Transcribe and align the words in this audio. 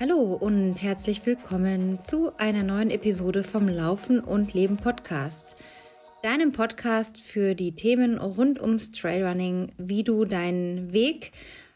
Hallo 0.00 0.36
und 0.40 0.74
herzlich 0.82 1.24
willkommen 1.24 2.00
zu 2.00 2.36
einer 2.36 2.64
neuen 2.64 2.90
Episode 2.90 3.44
vom 3.44 3.68
Laufen 3.68 4.18
und 4.18 4.54
Leben 4.54 4.76
Podcast. 4.76 5.56
Deinem 6.24 6.50
Podcast 6.50 7.20
für 7.20 7.54
die 7.54 7.76
Themen 7.76 8.18
rund 8.18 8.60
ums 8.60 8.90
Trailrunning, 8.90 9.70
wie 9.78 10.02
du 10.02 10.24
deinen 10.24 10.92
Weg 10.92 11.30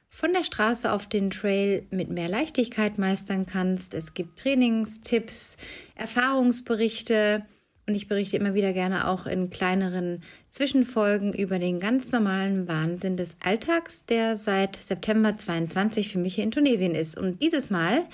von 0.09 0.33
der 0.33 0.43
Straße 0.43 0.91
auf 0.91 1.07
den 1.07 1.31
Trail 1.31 1.87
mit 1.91 2.11
mehr 2.11 2.29
Leichtigkeit 2.29 2.99
meistern 2.99 3.47
kannst. 3.47 3.95
Es 3.95 4.15
gibt 4.15 4.41
Trainingstipps, 4.41 5.59
Erfahrungsberichte 5.95 7.47
und 7.87 7.97
ich 7.97 8.07
berichte 8.07 8.37
immer 8.37 8.55
wieder 8.55 8.73
gerne 8.73 9.09
auch 9.09 9.27
in 9.27 9.51
kleineren 9.51 10.23
Zwischenfolgen 10.51 11.33
über 11.33 11.59
den 11.59 11.81
ganz 11.81 12.13
normalen 12.13 12.69
Wahnsinn 12.69 13.17
des 13.17 13.37
Alltags, 13.43 14.07
der 14.07 14.37
seit 14.37 14.77
September 14.77 15.37
22 15.37 16.13
für 16.13 16.19
mich 16.19 16.37
hier 16.37 16.45
in 16.45 16.53
Tunesien 16.53 16.95
ist. 16.95 17.19
Und 17.19 17.43
dieses 17.43 17.71
Mal 17.71 18.05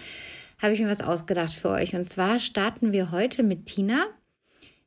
habe 0.61 0.73
ich 0.73 0.81
mir 0.81 0.89
was 0.89 1.03
ausgedacht 1.03 1.53
für 1.53 1.69
euch. 1.69 1.95
Und 1.95 2.07
zwar 2.07 2.39
starten 2.39 2.93
wir 2.93 3.11
heute 3.11 3.43
mit 3.43 3.67
Tina 3.67 4.07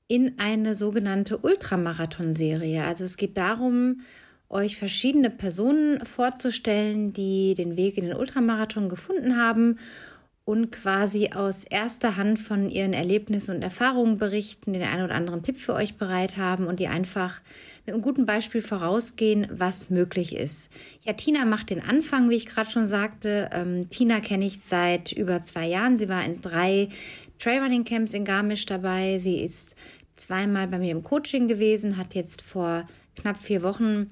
in 0.07 0.39
eine 0.39 0.75
sogenannte 0.75 1.37
Ultramarathon-Serie. 1.37 2.83
Also 2.83 3.03
es 3.05 3.17
geht 3.17 3.37
darum, 3.37 4.01
euch 4.49 4.77
verschiedene 4.77 5.29
Personen 5.29 6.05
vorzustellen, 6.05 7.13
die 7.13 7.53
den 7.53 7.77
Weg 7.77 7.97
in 7.97 8.05
den 8.05 8.17
Ultramarathon 8.17 8.89
gefunden 8.89 9.37
haben 9.37 9.77
und 10.43 10.71
quasi 10.71 11.29
aus 11.33 11.63
erster 11.63 12.17
Hand 12.17 12.39
von 12.39 12.67
ihren 12.67 12.93
Erlebnissen 12.93 13.55
und 13.55 13.61
Erfahrungen 13.61 14.17
berichten, 14.17 14.73
den 14.73 14.81
einen 14.81 15.05
oder 15.05 15.15
anderen 15.15 15.43
Tipp 15.43 15.57
für 15.57 15.73
euch 15.73 15.97
bereit 15.97 16.35
haben 16.37 16.65
und 16.65 16.79
die 16.79 16.87
einfach 16.87 17.41
mit 17.85 17.93
einem 17.93 18.01
guten 18.01 18.25
Beispiel 18.25 18.61
vorausgehen, 18.61 19.47
was 19.51 19.89
möglich 19.89 20.35
ist. 20.35 20.71
Ja, 21.05 21.13
Tina 21.13 21.45
macht 21.45 21.69
den 21.69 21.81
Anfang, 21.81 22.29
wie 22.29 22.35
ich 22.35 22.47
gerade 22.47 22.71
schon 22.71 22.87
sagte. 22.87 23.49
Ähm, 23.53 23.89
Tina 23.89 24.19
kenne 24.19 24.45
ich 24.45 24.61
seit 24.61 25.11
über 25.11 25.43
zwei 25.43 25.67
Jahren. 25.67 25.99
Sie 25.99 26.09
war 26.09 26.25
in 26.25 26.41
drei 26.41 26.89
Trailrunning 27.37 27.85
Camps 27.85 28.13
in 28.13 28.25
Garmisch 28.25 28.65
dabei. 28.65 29.19
Sie 29.19 29.41
ist 29.41 29.75
zweimal 30.15 30.67
bei 30.67 30.79
mir 30.79 30.91
im 30.91 31.03
Coaching 31.03 31.47
gewesen, 31.47 31.97
hat 31.97 32.15
jetzt 32.15 32.41
vor 32.41 32.87
knapp 33.15 33.37
vier 33.37 33.61
Wochen 33.61 34.09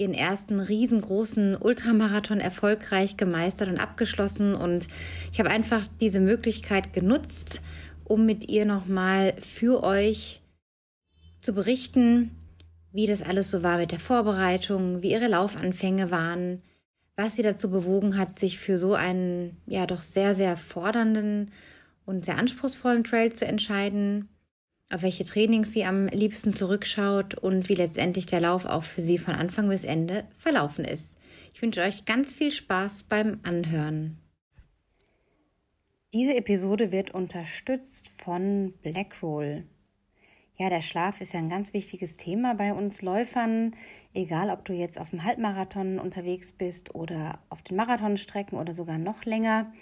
ihren 0.00 0.14
ersten 0.14 0.58
riesengroßen 0.58 1.56
Ultramarathon 1.56 2.40
erfolgreich 2.40 3.18
gemeistert 3.18 3.68
und 3.68 3.78
abgeschlossen. 3.78 4.54
Und 4.54 4.88
ich 5.30 5.38
habe 5.38 5.50
einfach 5.50 5.86
diese 6.00 6.20
Möglichkeit 6.20 6.94
genutzt, 6.94 7.60
um 8.04 8.24
mit 8.24 8.48
ihr 8.50 8.64
nochmal 8.64 9.34
für 9.40 9.84
euch 9.84 10.40
zu 11.40 11.52
berichten, 11.52 12.30
wie 12.92 13.06
das 13.06 13.22
alles 13.22 13.50
so 13.50 13.62
war 13.62 13.76
mit 13.76 13.92
der 13.92 14.00
Vorbereitung, 14.00 15.02
wie 15.02 15.12
ihre 15.12 15.28
Laufanfänge 15.28 16.10
waren, 16.10 16.62
was 17.14 17.36
sie 17.36 17.42
dazu 17.42 17.70
bewogen 17.70 18.16
hat, 18.16 18.38
sich 18.38 18.58
für 18.58 18.78
so 18.78 18.94
einen 18.94 19.58
ja 19.66 19.86
doch 19.86 20.00
sehr, 20.00 20.34
sehr 20.34 20.56
fordernden 20.56 21.52
und 22.06 22.24
sehr 22.24 22.38
anspruchsvollen 22.38 23.04
Trail 23.04 23.32
zu 23.34 23.46
entscheiden 23.46 24.29
auf 24.90 25.02
welche 25.02 25.24
Trainings 25.24 25.72
sie 25.72 25.84
am 25.84 26.08
liebsten 26.08 26.52
zurückschaut 26.52 27.34
und 27.34 27.68
wie 27.68 27.74
letztendlich 27.74 28.26
der 28.26 28.40
Lauf 28.40 28.66
auch 28.66 28.82
für 28.82 29.02
sie 29.02 29.18
von 29.18 29.34
Anfang 29.34 29.68
bis 29.68 29.84
Ende 29.84 30.24
verlaufen 30.36 30.84
ist. 30.84 31.16
Ich 31.54 31.62
wünsche 31.62 31.82
euch 31.82 32.04
ganz 32.04 32.32
viel 32.32 32.50
Spaß 32.50 33.04
beim 33.04 33.40
Anhören. 33.44 34.18
Diese 36.12 36.34
Episode 36.34 36.90
wird 36.90 37.12
unterstützt 37.12 38.08
von 38.22 38.74
Blackroll. 38.82 39.64
Ja, 40.56 40.68
der 40.68 40.82
Schlaf 40.82 41.20
ist 41.20 41.32
ja 41.32 41.38
ein 41.38 41.48
ganz 41.48 41.72
wichtiges 41.72 42.16
Thema 42.16 42.54
bei 42.54 42.74
uns 42.74 43.00
Läufern, 43.00 43.76
egal 44.12 44.50
ob 44.50 44.64
du 44.64 44.72
jetzt 44.72 44.98
auf 44.98 45.10
dem 45.10 45.24
Halbmarathon 45.24 46.00
unterwegs 46.00 46.52
bist 46.52 46.94
oder 46.94 47.38
auf 47.48 47.62
den 47.62 47.76
Marathonstrecken 47.76 48.58
oder 48.58 48.74
sogar 48.74 48.98
noch 48.98 49.24
länger 49.24 49.72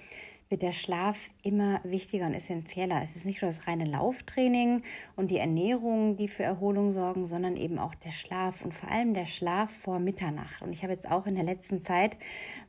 wird 0.49 0.63
der 0.63 0.73
Schlaf 0.73 1.29
immer 1.43 1.81
wichtiger 1.85 2.27
und 2.27 2.35
essentieller. 2.35 3.03
Es 3.03 3.17
ist 3.17 3.27
nicht 3.27 3.43
nur 3.43 3.51
das 3.51 3.67
reine 3.67 3.85
Lauftraining 3.85 4.83
und 5.15 5.31
die 5.31 5.37
Ernährung, 5.37 6.17
die 6.17 6.29
für 6.29 6.43
Erholung 6.43 6.91
sorgen, 6.91 7.27
sondern 7.27 7.57
eben 7.57 7.79
auch 7.79 7.95
der 7.95 8.13
Schlaf 8.13 8.65
und 8.65 8.73
vor 8.73 8.91
allem 8.91 9.13
der 9.13 9.27
Schlaf 9.27 9.71
vor 9.71 9.99
Mitternacht. 9.99 10.63
Und 10.63 10.73
ich 10.73 10.83
habe 10.83 10.93
jetzt 10.93 11.11
auch 11.11 11.27
in 11.27 11.35
der 11.35 11.45
letzten 11.45 11.83
Zeit 11.83 12.17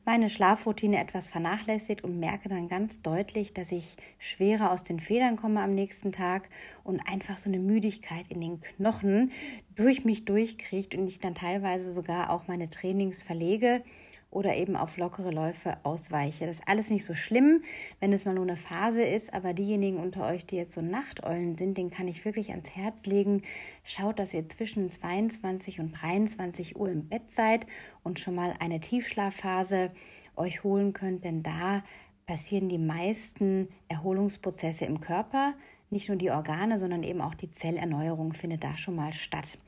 meine 0.04 0.28
Schlafroutine 0.28 1.00
etwas 1.00 1.30
vernachlässigt 1.30 2.04
und 2.04 2.20
merke 2.20 2.50
dann 2.50 2.68
ganz 2.68 3.00
deutlich, 3.00 3.54
dass 3.54 3.72
ich 3.72 3.96
schwerer 4.18 4.72
aus 4.72 4.82
den 4.82 5.00
Federn 5.00 5.36
komme 5.36 5.62
am 5.62 5.74
nächsten 5.74 6.12
Tag 6.12 6.50
und 6.84 7.00
einfach 7.00 7.38
so 7.38 7.48
eine 7.48 7.60
Müdigkeit 7.60 8.26
in 8.28 8.42
den 8.42 8.60
Knochen 8.60 9.32
durch 9.74 10.04
mich 10.04 10.26
durchkriegt 10.26 10.94
und 10.94 11.06
ich 11.06 11.18
dann 11.18 11.34
teilweise 11.34 11.92
sogar 11.92 12.28
auch 12.30 12.46
meine 12.46 12.68
Trainings 12.68 13.22
verlege 13.22 13.82
oder 14.30 14.56
eben 14.56 14.76
auf 14.76 14.96
lockere 14.96 15.30
Läufe 15.30 15.76
ausweiche. 15.82 16.46
Das 16.46 16.60
ist 16.60 16.68
alles 16.68 16.90
nicht 16.90 17.04
so 17.04 17.14
schlimm, 17.14 17.62
wenn 17.98 18.12
es 18.12 18.24
mal 18.24 18.34
nur 18.34 18.44
eine 18.44 18.56
Phase 18.56 19.02
ist, 19.02 19.34
aber 19.34 19.54
diejenigen 19.54 19.98
unter 19.98 20.26
euch, 20.26 20.46
die 20.46 20.56
jetzt 20.56 20.74
so 20.74 20.80
Nachteulen 20.80 21.56
sind, 21.56 21.76
den 21.76 21.90
kann 21.90 22.06
ich 22.06 22.24
wirklich 22.24 22.50
ans 22.50 22.70
Herz 22.70 23.06
legen. 23.06 23.42
Schaut, 23.82 24.18
dass 24.18 24.32
ihr 24.32 24.46
zwischen 24.46 24.90
22 24.90 25.80
und 25.80 25.92
23 25.92 26.76
Uhr 26.76 26.90
im 26.90 27.08
Bett 27.08 27.30
seid 27.30 27.66
und 28.04 28.20
schon 28.20 28.36
mal 28.36 28.54
eine 28.60 28.80
Tiefschlafphase 28.80 29.90
euch 30.36 30.62
holen 30.62 30.92
könnt, 30.92 31.24
denn 31.24 31.42
da 31.42 31.82
passieren 32.26 32.68
die 32.68 32.78
meisten 32.78 33.68
Erholungsprozesse 33.88 34.84
im 34.84 35.00
Körper. 35.00 35.54
Nicht 35.90 36.08
nur 36.08 36.16
die 36.16 36.30
Organe, 36.30 36.78
sondern 36.78 37.02
eben 37.02 37.20
auch 37.20 37.34
die 37.34 37.50
Zellerneuerung 37.50 38.32
findet 38.32 38.62
da 38.62 38.76
schon 38.76 38.94
mal 38.94 39.12
statt. 39.12 39.58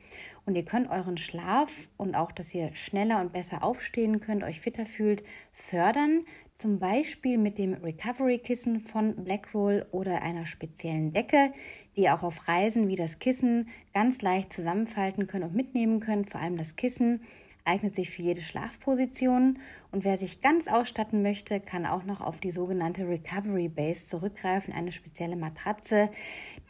Und 0.44 0.56
ihr 0.56 0.64
könnt 0.64 0.91
euren 0.91 1.19
Schlaf 1.19 1.72
und 1.97 2.16
auch, 2.16 2.32
dass 2.32 2.53
ihr 2.53 2.75
schneller 2.75 3.20
und 3.20 3.32
besser 3.32 3.62
aufstehen 3.62 4.20
könnt, 4.20 4.42
euch 4.42 4.60
fitter 4.60 4.86
fühlt, 4.86 5.22
fördern. 5.53 6.25
Zum 6.56 6.78
Beispiel 6.78 7.38
mit 7.38 7.58
dem 7.58 7.75
Recovery-Kissen 7.75 8.80
von 8.80 9.25
Blackroll 9.25 9.86
oder 9.92 10.22
einer 10.22 10.47
speziellen 10.47 11.12
Decke, 11.12 11.53
die 11.97 12.03
ihr 12.03 12.14
auch 12.14 12.25
auf 12.25 12.48
Reisen 12.48 12.88
wie 12.88 12.97
das 12.97 13.19
Kissen 13.20 13.69
ganz 13.94 14.20
leicht 14.22 14.53
zusammenfalten 14.53 15.26
könnt 15.26 15.44
und 15.44 15.54
mitnehmen 15.54 16.00
könnt. 16.00 16.30
Vor 16.30 16.41
allem 16.41 16.56
das 16.56 16.76
Kissen 16.76 17.22
eignet 17.64 17.94
sich 17.94 18.10
für 18.10 18.22
jede 18.22 18.41
Schlafposition. 18.41 19.59
Und 19.92 20.04
wer 20.04 20.16
sich 20.16 20.41
ganz 20.41 20.69
ausstatten 20.69 21.22
möchte, 21.22 21.60
kann 21.60 21.86
auch 21.86 22.04
noch 22.04 22.20
auf 22.20 22.41
die 22.41 22.50
sogenannte 22.50 23.09
Recovery 23.09 23.69
Base 23.69 24.09
zurückgreifen, 24.09 24.74
eine 24.74 24.92
spezielle 24.92 25.36
Matratze, 25.36 26.10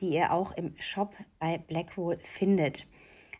die 0.00 0.10
ihr 0.10 0.32
auch 0.32 0.52
im 0.52 0.74
Shop 0.78 1.14
bei 1.38 1.58
Blackroll 1.58 2.18
findet. 2.22 2.86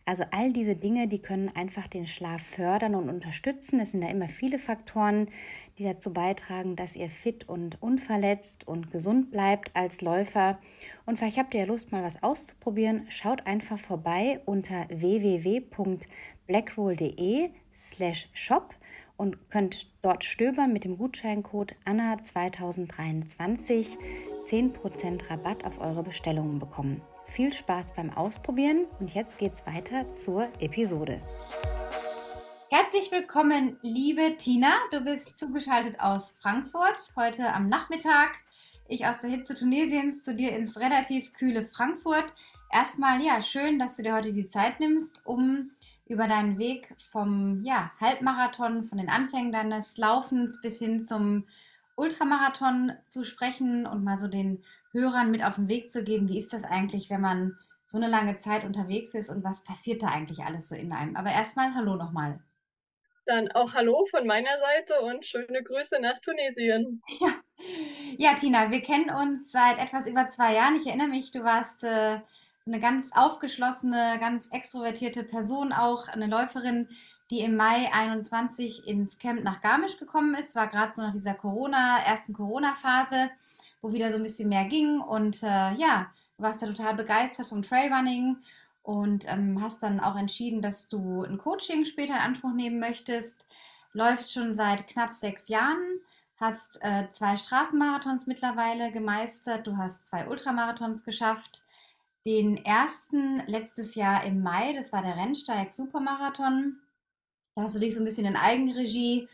Also 0.05 0.25
all 0.31 0.51
diese 0.51 0.75
Dinge, 0.75 1.07
die 1.07 1.19
können 1.19 1.47
einfach 1.55 1.87
den 1.87 2.07
Schlaf 2.07 2.41
fördern 2.41 2.95
und 2.95 3.07
unterstützen. 3.09 3.79
Es 3.79 3.91
sind 3.91 4.01
da 4.01 4.09
immer 4.09 4.27
viele 4.27 4.59
Faktoren, 4.59 5.29
die 5.77 5.85
dazu 5.85 6.11
beitragen, 6.11 6.75
dass 6.75 6.97
ihr 6.97 7.09
fit 7.09 7.47
und 7.47 7.81
unverletzt 7.81 8.67
und 8.67 8.91
gesund 8.91 9.31
bleibt 9.31 9.73
als 9.75 10.01
Läufer. 10.01 10.59
Und 11.05 11.17
vielleicht 11.17 11.37
habt 11.37 11.53
ihr 11.53 11.61
ja 11.61 11.65
Lust, 11.65 11.93
mal 11.93 12.03
was 12.03 12.21
auszuprobieren. 12.21 13.05
Schaut 13.07 13.47
einfach 13.47 13.79
vorbei 13.79 14.41
unter 14.45 14.87
www.blackroll.de 14.89 17.51
slash 17.75 18.27
shop 18.33 18.75
und 19.15 19.49
könnt 19.49 19.89
dort 20.01 20.25
stöbern 20.25 20.73
mit 20.73 20.83
dem 20.83 20.97
Gutscheincode 20.97 21.75
ANNA2023 21.85 23.97
10% 24.45 25.29
Rabatt 25.29 25.63
auf 25.63 25.79
eure 25.79 26.03
Bestellungen 26.03 26.59
bekommen. 26.59 27.01
Viel 27.25 27.51
Spaß 27.51 27.93
beim 27.95 28.11
Ausprobieren 28.11 28.85
und 28.99 29.13
jetzt 29.13 29.37
geht's 29.37 29.65
weiter 29.65 30.11
zur 30.13 30.49
Episode. 30.59 31.21
Herzlich 32.69 33.11
willkommen, 33.11 33.77
liebe 33.81 34.37
Tina. 34.37 34.71
Du 34.91 35.01
bist 35.01 35.37
zugeschaltet 35.37 35.99
aus 35.99 36.35
Frankfurt 36.39 37.13
heute 37.15 37.53
am 37.53 37.69
Nachmittag. 37.69 38.35
Ich 38.87 39.05
aus 39.07 39.21
der 39.21 39.29
Hitze 39.29 39.55
Tunesiens 39.55 40.23
zu 40.23 40.35
dir 40.35 40.55
ins 40.55 40.77
relativ 40.77 41.33
kühle 41.33 41.63
Frankfurt. 41.63 42.33
Erstmal, 42.71 43.21
ja, 43.21 43.41
schön, 43.41 43.79
dass 43.79 43.95
du 43.95 44.03
dir 44.03 44.13
heute 44.13 44.33
die 44.33 44.45
Zeit 44.45 44.79
nimmst, 44.79 45.21
um 45.25 45.71
über 46.07 46.27
deinen 46.27 46.57
Weg 46.57 46.93
vom 47.11 47.63
ja, 47.63 47.91
Halbmarathon, 47.99 48.85
von 48.85 48.97
den 48.97 49.09
Anfängen 49.09 49.51
deines 49.51 49.97
Laufens 49.97 50.59
bis 50.61 50.79
hin 50.79 51.05
zum 51.05 51.45
Ultramarathon 51.95 52.93
zu 53.05 53.23
sprechen 53.23 53.85
und 53.85 54.03
mal 54.03 54.19
so 54.19 54.27
den 54.27 54.63
Hörern 54.93 55.31
mit 55.31 55.43
auf 55.43 55.55
den 55.55 55.67
Weg 55.67 55.91
zu 55.91 56.03
geben, 56.03 56.29
wie 56.29 56.39
ist 56.39 56.53
das 56.53 56.63
eigentlich, 56.63 57.09
wenn 57.09 57.21
man 57.21 57.57
so 57.85 57.97
eine 57.97 58.07
lange 58.07 58.37
Zeit 58.37 58.63
unterwegs 58.63 59.13
ist 59.13 59.29
und 59.29 59.43
was 59.43 59.63
passiert 59.63 60.03
da 60.03 60.07
eigentlich 60.07 60.45
alles 60.45 60.69
so 60.69 60.75
in 60.75 60.93
einem. 60.93 61.15
Aber 61.15 61.31
erstmal 61.31 61.73
Hallo 61.75 61.95
nochmal. 61.95 62.39
Dann 63.25 63.51
auch 63.51 63.73
Hallo 63.73 64.05
von 64.11 64.27
meiner 64.27 64.57
Seite 64.59 64.99
und 65.01 65.25
schöne 65.25 65.63
Grüße 65.63 65.99
nach 65.99 66.19
Tunesien. 66.19 67.01
Ja. 68.17 68.31
ja, 68.31 68.33
Tina, 68.33 68.71
wir 68.71 68.81
kennen 68.81 69.09
uns 69.09 69.51
seit 69.51 69.77
etwas 69.77 70.07
über 70.07 70.29
zwei 70.29 70.55
Jahren. 70.55 70.75
Ich 70.75 70.87
erinnere 70.87 71.07
mich, 71.07 71.31
du 71.31 71.43
warst 71.43 71.83
äh, 71.83 72.19
eine 72.65 72.79
ganz 72.79 73.11
aufgeschlossene, 73.15 74.17
ganz 74.19 74.47
extrovertierte 74.47 75.23
Person 75.23 75.71
auch, 75.71 76.07
eine 76.07 76.27
Läuferin, 76.27 76.89
die 77.29 77.39
im 77.39 77.55
Mai 77.55 77.89
21 77.93 78.87
ins 78.87 79.17
Camp 79.19 79.43
nach 79.43 79.61
Garmisch 79.61 79.97
gekommen 79.97 80.35
ist. 80.35 80.55
War 80.55 80.67
gerade 80.67 80.93
so 80.93 81.01
nach 81.01 81.13
dieser 81.13 81.35
Corona, 81.35 81.99
ersten 82.05 82.33
Corona-Phase 82.33 83.29
wo 83.83 83.93
wieder 83.93 84.09
so 84.09 84.17
ein 84.17 84.23
bisschen 84.23 84.49
mehr 84.49 84.65
ging. 84.65 84.99
Und 84.99 85.43
äh, 85.43 85.73
ja, 85.75 86.11
du 86.37 86.43
warst 86.43 86.63
ja 86.63 86.67
total 86.67 86.95
begeistert 86.95 87.47
vom 87.47 87.61
Trailrunning 87.61 88.37
und 88.81 89.31
ähm, 89.31 89.61
hast 89.61 89.83
dann 89.83 89.99
auch 89.99 90.15
entschieden, 90.15 90.61
dass 90.61 90.87
du 90.87 91.23
ein 91.23 91.37
Coaching 91.37 91.85
später 91.85 92.13
in 92.15 92.21
Anspruch 92.21 92.53
nehmen 92.53 92.79
möchtest. 92.79 93.45
läufst 93.91 94.33
schon 94.33 94.53
seit 94.53 94.87
knapp 94.87 95.13
sechs 95.13 95.49
Jahren, 95.49 95.99
hast 96.37 96.79
äh, 96.81 97.09
zwei 97.11 97.37
Straßenmarathons 97.37 98.25
mittlerweile 98.25 98.91
gemeistert, 98.91 99.67
du 99.67 99.77
hast 99.77 100.05
zwei 100.07 100.27
Ultramarathons 100.27 101.03
geschafft. 101.03 101.63
Den 102.25 102.57
ersten 102.65 103.45
letztes 103.47 103.95
Jahr 103.95 104.25
im 104.25 104.41
Mai, 104.41 104.73
das 104.73 104.93
war 104.93 105.01
der 105.01 105.17
Rennsteig 105.17 105.73
Supermarathon. 105.73 106.79
Da 107.55 107.63
hast 107.63 107.75
du 107.75 107.79
dich 107.79 107.93
so 107.93 108.01
ein 108.01 108.05
bisschen 108.05 108.25
in 108.25 108.37
Eigenregie 108.37 109.27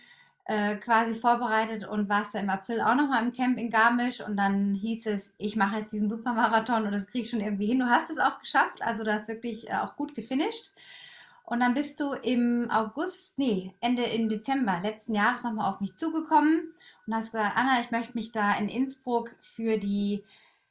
äh, 0.45 0.75
quasi 0.77 1.13
vorbereitet 1.13 1.88
und 1.88 2.09
warst 2.09 2.36
im 2.36 2.50
April 2.50 2.81
auch 2.81 2.95
nochmal 2.95 3.24
im 3.24 3.31
Camp 3.31 3.57
in 3.57 3.69
Garmisch 3.69 4.19
und 4.21 4.36
dann 4.36 4.74
hieß 4.74 5.06
es, 5.07 5.33
ich 5.38 5.56
mache 5.56 5.77
jetzt 5.77 5.91
diesen 5.91 6.09
Supermarathon 6.09 6.86
und 6.86 6.91
das 6.91 7.07
kriege 7.07 7.24
ich 7.24 7.30
schon 7.30 7.41
irgendwie 7.41 7.68
hin. 7.68 7.80
Du 7.80 7.86
hast 7.86 8.09
es 8.09 8.18
auch 8.18 8.39
geschafft, 8.39 8.81
also 8.81 9.03
du 9.03 9.13
hast 9.13 9.27
wirklich 9.27 9.69
äh, 9.69 9.75
auch 9.75 9.95
gut 9.95 10.15
gefinisht. 10.15 10.71
Und 11.44 11.62
dann 11.62 11.74
bist 11.74 12.00
du 12.00 12.13
im 12.13 12.69
August, 12.69 13.39
nee, 13.39 13.74
Ende 13.81 14.03
im 14.03 14.30
Dezember 14.30 14.80
letzten 14.81 15.15
Jahres 15.15 15.44
nochmal 15.44 15.71
auf 15.71 15.81
mich 15.81 15.95
zugekommen 15.95 16.74
und 17.07 17.15
hast 17.15 17.31
gesagt, 17.31 17.57
Anna, 17.57 17.81
ich 17.81 17.89
möchte 17.89 18.13
mich 18.13 18.31
da 18.31 18.56
in 18.57 18.69
Innsbruck 18.69 19.36
für 19.39 19.77
die, 19.80 20.24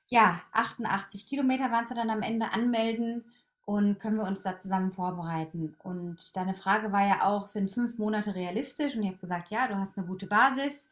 ja, 0.07 0.41
88 0.53 1.27
Kilometer 1.27 1.73
waren 1.73 1.83
es 1.83 1.91
dann 1.91 2.11
am 2.11 2.23
Ende 2.23 2.53
anmelden 2.53 3.25
und 3.69 3.99
können 3.99 4.17
wir 4.17 4.27
uns 4.27 4.45
da 4.45 4.59
zusammen 4.59 4.93
vorbereiten? 4.93 5.77
Und 5.83 6.35
deine 6.35 6.55
Frage 6.55 6.91
war 6.91 7.07
ja 7.07 7.27
auch, 7.27 7.47
sind 7.49 7.71
fünf 7.71 7.99
Monate 7.99 8.35
realistisch? 8.35 8.97
Und 8.97 9.03
ich 9.03 9.09
habe 9.09 9.19
gesagt, 9.19 9.51
ja, 9.51 9.69
du 9.69 9.77
hast 9.77 9.99
eine 9.99 10.07
gute 10.07 10.27
Basis 10.27 10.89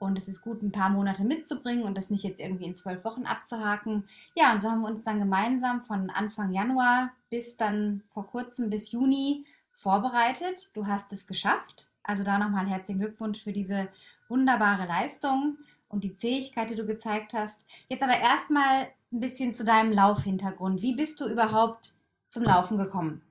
und 0.00 0.18
es 0.18 0.26
ist 0.26 0.40
gut, 0.40 0.60
ein 0.60 0.72
paar 0.72 0.90
Monate 0.90 1.22
mitzubringen 1.22 1.84
und 1.84 1.96
das 1.96 2.10
nicht 2.10 2.24
jetzt 2.24 2.40
irgendwie 2.40 2.64
in 2.64 2.74
zwölf 2.74 3.04
Wochen 3.04 3.26
abzuhaken. 3.26 4.08
Ja, 4.34 4.52
und 4.52 4.60
so 4.60 4.68
haben 4.68 4.80
wir 4.80 4.88
uns 4.88 5.04
dann 5.04 5.20
gemeinsam 5.20 5.82
von 5.82 6.10
Anfang 6.10 6.50
Januar 6.50 7.12
bis 7.30 7.56
dann 7.56 8.02
vor 8.08 8.26
kurzem 8.26 8.70
bis 8.70 8.90
Juni 8.90 9.46
vorbereitet. 9.70 10.72
Du 10.74 10.88
hast 10.88 11.12
es 11.12 11.28
geschafft. 11.28 11.86
Also 12.02 12.24
da 12.24 12.38
nochmal 12.38 12.66
herzlichen 12.66 12.98
Glückwunsch 12.98 13.44
für 13.44 13.52
diese 13.52 13.86
wunderbare 14.26 14.88
Leistung 14.88 15.58
und 15.88 16.02
die 16.02 16.14
Zähigkeit, 16.14 16.70
die 16.70 16.74
du 16.74 16.86
gezeigt 16.86 17.34
hast. 17.34 17.60
Jetzt 17.88 18.02
aber 18.02 18.18
erstmal 18.18 18.88
ein 19.12 19.20
bisschen 19.20 19.52
zu 19.52 19.64
deinem 19.64 19.92
Laufhintergrund. 19.92 20.82
Wie 20.82 20.96
bist 20.96 21.20
du 21.20 21.28
überhaupt 21.28 21.95
zum 22.36 22.44
Laufen 22.44 22.76
gekommen? 22.76 23.22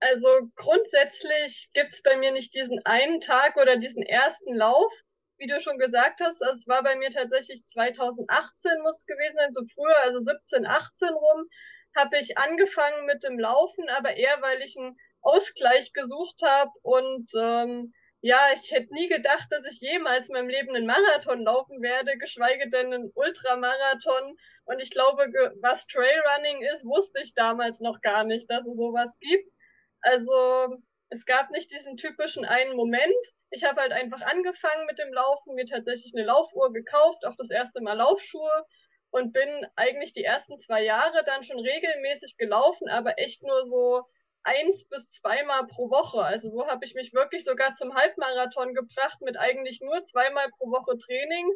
Also 0.00 0.26
grundsätzlich 0.56 1.70
gibt 1.72 1.92
es 1.92 2.02
bei 2.02 2.16
mir 2.16 2.32
nicht 2.32 2.52
diesen 2.54 2.84
einen 2.84 3.20
Tag 3.20 3.56
oder 3.56 3.76
diesen 3.76 4.02
ersten 4.02 4.56
Lauf, 4.56 4.92
wie 5.36 5.46
du 5.46 5.60
schon 5.60 5.78
gesagt 5.78 6.20
hast. 6.20 6.42
Also 6.42 6.58
es 6.58 6.66
war 6.66 6.82
bei 6.82 6.96
mir 6.96 7.10
tatsächlich 7.10 7.64
2018 7.66 8.82
muss 8.82 8.98
es 8.98 9.06
gewesen 9.06 9.36
sein, 9.36 9.52
so 9.52 9.62
früher, 9.72 9.96
also 10.02 10.20
17, 10.20 10.66
18 10.66 11.10
rum, 11.10 11.46
habe 11.94 12.18
ich 12.18 12.36
angefangen 12.38 13.06
mit 13.06 13.22
dem 13.22 13.38
Laufen, 13.38 13.88
aber 13.90 14.16
eher 14.16 14.42
weil 14.42 14.60
ich 14.62 14.76
einen 14.76 14.96
Ausgleich 15.22 15.92
gesucht 15.92 16.42
habe 16.42 16.72
und 16.82 17.30
ähm, 17.38 17.92
ja, 18.22 18.38
ich 18.54 18.70
hätte 18.70 18.92
nie 18.92 19.08
gedacht, 19.08 19.46
dass 19.50 19.64
ich 19.70 19.80
jemals 19.80 20.28
in 20.28 20.34
meinem 20.34 20.48
Leben 20.48 20.74
einen 20.74 20.86
Marathon 20.86 21.42
laufen 21.42 21.80
werde, 21.80 22.18
geschweige 22.18 22.68
denn 22.68 22.92
einen 22.92 23.10
Ultramarathon. 23.14 24.36
Und 24.70 24.78
ich 24.78 24.92
glaube, 24.92 25.24
was 25.62 25.84
Trailrunning 25.88 26.62
ist, 26.74 26.84
wusste 26.84 27.20
ich 27.22 27.34
damals 27.34 27.80
noch 27.80 28.00
gar 28.02 28.22
nicht, 28.22 28.48
dass 28.48 28.64
es 28.64 28.76
sowas 28.76 29.18
gibt. 29.18 29.52
Also 30.00 30.76
es 31.08 31.26
gab 31.26 31.50
nicht 31.50 31.72
diesen 31.72 31.96
typischen 31.96 32.44
einen 32.44 32.76
Moment. 32.76 33.26
Ich 33.50 33.64
habe 33.64 33.80
halt 33.80 33.90
einfach 33.90 34.22
angefangen 34.22 34.86
mit 34.86 34.96
dem 35.00 35.12
Laufen, 35.12 35.56
mir 35.56 35.66
tatsächlich 35.66 36.12
eine 36.14 36.24
Laufuhr 36.24 36.72
gekauft, 36.72 37.26
auch 37.26 37.34
das 37.36 37.50
erste 37.50 37.80
Mal 37.80 37.94
Laufschuhe 37.94 38.64
und 39.10 39.32
bin 39.32 39.66
eigentlich 39.74 40.12
die 40.12 40.22
ersten 40.22 40.60
zwei 40.60 40.84
Jahre 40.84 41.24
dann 41.24 41.42
schon 41.42 41.58
regelmäßig 41.58 42.36
gelaufen, 42.36 42.88
aber 42.88 43.18
echt 43.18 43.42
nur 43.42 43.66
so 43.66 44.04
eins 44.44 44.86
bis 44.88 45.10
zweimal 45.10 45.66
pro 45.66 45.90
Woche. 45.90 46.22
Also 46.22 46.48
so 46.48 46.68
habe 46.68 46.84
ich 46.84 46.94
mich 46.94 47.12
wirklich 47.12 47.44
sogar 47.44 47.74
zum 47.74 47.96
Halbmarathon 47.96 48.74
gebracht 48.74 49.20
mit 49.20 49.36
eigentlich 49.36 49.80
nur 49.80 50.04
zweimal 50.04 50.48
pro 50.56 50.70
Woche 50.70 50.96
Training 50.96 51.50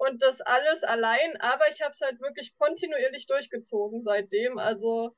und 0.00 0.22
das 0.22 0.40
alles 0.40 0.82
allein. 0.84 1.40
Aber 1.40 1.68
ich 1.70 1.80
habe 1.82 1.94
es 1.94 2.00
halt 2.00 2.20
wirklich 2.20 2.54
kontinuierlich 2.56 3.26
durchgezogen 3.26 4.02
seitdem. 4.02 4.58
Also 4.58 5.14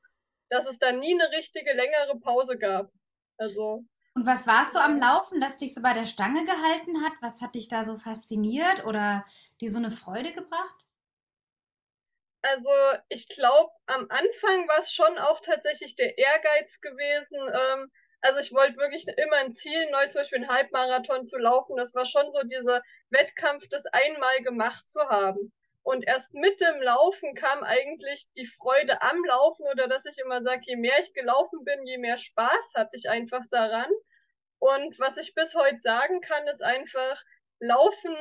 dass 0.49 0.67
es 0.67 0.77
da 0.77 0.91
nie 0.91 1.13
eine 1.13 1.31
richtige 1.31 1.73
längere 1.73 2.19
Pause 2.19 2.57
gab. 2.57 2.91
Also 3.37 3.85
und 4.13 4.27
was 4.27 4.45
warst 4.45 4.75
du 4.75 4.79
am 4.79 4.99
Laufen, 4.99 5.39
das 5.39 5.57
dich 5.57 5.73
so 5.73 5.81
bei 5.81 5.93
der 5.93 6.05
Stange 6.05 6.43
gehalten 6.43 7.01
hat? 7.01 7.13
Was 7.21 7.41
hat 7.41 7.55
dich 7.55 7.69
da 7.69 7.85
so 7.85 7.95
fasziniert 7.95 8.85
oder 8.85 9.23
dir 9.61 9.71
so 9.71 9.77
eine 9.77 9.89
Freude 9.89 10.33
gebracht? 10.33 10.85
Also 12.41 12.69
ich 13.07 13.29
glaube, 13.29 13.71
am 13.85 14.07
Anfang 14.09 14.67
war 14.67 14.79
es 14.79 14.91
schon 14.91 15.17
auch 15.17 15.39
tatsächlich 15.39 15.95
der 15.95 16.17
Ehrgeiz 16.17 16.81
gewesen. 16.81 17.39
Ähm, 17.39 17.91
also 18.21 18.39
ich 18.39 18.51
wollte 18.53 18.77
wirklich 18.77 19.07
immer 19.17 19.37
ein 19.37 19.55
Ziel, 19.55 19.89
neu 19.91 20.07
zum 20.07 20.21
Beispiel 20.21 20.39
einen 20.39 20.49
Halbmarathon 20.49 21.25
zu 21.25 21.37
laufen. 21.37 21.75
Das 21.75 21.93
war 21.95 22.05
schon 22.05 22.31
so 22.31 22.43
dieser 22.43 22.81
Wettkampf, 23.09 23.67
das 23.69 23.85
einmal 23.87 24.41
gemacht 24.43 24.89
zu 24.89 25.01
haben. 25.01 25.51
Und 25.83 26.07
erst 26.07 26.31
mit 26.33 26.61
dem 26.61 26.81
Laufen 26.81 27.33
kam 27.33 27.63
eigentlich 27.63 28.27
die 28.37 28.45
Freude 28.45 29.01
am 29.01 29.23
Laufen 29.25 29.65
oder 29.71 29.87
dass 29.87 30.05
ich 30.05 30.19
immer 30.19 30.43
sage, 30.43 30.61
je 30.65 30.75
mehr 30.75 30.99
ich 30.99 31.13
gelaufen 31.13 31.63
bin, 31.63 31.85
je 31.87 31.97
mehr 31.97 32.17
Spaß 32.17 32.73
hatte 32.75 32.95
ich 32.95 33.09
einfach 33.09 33.41
daran. 33.49 33.89
Und 34.59 34.99
was 34.99 35.17
ich 35.17 35.33
bis 35.33 35.55
heute 35.55 35.79
sagen 35.81 36.21
kann, 36.21 36.47
ist 36.47 36.61
einfach, 36.61 37.23
Laufen 37.59 38.15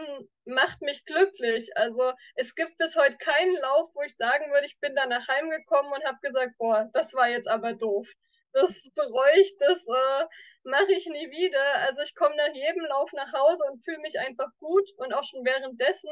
macht 0.47 0.81
mich 0.81 1.05
glücklich. 1.05 1.71
Also 1.77 2.13
es 2.35 2.55
gibt 2.55 2.79
bis 2.79 2.97
heute 2.97 3.19
keinen 3.19 3.57
Lauf, 3.57 3.91
wo 3.95 4.03
ich 4.03 4.17
sagen 4.17 4.51
würde, 4.51 4.67
ich 4.67 4.79
bin 4.81 4.95
danach 4.95 5.29
heimgekommen 5.29 5.93
und 5.93 6.05
habe 6.05 6.19
gesagt, 6.23 6.57
boah, 6.57 6.89
das 6.95 7.13
war 7.13 7.29
jetzt 7.29 7.49
aber 7.49 7.75
doof. 7.75 8.09
Das 8.53 8.71
bereue 8.95 9.41
ich, 9.41 9.57
das 9.59 9.79
äh, 9.79 10.27
mache 10.65 10.93
ich 10.93 11.07
nie 11.07 11.31
wieder. 11.31 11.75
Also 11.87 12.03
ich 12.03 12.15
komme 12.15 12.37
nach 12.37 12.53
jedem 12.55 12.85
Lauf 12.87 13.13
nach 13.13 13.33
Hause 13.33 13.65
und 13.71 13.85
fühle 13.85 13.99
mich 13.99 14.19
einfach 14.19 14.51
gut 14.59 14.89
und 14.97 15.13
auch 15.13 15.25
schon 15.25 15.45
währenddessen. 15.45 16.11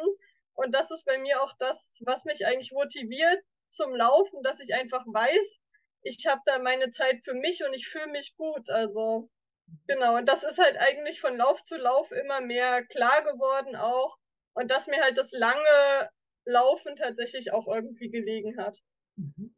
Und 0.55 0.73
das 0.73 0.91
ist 0.91 1.05
bei 1.05 1.19
mir 1.19 1.43
auch 1.43 1.55
das, 1.59 1.79
was 2.01 2.25
mich 2.25 2.47
eigentlich 2.47 2.73
motiviert 2.73 3.43
zum 3.71 3.95
Laufen, 3.95 4.43
dass 4.43 4.61
ich 4.61 4.75
einfach 4.75 5.05
weiß, 5.07 5.59
ich 6.03 6.27
habe 6.27 6.41
da 6.47 6.59
meine 6.59 6.91
Zeit 6.93 7.21
für 7.25 7.35
mich 7.35 7.65
und 7.65 7.75
ich 7.75 7.89
fühle 7.89 8.09
mich 8.09 8.35
gut. 8.37 8.71
Also 8.71 9.31
Genau, 9.87 10.17
und 10.17 10.27
das 10.27 10.45
ist 10.45 10.59
halt 10.59 10.77
eigentlich 10.79 11.21
von 11.21 11.37
Lauf 11.37 11.63
zu 11.65 11.77
Lauf 11.77 12.11
immer 12.13 12.41
mehr 12.41 12.85
klar 12.85 13.23
geworden 13.23 13.77
auch. 13.77 14.17
Und 14.55 14.71
dass 14.71 14.87
mir 14.87 15.01
halt 15.03 15.17
das 15.17 15.31
lange 15.33 16.11
Laufen 16.45 16.97
tatsächlich 16.97 17.53
auch 17.53 17.67
irgendwie 17.69 18.11
gelegen 18.11 18.59
hat. 18.59 18.79
Mhm. 19.17 19.55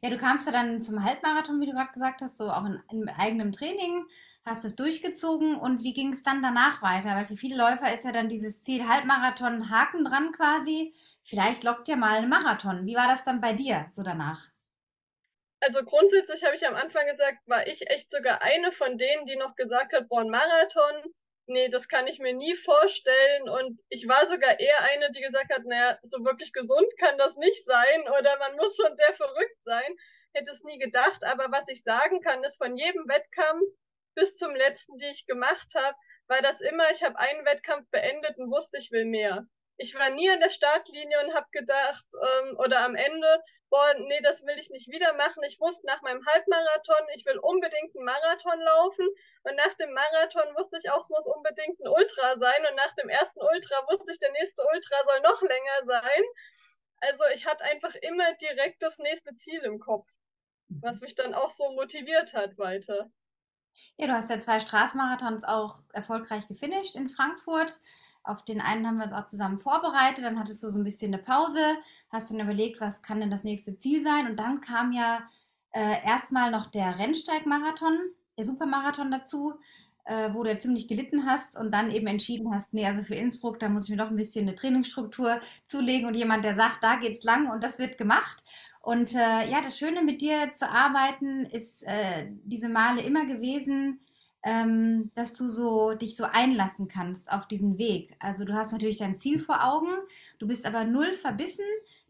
Ja, 0.00 0.10
du 0.10 0.18
kamst 0.18 0.46
ja 0.46 0.52
dann 0.52 0.82
zum 0.82 1.04
Halbmarathon, 1.04 1.60
wie 1.60 1.66
du 1.66 1.72
gerade 1.72 1.92
gesagt 1.92 2.22
hast, 2.22 2.38
so 2.38 2.50
auch 2.50 2.64
in, 2.64 2.82
in 2.90 3.08
eigenem 3.08 3.52
Training, 3.52 4.06
hast 4.44 4.64
es 4.64 4.76
durchgezogen 4.76 5.56
und 5.56 5.82
wie 5.82 5.92
ging 5.92 6.12
es 6.12 6.22
dann 6.22 6.42
danach 6.42 6.82
weiter? 6.82 7.16
Weil 7.16 7.26
für 7.26 7.36
viele 7.36 7.56
Läufer 7.56 7.92
ist 7.92 8.04
ja 8.04 8.12
dann 8.12 8.28
dieses 8.28 8.62
Ziel 8.62 8.86
Halbmarathon 8.88 9.70
Haken 9.70 10.04
dran 10.04 10.32
quasi. 10.32 10.94
Vielleicht 11.24 11.64
lockt 11.64 11.88
ja 11.88 11.96
mal 11.96 12.18
ein 12.18 12.28
Marathon. 12.28 12.86
Wie 12.86 12.94
war 12.94 13.08
das 13.08 13.24
dann 13.24 13.40
bei 13.40 13.52
dir 13.52 13.86
so 13.90 14.02
danach? 14.02 14.50
also 15.60 15.82
grundsätzlich 15.84 16.44
habe 16.44 16.54
ich 16.54 16.66
am 16.66 16.74
Anfang 16.74 17.06
gesagt, 17.06 17.38
war 17.46 17.66
ich 17.66 17.90
echt 17.90 18.10
sogar 18.10 18.42
eine 18.42 18.72
von 18.72 18.98
denen, 18.98 19.26
die 19.26 19.36
noch 19.36 19.56
gesagt 19.56 19.92
hat, 19.92 20.08
boah, 20.08 20.20
ein 20.20 20.30
Marathon, 20.30 21.14
nee, 21.46 21.68
das 21.68 21.88
kann 21.88 22.06
ich 22.06 22.18
mir 22.18 22.32
nie 22.34 22.56
vorstellen. 22.56 23.48
Und 23.48 23.80
ich 23.88 24.06
war 24.08 24.26
sogar 24.26 24.58
eher 24.60 24.80
eine, 24.82 25.10
die 25.12 25.20
gesagt 25.20 25.52
hat, 25.52 25.64
naja, 25.64 25.98
so 26.04 26.24
wirklich 26.24 26.52
gesund 26.52 26.88
kann 26.98 27.18
das 27.18 27.36
nicht 27.36 27.64
sein 27.64 28.02
oder 28.18 28.38
man 28.38 28.56
muss 28.56 28.76
schon 28.76 28.96
sehr 28.96 29.14
verrückt 29.14 29.62
sein. 29.64 29.96
Hätte 30.32 30.50
es 30.52 30.62
nie 30.64 30.78
gedacht. 30.78 31.24
Aber 31.24 31.50
was 31.50 31.68
ich 31.68 31.82
sagen 31.82 32.20
kann, 32.20 32.44
ist 32.44 32.56
von 32.58 32.76
jedem 32.76 33.08
Wettkampf 33.08 33.64
bis 34.14 34.36
zum 34.36 34.54
letzten, 34.54 34.96
die 34.98 35.06
ich 35.06 35.26
gemacht 35.26 35.74
habe, 35.74 35.96
war 36.28 36.42
das 36.42 36.60
immer, 36.60 36.90
ich 36.90 37.02
habe 37.02 37.18
einen 37.18 37.44
Wettkampf 37.44 37.88
beendet 37.90 38.38
und 38.38 38.50
wusste, 38.50 38.78
ich 38.78 38.90
will 38.90 39.04
mehr 39.04 39.46
ich 39.78 39.94
war 39.94 40.10
nie 40.10 40.30
an 40.30 40.40
der 40.40 40.50
Startlinie 40.50 41.24
und 41.24 41.34
habe 41.34 41.46
gedacht, 41.52 42.04
ähm, 42.14 42.56
oder 42.58 42.80
am 42.80 42.94
Ende, 42.94 43.42
boah, 43.68 43.94
nee, 43.98 44.20
das 44.22 44.42
will 44.42 44.58
ich 44.58 44.70
nicht 44.70 44.88
wieder 44.88 45.12
machen. 45.14 45.42
Ich 45.42 45.60
wusste 45.60 45.86
nach 45.86 46.00
meinem 46.02 46.24
Halbmarathon, 46.24 47.06
ich 47.14 47.26
will 47.26 47.38
unbedingt 47.38 47.94
einen 47.94 48.04
Marathon 48.04 48.60
laufen. 48.60 49.06
Und 49.42 49.56
nach 49.56 49.74
dem 49.74 49.92
Marathon 49.92 50.54
wusste 50.56 50.78
ich 50.82 50.90
auch, 50.90 51.00
es 51.00 51.10
muss 51.10 51.26
unbedingt 51.26 51.78
ein 51.80 51.88
Ultra 51.88 52.38
sein. 52.38 52.66
Und 52.70 52.76
nach 52.76 52.94
dem 52.94 53.08
ersten 53.08 53.40
Ultra 53.40 53.76
wusste 53.90 54.12
ich, 54.12 54.18
der 54.18 54.32
nächste 54.32 54.62
Ultra 54.72 54.96
soll 55.06 55.20
noch 55.20 55.42
länger 55.42 55.84
sein. 55.84 56.22
Also 57.00 57.24
ich 57.34 57.46
hatte 57.46 57.64
einfach 57.64 57.94
immer 57.96 58.32
direkt 58.34 58.82
das 58.82 58.96
nächste 58.98 59.36
Ziel 59.36 59.60
im 59.60 59.78
Kopf, 59.78 60.08
was 60.68 61.00
mich 61.00 61.14
dann 61.14 61.34
auch 61.34 61.52
so 61.54 61.70
motiviert 61.72 62.32
hat 62.32 62.56
weiter. 62.56 63.10
Ja, 63.98 64.06
du 64.06 64.14
hast 64.14 64.30
ja 64.30 64.40
zwei 64.40 64.60
Straßenmarathons 64.60 65.44
auch 65.44 65.80
erfolgreich 65.92 66.48
gefinisht 66.48 66.96
in 66.96 67.10
Frankfurt. 67.10 67.80
Auf 68.26 68.44
den 68.44 68.60
einen 68.60 68.86
haben 68.86 68.96
wir 68.96 69.04
uns 69.04 69.12
auch 69.12 69.26
zusammen 69.26 69.58
vorbereitet, 69.58 70.24
dann 70.24 70.38
hattest 70.38 70.62
du 70.62 70.70
so 70.70 70.78
ein 70.78 70.84
bisschen 70.84 71.14
eine 71.14 71.22
Pause, 71.22 71.60
hast 72.10 72.30
dann 72.30 72.40
überlegt, 72.40 72.80
was 72.80 73.02
kann 73.02 73.20
denn 73.20 73.30
das 73.30 73.44
nächste 73.44 73.76
Ziel 73.76 74.02
sein? 74.02 74.28
Und 74.28 74.36
dann 74.36 74.60
kam 74.60 74.92
ja 74.92 75.20
äh, 75.70 76.04
erstmal 76.04 76.50
noch 76.50 76.70
der 76.70 76.98
Rennsteigmarathon, 76.98 77.98
der 78.36 78.46
Supermarathon 78.46 79.10
dazu, 79.10 79.54
äh, 80.06 80.32
wo 80.32 80.42
du 80.42 80.50
ja 80.50 80.58
ziemlich 80.58 80.88
gelitten 80.88 81.26
hast 81.26 81.56
und 81.56 81.72
dann 81.72 81.90
eben 81.90 82.06
entschieden 82.06 82.52
hast, 82.54 82.72
nee, 82.72 82.86
also 82.86 83.02
für 83.02 83.14
Innsbruck, 83.14 83.58
da 83.58 83.68
muss 83.68 83.84
ich 83.84 83.90
mir 83.90 83.96
doch 83.96 84.10
ein 84.10 84.16
bisschen 84.16 84.46
eine 84.46 84.54
Trainingsstruktur 84.54 85.40
zulegen 85.66 86.06
und 86.06 86.14
jemand, 86.14 86.44
der 86.44 86.54
sagt, 86.54 86.82
da 86.82 86.96
geht's 86.96 87.24
lang 87.24 87.50
und 87.50 87.62
das 87.62 87.78
wird 87.78 87.98
gemacht. 87.98 88.42
Und 88.80 89.14
äh, 89.14 89.50
ja, 89.50 89.60
das 89.62 89.76
Schöne 89.76 90.02
mit 90.02 90.20
dir 90.20 90.52
zu 90.54 90.70
arbeiten 90.70 91.44
ist 91.46 91.82
äh, 91.88 92.28
diese 92.44 92.68
Male 92.68 93.02
immer 93.02 93.26
gewesen, 93.26 94.00
ähm, 94.42 95.10
dass 95.14 95.34
du 95.34 95.48
so 95.48 95.94
dich 95.94 96.16
so 96.16 96.24
einlassen 96.24 96.88
kannst 96.88 97.32
auf 97.32 97.46
diesen 97.48 97.78
Weg. 97.78 98.16
Also 98.20 98.44
du 98.44 98.54
hast 98.54 98.72
natürlich 98.72 98.96
dein 98.96 99.16
Ziel 99.16 99.38
vor 99.38 99.64
Augen, 99.64 99.90
du 100.38 100.46
bist 100.46 100.66
aber 100.66 100.84
null 100.84 101.14
verbissen. 101.14 101.64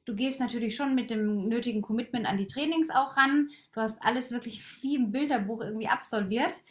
Du 0.04 0.14
gehst 0.14 0.38
natürlich 0.38 0.76
schon 0.76 0.94
mit 0.94 1.10
dem 1.10 1.48
nötigen 1.48 1.82
Commitment 1.82 2.26
an 2.26 2.36
die 2.36 2.46
Trainings 2.46 2.90
auch 2.90 3.16
ran. 3.16 3.50
Du 3.72 3.80
hast 3.80 4.04
alles 4.04 4.30
wirklich 4.30 4.62
wie 4.80 4.94
im 4.94 5.10
Bilderbuch 5.10 5.60
irgendwie 5.60 5.88
absolviert. 5.88 6.62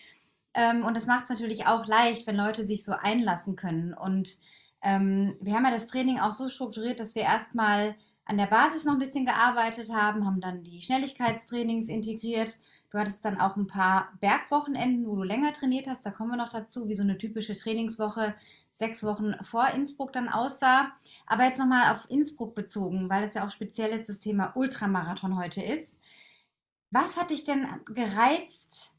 Ähm, 0.54 0.86
und 0.86 0.96
das 0.96 1.06
macht 1.06 1.24
es 1.24 1.30
natürlich 1.30 1.68
auch 1.68 1.86
leicht, 1.86 2.28
wenn 2.28 2.38
Leute 2.38 2.64
sich 2.64 2.86
so 2.86 2.94
einlassen 2.94 3.58
können. 3.58 3.94
Und 3.94 4.38
ähm, 4.82 5.36
wir 5.42 5.54
haben 5.54 5.66
ja 5.66 5.72
das 5.72 5.88
Training 5.88 6.20
auch 6.20 6.32
so 6.32 6.48
strukturiert, 6.48 7.02
dass 7.02 7.14
wir 7.14 7.24
erstmal 7.24 7.96
an 8.24 8.38
der 8.38 8.48
Basis 8.48 8.86
noch 8.86 8.94
ein 8.94 9.00
bisschen 9.00 9.26
gearbeitet 9.26 9.92
haben, 9.92 10.26
haben 10.26 10.40
dann 10.40 10.64
die 10.64 10.82
Schnelligkeitstrainings 10.82 11.90
integriert. 11.90 12.58
Du 12.96 13.02
hattest 13.02 13.26
dann 13.26 13.42
auch 13.42 13.58
ein 13.58 13.68
paar 13.68 14.14
Bergwochenenden, 14.22 15.06
wo 15.06 15.18
du 15.18 15.24
länger 15.24 15.52
trainiert 15.52 15.86
hast. 15.86 16.06
Da 16.06 16.12
kommen 16.12 16.30
wir 16.30 16.38
noch 16.38 16.54
dazu, 16.54 16.88
wie 16.88 16.96
so 16.96 17.04
eine 17.04 17.18
typische 17.18 17.54
Trainingswoche 17.54 18.34
sechs 18.72 19.04
Wochen 19.04 19.36
vor 19.44 19.68
Innsbruck 19.68 20.14
dann 20.14 20.30
aussah. 20.30 20.96
Aber 21.28 21.44
jetzt 21.44 21.60
nochmal 21.60 21.92
auf 21.92 22.10
Innsbruck 22.10 22.56
bezogen, 22.56 23.10
weil 23.10 23.26
es 23.26 23.34
ja 23.34 23.46
auch 23.46 23.52
speziell 23.52 23.92
jetzt 23.92 24.08
das 24.08 24.22
Thema 24.22 24.56
Ultramarathon 24.56 25.38
heute 25.38 25.62
ist. 25.62 26.02
Was 26.90 27.18
hat 27.18 27.32
dich 27.32 27.44
denn 27.44 27.68
gereizt 27.84 28.96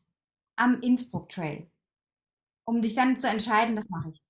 am 0.56 0.82
Innsbruck 0.82 1.30
Trail, 1.30 1.66
um 2.66 2.82
dich 2.82 2.92
dann 2.92 3.16
zu 3.16 3.28
entscheiden, 3.28 3.76
das 3.76 3.88
mache 3.88 4.10
ich? 4.10 4.22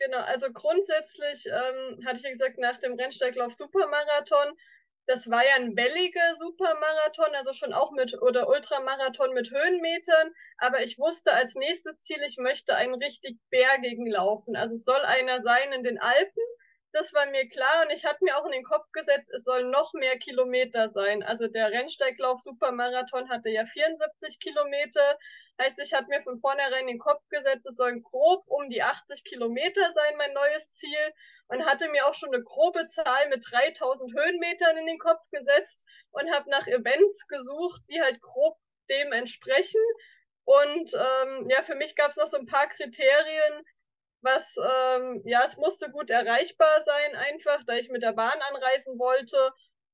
Genau, 0.00 0.18
also 0.22 0.52
grundsätzlich 0.52 1.46
ähm, 1.46 2.04
hatte 2.04 2.16
ich 2.16 2.22
ja 2.24 2.32
gesagt, 2.32 2.58
nach 2.58 2.78
dem 2.78 2.94
Rennsteiglauf 2.94 3.54
Supermarathon, 3.54 4.56
das 5.06 5.28
war 5.28 5.44
ja 5.44 5.56
ein 5.56 5.76
welliger 5.76 6.36
Supermarathon, 6.38 7.34
also 7.34 7.52
schon 7.52 7.72
auch 7.72 7.90
mit 7.92 8.20
oder 8.22 8.48
Ultramarathon 8.48 9.34
mit 9.34 9.50
Höhenmetern, 9.50 10.32
aber 10.58 10.82
ich 10.82 10.98
wusste 10.98 11.32
als 11.32 11.54
nächstes 11.54 12.00
Ziel, 12.00 12.22
ich 12.26 12.36
möchte 12.38 12.76
einen 12.76 12.94
richtig 12.94 13.38
bergigen 13.50 14.06
laufen. 14.06 14.56
Also 14.56 14.76
es 14.76 14.84
soll 14.84 15.00
einer 15.02 15.42
sein 15.42 15.72
in 15.72 15.82
den 15.82 15.98
Alpen 15.98 16.42
das 16.92 17.12
war 17.14 17.26
mir 17.26 17.48
klar 17.48 17.84
und 17.84 17.90
ich 17.90 18.04
hatte 18.04 18.22
mir 18.22 18.36
auch 18.36 18.44
in 18.44 18.52
den 18.52 18.64
Kopf 18.64 18.90
gesetzt, 18.92 19.30
es 19.30 19.44
sollen 19.44 19.70
noch 19.70 19.94
mehr 19.94 20.18
Kilometer 20.18 20.90
sein. 20.90 21.22
Also 21.22 21.48
der 21.48 21.70
Rennsteiglauf 21.70 22.40
Supermarathon 22.42 23.30
hatte 23.30 23.48
ja 23.48 23.64
74 23.64 24.38
Kilometer. 24.38 25.18
Heißt, 25.60 25.78
ich 25.78 25.94
hatte 25.94 26.08
mir 26.08 26.22
von 26.22 26.38
vornherein 26.40 26.82
in 26.82 26.86
den 26.88 26.98
Kopf 26.98 27.26
gesetzt, 27.30 27.66
es 27.66 27.76
sollen 27.76 28.02
grob 28.02 28.44
um 28.46 28.68
die 28.68 28.82
80 28.82 29.24
Kilometer 29.24 29.92
sein, 29.94 30.16
mein 30.18 30.34
neues 30.34 30.72
Ziel. 30.74 31.14
Und 31.48 31.64
hatte 31.66 31.88
mir 31.88 32.06
auch 32.06 32.14
schon 32.14 32.34
eine 32.34 32.42
grobe 32.42 32.86
Zahl 32.88 33.28
mit 33.28 33.44
3000 33.50 34.12
Höhenmetern 34.14 34.76
in 34.76 34.86
den 34.86 34.98
Kopf 34.98 35.22
gesetzt 35.30 35.84
und 36.10 36.30
habe 36.30 36.48
nach 36.50 36.66
Events 36.66 37.26
gesucht, 37.26 37.82
die 37.90 38.00
halt 38.00 38.20
grob 38.20 38.58
dem 38.88 39.12
entsprechen. 39.12 39.80
Und 40.44 40.92
ähm, 40.94 41.48
ja, 41.50 41.62
für 41.62 41.74
mich 41.74 41.94
gab 41.94 42.10
es 42.10 42.16
noch 42.16 42.26
so 42.26 42.36
ein 42.36 42.46
paar 42.46 42.68
Kriterien, 42.68 43.64
was, 44.22 44.44
ähm, 44.56 45.22
ja, 45.24 45.44
es 45.44 45.56
musste 45.56 45.90
gut 45.90 46.10
erreichbar 46.10 46.82
sein, 46.84 47.16
einfach, 47.16 47.62
da 47.66 47.74
ich 47.74 47.90
mit 47.90 48.02
der 48.02 48.12
Bahn 48.12 48.40
anreisen 48.50 48.98
wollte. 48.98 49.52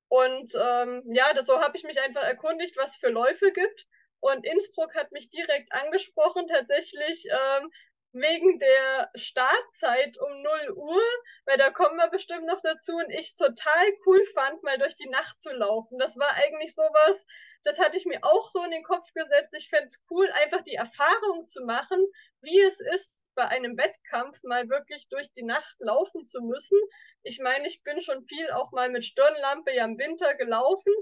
Und 0.08 0.54
ähm, 0.54 1.02
ja, 1.12 1.35
das, 1.35 1.47
so 1.47 1.61
habe 1.61 1.76
ich 1.76 1.85
mich 1.85 2.00
einfach 2.00 2.23
erkundigt, 2.23 2.76
was 2.76 2.97
für 2.97 3.08
Läufe 3.08 3.52
gibt. 3.52 3.87
Und 4.20 4.44
Innsbruck 4.44 4.94
hat 4.94 5.12
mich 5.12 5.30
direkt 5.30 5.73
angesprochen, 5.73 6.49
tatsächlich 6.49 7.25
ähm, 7.30 7.70
wegen 8.12 8.58
der 8.58 9.11
Startzeit 9.14 10.18
um 10.18 10.42
0 10.42 10.73
Uhr, 10.76 11.02
weil 11.44 11.58
da 11.58 11.70
kommen 11.70 11.97
wir 11.97 12.08
bestimmt 12.08 12.47
noch 12.47 12.61
dazu 12.62 12.97
und 12.97 13.11
ich 13.11 13.37
total 13.37 13.87
cool 14.06 14.25
fand, 14.35 14.62
mal 14.62 14.78
durch 14.78 14.97
die 14.97 15.08
Nacht 15.08 15.40
zu 15.42 15.50
laufen. 15.50 15.99
Das 15.99 16.16
war 16.16 16.32
eigentlich 16.35 16.75
sowas, 16.75 17.16
das 17.64 17.78
hatte 17.78 17.99
ich 17.99 18.06
mir 18.06 18.20
auch 18.23 18.50
so 18.50 18.62
in 18.64 18.70
den 18.70 18.82
Kopf 18.82 19.12
gesetzt. 19.14 19.52
Ich 19.56 19.68
fände 19.68 19.88
es 19.88 20.02
cool, 20.11 20.28
einfach 20.32 20.62
die 20.62 20.75
Erfahrung 20.75 21.47
zu 21.47 21.64
machen, 21.64 22.04
wie 22.40 22.61
es 22.61 22.80
ist, 22.94 23.11
bei 23.38 23.47
einem 23.47 23.78
Wettkampf 23.78 24.42
mal 24.42 24.68
wirklich 24.68 25.09
durch 25.11 25.33
die 25.35 25.45
Nacht 25.45 25.76
laufen 25.78 26.25
zu 26.25 26.42
müssen. 26.42 26.76
Ich 27.23 27.38
meine, 27.38 27.68
ich 27.68 27.85
bin 27.85 28.00
schon 28.00 28.25
viel 28.25 28.50
auch 28.50 28.73
mal 28.73 28.90
mit 28.90 29.04
Stirnlampe 29.04 29.73
ja 29.73 29.85
im 29.85 29.97
Winter 29.97 30.35
gelaufen, 30.35 30.92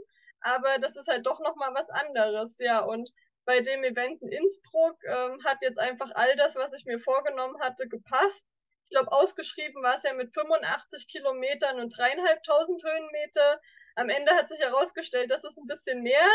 aber 0.43 0.78
das 0.78 0.95
ist 0.97 1.09
halt 1.09 1.25
doch 1.25 1.40
nochmal 1.40 1.73
was 1.75 1.88
anderes, 1.88 2.55
ja. 2.59 2.81
Und 2.81 3.11
bei 3.47 3.61
dem 3.61 3.83
Event 3.85 4.21
in 4.21 4.28
Innsbruck 4.28 4.99
ähm, 5.09 5.43
hat 5.47 5.62
jetzt 5.62 5.78
einfach 5.78 6.11
all 6.14 6.37
das, 6.37 6.57
was 6.57 6.75
ich 6.75 6.85
mir 6.85 7.00
vorgenommen 7.00 7.59
hatte, 7.62 7.88
gepasst. 7.88 8.47
Ich 8.85 8.90
glaube, 8.90 9.12
ausgeschrieben 9.12 9.83
war 9.83 9.97
es 9.97 10.02
ja 10.02 10.12
mit 10.12 10.35
85 10.35 11.09
Kilometern 11.09 11.81
und 11.81 11.97
dreieinhalbtausend 11.97 12.85
Höhenmeter. 12.85 13.62
Am 13.95 14.11
Ende 14.11 14.35
hat 14.35 14.50
sich 14.50 14.61
herausgestellt, 14.61 15.31
dass 15.31 15.43
es 15.43 15.57
ein 15.57 15.66
bisschen 15.66 16.02
mehr 16.02 16.28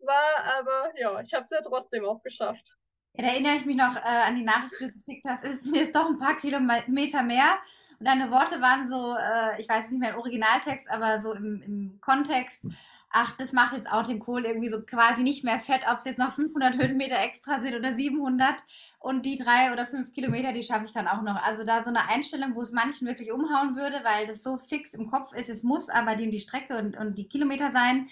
war, 0.00 0.44
aber 0.58 0.90
ja, 0.96 1.20
ich 1.20 1.32
habe 1.32 1.44
es 1.44 1.50
ja 1.50 1.60
trotzdem 1.62 2.04
auch 2.04 2.24
geschafft. 2.24 2.74
Ja, 3.16 3.22
da 3.26 3.30
erinnere 3.32 3.54
ich 3.56 3.64
mich 3.64 3.76
noch 3.76 3.94
äh, 3.94 4.00
an 4.00 4.34
die 4.34 4.42
Nachricht, 4.42 4.74
die 4.80 4.86
du 4.86 4.92
geschickt 4.92 5.24
hast. 5.28 5.44
Es 5.44 5.64
ist 5.64 5.74
jetzt 5.74 5.94
doch 5.94 6.06
ein 6.08 6.18
paar 6.18 6.36
Kilometer 6.36 7.22
mehr. 7.22 7.58
Und 8.00 8.08
deine 8.08 8.30
Worte 8.32 8.60
waren 8.60 8.88
so, 8.88 9.14
äh, 9.14 9.60
ich 9.60 9.68
weiß 9.68 9.90
nicht 9.90 10.00
mehr 10.00 10.10
im 10.10 10.16
Originaltext, 10.16 10.90
aber 10.90 11.20
so 11.20 11.32
im, 11.32 11.62
im 11.62 12.00
Kontext, 12.00 12.64
ach, 13.10 13.36
das 13.36 13.52
macht 13.52 13.72
jetzt 13.72 13.88
auch 13.88 14.02
den 14.02 14.18
Kohl 14.18 14.44
irgendwie 14.44 14.68
so 14.68 14.82
quasi 14.82 15.22
nicht 15.22 15.44
mehr 15.44 15.60
fett, 15.60 15.82
ob 15.88 15.98
es 15.98 16.04
jetzt 16.04 16.18
noch 16.18 16.32
500 16.32 16.74
Höhenmeter 16.74 17.20
extra 17.20 17.60
sind 17.60 17.76
oder 17.76 17.94
700. 17.94 18.56
Und 18.98 19.24
die 19.24 19.36
drei 19.38 19.72
oder 19.72 19.86
fünf 19.86 20.12
Kilometer, 20.12 20.52
die 20.52 20.64
schaffe 20.64 20.86
ich 20.86 20.92
dann 20.92 21.06
auch 21.06 21.22
noch. 21.22 21.40
Also 21.40 21.62
da 21.62 21.84
so 21.84 21.90
eine 21.90 22.08
Einstellung, 22.08 22.56
wo 22.56 22.62
es 22.62 22.72
manchen 22.72 23.06
wirklich 23.06 23.30
umhauen 23.30 23.76
würde, 23.76 24.00
weil 24.02 24.26
das 24.26 24.42
so 24.42 24.58
fix 24.58 24.92
im 24.92 25.08
Kopf 25.08 25.32
ist, 25.34 25.48
es 25.48 25.62
muss 25.62 25.88
aber 25.88 26.16
dem 26.16 26.32
die 26.32 26.40
Strecke 26.40 26.76
und, 26.78 26.96
und 26.96 27.16
die 27.16 27.28
Kilometer 27.28 27.70
sein. 27.70 28.08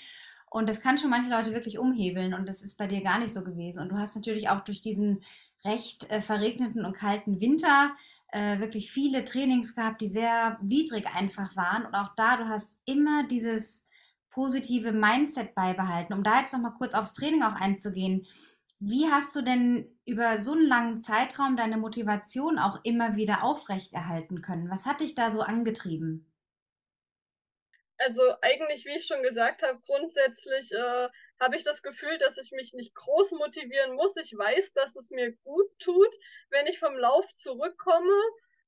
Und 0.52 0.68
das 0.68 0.80
kann 0.80 0.98
schon 0.98 1.08
manche 1.08 1.30
Leute 1.30 1.54
wirklich 1.54 1.78
umhebeln 1.78 2.34
und 2.34 2.46
das 2.46 2.62
ist 2.62 2.76
bei 2.76 2.86
dir 2.86 3.02
gar 3.02 3.18
nicht 3.18 3.32
so 3.32 3.42
gewesen. 3.42 3.80
Und 3.80 3.88
du 3.88 3.96
hast 3.96 4.16
natürlich 4.16 4.50
auch 4.50 4.60
durch 4.60 4.82
diesen 4.82 5.22
recht 5.64 6.10
äh, 6.10 6.20
verregneten 6.20 6.84
und 6.84 6.94
kalten 6.94 7.40
Winter 7.40 7.92
äh, 8.32 8.58
wirklich 8.58 8.92
viele 8.92 9.24
Trainings 9.24 9.74
gehabt, 9.74 10.02
die 10.02 10.08
sehr 10.08 10.58
widrig 10.60 11.06
einfach 11.14 11.56
waren. 11.56 11.86
Und 11.86 11.94
auch 11.94 12.14
da, 12.16 12.36
du 12.36 12.48
hast 12.48 12.78
immer 12.84 13.26
dieses 13.26 13.86
positive 14.28 14.92
Mindset 14.92 15.54
beibehalten. 15.54 16.12
Um 16.12 16.22
da 16.22 16.40
jetzt 16.40 16.52
nochmal 16.52 16.74
kurz 16.76 16.92
aufs 16.92 17.14
Training 17.14 17.42
auch 17.42 17.54
einzugehen. 17.54 18.26
Wie 18.78 19.06
hast 19.06 19.34
du 19.34 19.40
denn 19.40 19.86
über 20.04 20.38
so 20.38 20.52
einen 20.52 20.66
langen 20.66 21.00
Zeitraum 21.00 21.56
deine 21.56 21.78
Motivation 21.78 22.58
auch 22.58 22.80
immer 22.82 23.16
wieder 23.16 23.42
aufrechterhalten 23.42 24.42
können? 24.42 24.68
Was 24.68 24.84
hat 24.84 25.00
dich 25.00 25.14
da 25.14 25.30
so 25.30 25.40
angetrieben? 25.40 26.26
Also 27.98 28.34
eigentlich, 28.40 28.84
wie 28.84 28.96
ich 28.96 29.06
schon 29.06 29.22
gesagt 29.22 29.62
habe, 29.62 29.80
grundsätzlich 29.86 30.72
äh, 30.72 31.08
habe 31.40 31.56
ich 31.56 31.64
das 31.64 31.82
Gefühl, 31.82 32.18
dass 32.18 32.38
ich 32.38 32.52
mich 32.52 32.72
nicht 32.72 32.94
groß 32.94 33.32
motivieren 33.32 33.94
muss. 33.94 34.16
Ich 34.16 34.32
weiß, 34.36 34.72
dass 34.74 34.96
es 34.96 35.10
mir 35.10 35.32
gut 35.44 35.68
tut, 35.78 36.14
wenn 36.50 36.66
ich 36.66 36.78
vom 36.78 36.96
Lauf 36.96 37.26
zurückkomme. 37.34 38.20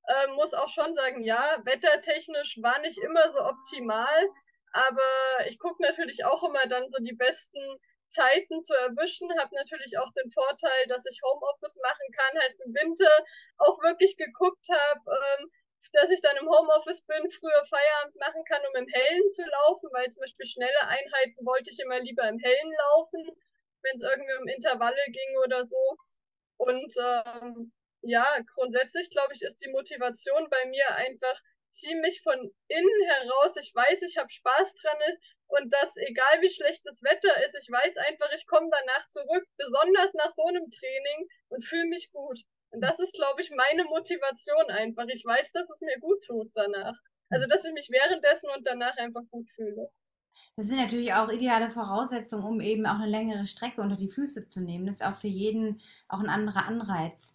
Äh, 0.07 0.27
muss 0.35 0.53
auch 0.53 0.69
schon 0.69 0.93
sagen, 0.95 1.21
ja, 1.21 1.59
wettertechnisch 1.63 2.61
war 2.61 2.79
nicht 2.79 2.99
immer 2.99 3.31
so 3.33 3.41
optimal, 3.41 4.29
aber 4.71 5.47
ich 5.47 5.57
gucke 5.57 5.81
natürlich 5.81 6.25
auch 6.25 6.43
immer 6.43 6.67
dann 6.67 6.87
so 6.89 6.97
die 7.01 7.15
besten 7.15 7.79
Zeiten 8.11 8.63
zu 8.63 8.73
erwischen, 8.73 9.29
habe 9.39 9.55
natürlich 9.55 9.97
auch 9.97 10.11
den 10.13 10.31
Vorteil, 10.31 10.85
dass 10.87 11.05
ich 11.05 11.19
Homeoffice 11.23 11.77
machen 11.81 12.07
kann, 12.15 12.41
heißt 12.43 12.61
im 12.65 12.73
Winter 12.73 13.11
auch 13.57 13.81
wirklich 13.81 14.15
geguckt 14.15 14.67
habe, 14.69 15.01
ähm, 15.39 15.51
dass 15.93 16.09
ich 16.09 16.21
dann 16.21 16.37
im 16.37 16.49
Homeoffice 16.49 17.01
bin, 17.05 17.29
früher 17.31 17.65
Feierabend 17.65 18.15
machen 18.17 18.43
kann, 18.45 18.61
um 18.67 18.75
im 18.75 18.87
Hellen 18.87 19.31
zu 19.31 19.43
laufen, 19.43 19.89
weil 19.93 20.11
zum 20.11 20.21
Beispiel 20.21 20.45
schnelle 20.45 20.81
Einheiten 20.81 21.45
wollte 21.45 21.69
ich 21.71 21.79
immer 21.79 21.99
lieber 21.99 22.27
im 22.27 22.39
Hellen 22.39 22.73
laufen, 22.89 23.29
wenn 23.81 23.95
es 23.95 24.01
irgendwie 24.01 24.37
um 24.41 24.47
Intervalle 24.47 25.03
ging 25.07 25.37
oder 25.43 25.65
so. 25.65 25.97
Und 26.57 26.93
ähm, 26.97 27.71
ja, 28.01 28.37
grundsätzlich 28.53 29.09
glaube 29.09 29.33
ich, 29.33 29.41
ist 29.41 29.57
die 29.63 29.71
Motivation 29.71 30.49
bei 30.49 30.65
mir 30.65 30.89
einfach 30.95 31.39
ziemlich 31.73 32.21
von 32.23 32.39
innen 32.67 33.01
heraus. 33.09 33.55
Ich 33.57 33.73
weiß, 33.75 34.01
ich 34.03 34.17
habe 34.17 34.31
Spaß 34.31 34.73
dran 34.81 34.99
und 35.47 35.73
dass 35.73 35.95
egal 35.97 36.41
wie 36.41 36.49
schlecht 36.49 36.81
das 36.85 37.01
Wetter 37.03 37.45
ist, 37.45 37.55
ich 37.61 37.71
weiß 37.71 37.97
einfach, 37.97 38.31
ich 38.33 38.47
komme 38.47 38.69
danach 38.71 39.09
zurück, 39.09 39.45
besonders 39.57 40.13
nach 40.13 40.33
so 40.35 40.45
einem 40.45 40.69
Training 40.71 41.27
und 41.49 41.65
fühle 41.65 41.85
mich 41.85 42.11
gut. 42.11 42.39
Und 42.75 42.81
das 42.81 42.99
ist, 42.99 43.13
glaube 43.13 43.41
ich, 43.41 43.51
meine 43.51 43.85
Motivation 43.85 44.69
einfach. 44.69 45.05
Ich 45.07 45.25
weiß, 45.25 45.47
dass 45.53 45.69
es 45.69 45.81
mir 45.81 45.97
gut 45.99 46.23
tut 46.25 46.51
danach. 46.55 46.95
Also, 47.29 47.47
dass 47.47 47.63
ich 47.65 47.73
mich 47.73 47.89
währenddessen 47.89 48.49
und 48.55 48.67
danach 48.67 48.97
einfach 48.97 49.23
gut 49.31 49.49
fühle. 49.55 49.89
Das 50.57 50.67
sind 50.67 50.77
natürlich 50.77 51.13
auch 51.13 51.29
ideale 51.29 51.69
Voraussetzungen, 51.69 52.45
um 52.45 52.59
eben 52.59 52.85
auch 52.85 52.99
eine 52.99 53.07
längere 53.07 53.45
Strecke 53.45 53.81
unter 53.81 53.95
die 53.95 54.09
Füße 54.09 54.47
zu 54.47 54.61
nehmen. 54.61 54.85
Das 54.85 54.95
ist 54.95 55.05
auch 55.05 55.15
für 55.15 55.29
jeden 55.29 55.79
auch 56.09 56.19
ein 56.19 56.29
anderer 56.29 56.67
Anreiz. 56.67 57.33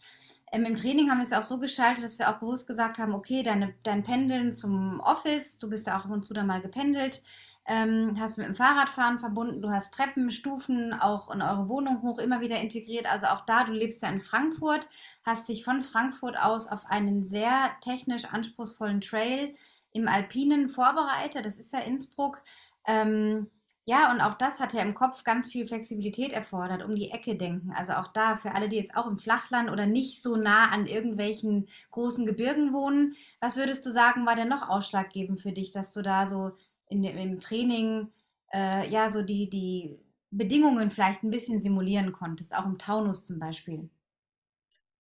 Ähm, 0.53 0.67
Im 0.67 0.77
Training 0.77 1.11
haben 1.11 1.19
wir 1.19 1.25
es 1.25 1.33
auch 1.33 1.43
so 1.43 1.59
gestaltet, 1.59 2.05
dass 2.05 2.19
wir 2.19 2.29
auch 2.29 2.41
bewusst 2.41 2.67
gesagt 2.67 2.99
haben, 2.99 3.15
okay, 3.15 3.43
deine, 3.43 3.75
dein 3.83 4.03
Pendeln 4.03 4.53
zum 4.53 5.01
Office, 5.01 5.59
du 5.59 5.71
bist 5.71 5.87
ja 5.87 5.99
auch 5.99 6.05
ab 6.05 6.11
und 6.11 6.27
zu 6.27 6.35
da 6.35 6.43
mal 6.45 6.61
gependelt, 6.61 7.23
ähm, 7.71 8.17
hast 8.19 8.37
mit 8.39 8.47
dem 8.49 8.55
Fahrradfahren 8.57 9.21
verbunden, 9.21 9.62
du 9.62 9.71
hast 9.71 9.95
Treppen, 9.95 10.33
Stufen 10.33 10.93
auch 10.93 11.31
in 11.31 11.41
eure 11.43 11.69
Wohnung 11.69 12.03
hoch 12.03 12.19
immer 12.19 12.41
wieder 12.41 12.61
integriert. 12.61 13.07
Also 13.07 13.29
auch 13.29 13.43
da, 13.43 13.65
du 13.65 13.73
lebst 13.73 14.03
ja 14.03 14.09
in 14.11 14.21
Frankfurt, 14.21 14.89
hast 15.25 15.49
dich 15.49 15.65
von 15.65 15.83
Frankfurt 15.83 16.37
aus 16.39 16.67
auf 16.69 16.87
einen 16.87 17.25
sehr 17.25 17.71
technisch 17.81 18.25
anspruchsvollen 18.27 19.00
Trail 19.00 19.55
im 19.93 20.09
Alpinen 20.09 20.69
vorbereitet. 20.69 21.45
Das 21.47 21.59
ist 21.59 21.73
ja 21.73 21.81
Innsbruck. 21.81 22.43
Ähm, 22.87 23.50
Ja, 23.87 24.12
und 24.12 24.21
auch 24.21 24.35
das 24.35 24.61
hat 24.61 24.73
ja 24.73 24.83
im 24.83 24.95
Kopf 24.95 25.25
ganz 25.25 25.50
viel 25.50 25.67
Flexibilität 25.67 26.33
erfordert, 26.33 26.85
um 26.85 26.95
die 26.95 27.11
Ecke 27.11 27.35
denken. 27.37 27.73
Also 27.73 27.95
auch 27.95 28.09
da, 28.09 28.37
für 28.37 28.55
alle, 28.55 28.69
die 28.69 28.77
jetzt 28.77 28.95
auch 28.97 29.07
im 29.07 29.19
Flachland 29.19 29.71
oder 29.71 29.87
nicht 29.87 30.23
so 30.23 30.37
nah 30.37 30.71
an 30.71 30.87
irgendwelchen 30.87 31.69
großen 31.91 32.25
Gebirgen 32.27 32.73
wohnen, 32.73 33.15
was 33.41 33.57
würdest 33.57 33.85
du 33.87 33.91
sagen, 33.91 34.27
war 34.27 34.37
denn 34.37 34.49
noch 34.49 34.69
ausschlaggebend 34.69 35.41
für 35.41 35.53
dich, 35.53 35.73
dass 35.73 35.93
du 35.93 36.03
da 36.03 36.27
so 36.27 36.53
in, 36.91 37.03
dem- 37.03 37.19
im 37.19 37.41
Training 37.41 38.13
äh, 38.53 38.89
ja 38.91 39.11
so 39.11 39.23
die, 39.23 39.51
die 39.51 39.99
Bedingungen 40.31 40.91
vielleicht 40.91 41.23
ein 41.25 41.31
bisschen 41.31 41.61
simulieren 41.61 42.13
konntest, 42.13 42.55
auch 42.57 42.67
im 42.67 42.79
Taunus 42.79 43.27
zum 43.27 43.39
Beispiel? 43.41 43.91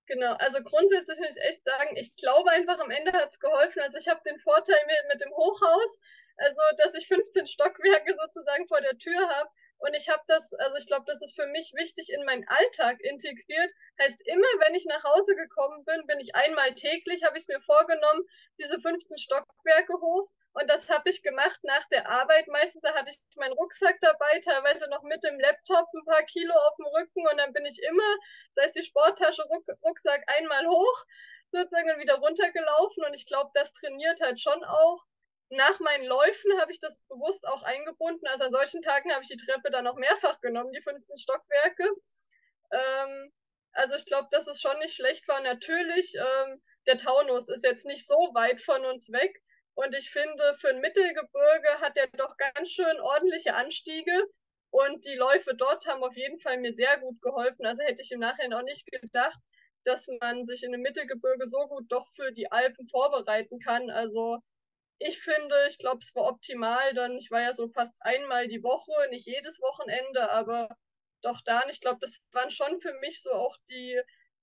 Genau, 0.06 0.34
also 0.34 0.62
grundsätzlich 0.62 1.18
muss 1.20 1.36
ich 1.36 1.42
echt 1.42 1.64
sagen, 1.64 1.96
ich 1.96 2.14
glaube 2.16 2.50
einfach 2.50 2.78
am 2.80 2.90
Ende 2.90 3.12
hat 3.12 3.32
es 3.32 3.40
geholfen. 3.40 3.80
Also 3.80 3.96
ich 3.98 4.08
habe 4.08 4.20
den 4.26 4.38
Vorteil 4.40 4.76
mit, 4.86 4.98
mit 5.12 5.20
dem 5.22 5.32
Hochhaus, 5.32 6.00
also 6.36 6.60
dass 6.78 6.94
ich 6.94 7.06
15 7.08 7.46
Stockwerke 7.46 8.14
sozusagen 8.20 8.66
vor 8.68 8.80
der 8.82 8.98
Tür 8.98 9.28
habe. 9.30 9.48
Und 9.78 9.94
ich 9.94 10.08
habe 10.10 10.22
das, 10.26 10.52
also 10.54 10.76
ich 10.76 10.86
glaube, 10.86 11.06
das 11.06 11.22
ist 11.22 11.34
für 11.36 11.46
mich 11.46 11.72
wichtig 11.74 12.10
in 12.12 12.24
meinen 12.26 12.46
Alltag 12.48 13.00
integriert. 13.00 13.70
Heißt, 14.00 14.20
immer 14.26 14.48
wenn 14.58 14.74
ich 14.74 14.84
nach 14.84 15.04
Hause 15.04 15.34
gekommen 15.36 15.84
bin, 15.86 16.06
bin 16.06 16.20
ich 16.20 16.34
einmal 16.34 16.74
täglich, 16.74 17.22
habe 17.24 17.38
ich 17.38 17.44
es 17.44 17.48
mir 17.48 17.60
vorgenommen, 17.62 18.22
diese 18.58 18.78
15 18.80 19.16
Stockwerke 19.16 19.94
hoch. 19.94 20.28
Und 20.52 20.68
das 20.68 20.88
habe 20.90 21.08
ich 21.10 21.22
gemacht 21.22 21.60
nach 21.62 21.86
der 21.88 22.08
Arbeit. 22.08 22.48
Meistens 22.48 22.82
hatte 22.82 23.10
ich 23.10 23.20
meinen 23.36 23.52
Rucksack 23.52 23.98
dabei, 24.00 24.40
teilweise 24.40 24.88
noch 24.90 25.02
mit 25.02 25.22
dem 25.22 25.38
Laptop 25.38 25.86
ein 25.94 26.04
paar 26.04 26.24
Kilo 26.24 26.54
auf 26.54 26.76
dem 26.76 26.86
Rücken 26.86 27.26
und 27.28 27.36
dann 27.38 27.52
bin 27.52 27.64
ich 27.66 27.80
immer, 27.82 28.16
sei 28.56 28.64
es 28.64 28.72
die 28.72 28.82
Sporttasche, 28.82 29.42
Ruck, 29.44 29.64
Rucksack 29.84 30.24
einmal 30.26 30.66
hoch, 30.66 31.04
sozusagen 31.52 32.00
wieder 32.00 32.16
runtergelaufen 32.16 33.04
und 33.04 33.14
ich 33.14 33.26
glaube, 33.26 33.50
das 33.54 33.72
trainiert 33.74 34.20
halt 34.20 34.40
schon 34.40 34.64
auch. 34.64 35.04
Nach 35.50 35.78
meinen 35.80 36.06
Läufen 36.06 36.60
habe 36.60 36.72
ich 36.72 36.80
das 36.80 36.96
bewusst 37.08 37.46
auch 37.46 37.62
eingebunden. 37.62 38.26
Also 38.28 38.44
an 38.44 38.52
solchen 38.52 38.82
Tagen 38.82 39.12
habe 39.12 39.22
ich 39.22 39.28
die 39.28 39.36
Treppe 39.36 39.70
dann 39.70 39.86
auch 39.86 39.96
mehrfach 39.96 40.40
genommen, 40.40 40.72
die 40.72 40.82
15 40.82 41.18
Stockwerke. 41.18 41.90
Ähm, 42.72 43.32
also 43.72 43.94
ich 43.94 44.06
glaube, 44.06 44.28
dass 44.30 44.46
es 44.46 44.60
schon 44.60 44.78
nicht 44.78 44.94
schlecht 44.94 45.26
war. 45.28 45.40
Natürlich, 45.40 46.14
ähm, 46.14 46.62
der 46.86 46.98
Taunus 46.98 47.48
ist 47.48 47.64
jetzt 47.64 47.84
nicht 47.84 48.06
so 48.08 48.30
weit 48.34 48.60
von 48.62 48.84
uns 48.84 49.10
weg. 49.10 49.42
Und 49.80 49.94
ich 49.94 50.10
finde, 50.10 50.58
für 50.60 50.68
ein 50.68 50.82
Mittelgebirge 50.82 51.80
hat 51.80 51.96
er 51.96 52.06
doch 52.08 52.36
ganz 52.36 52.68
schön 52.68 53.00
ordentliche 53.00 53.54
Anstiege. 53.54 54.12
Und 54.68 55.06
die 55.06 55.14
Läufe 55.14 55.54
dort 55.54 55.86
haben 55.86 56.04
auf 56.04 56.14
jeden 56.14 56.38
Fall 56.38 56.58
mir 56.58 56.74
sehr 56.74 56.98
gut 56.98 57.22
geholfen. 57.22 57.64
Also 57.64 57.82
hätte 57.82 58.02
ich 58.02 58.12
im 58.12 58.20
Nachhinein 58.20 58.52
auch 58.52 58.62
nicht 58.62 58.84
gedacht, 58.84 59.38
dass 59.84 60.06
man 60.20 60.44
sich 60.44 60.64
in 60.64 60.74
einem 60.74 60.82
Mittelgebirge 60.82 61.46
so 61.46 61.66
gut 61.68 61.90
doch 61.90 62.06
für 62.14 62.30
die 62.30 62.52
Alpen 62.52 62.88
vorbereiten 62.90 63.58
kann. 63.58 63.88
Also 63.88 64.40
ich 64.98 65.18
finde, 65.22 65.56
ich 65.70 65.78
glaube, 65.78 66.00
es 66.02 66.14
war 66.14 66.26
optimal. 66.28 66.92
Dann, 66.92 67.16
ich 67.16 67.30
war 67.30 67.40
ja 67.40 67.54
so 67.54 67.70
fast 67.70 67.96
einmal 68.00 68.48
die 68.48 68.62
Woche, 68.62 68.92
nicht 69.08 69.26
jedes 69.26 69.62
Wochenende, 69.62 70.30
aber 70.30 70.68
doch 71.22 71.40
dann. 71.46 71.70
Ich 71.70 71.80
glaube, 71.80 72.00
das 72.02 72.14
waren 72.32 72.50
schon 72.50 72.82
für 72.82 72.92
mich 73.00 73.22
so 73.22 73.32
auch 73.32 73.56
die 73.70 73.98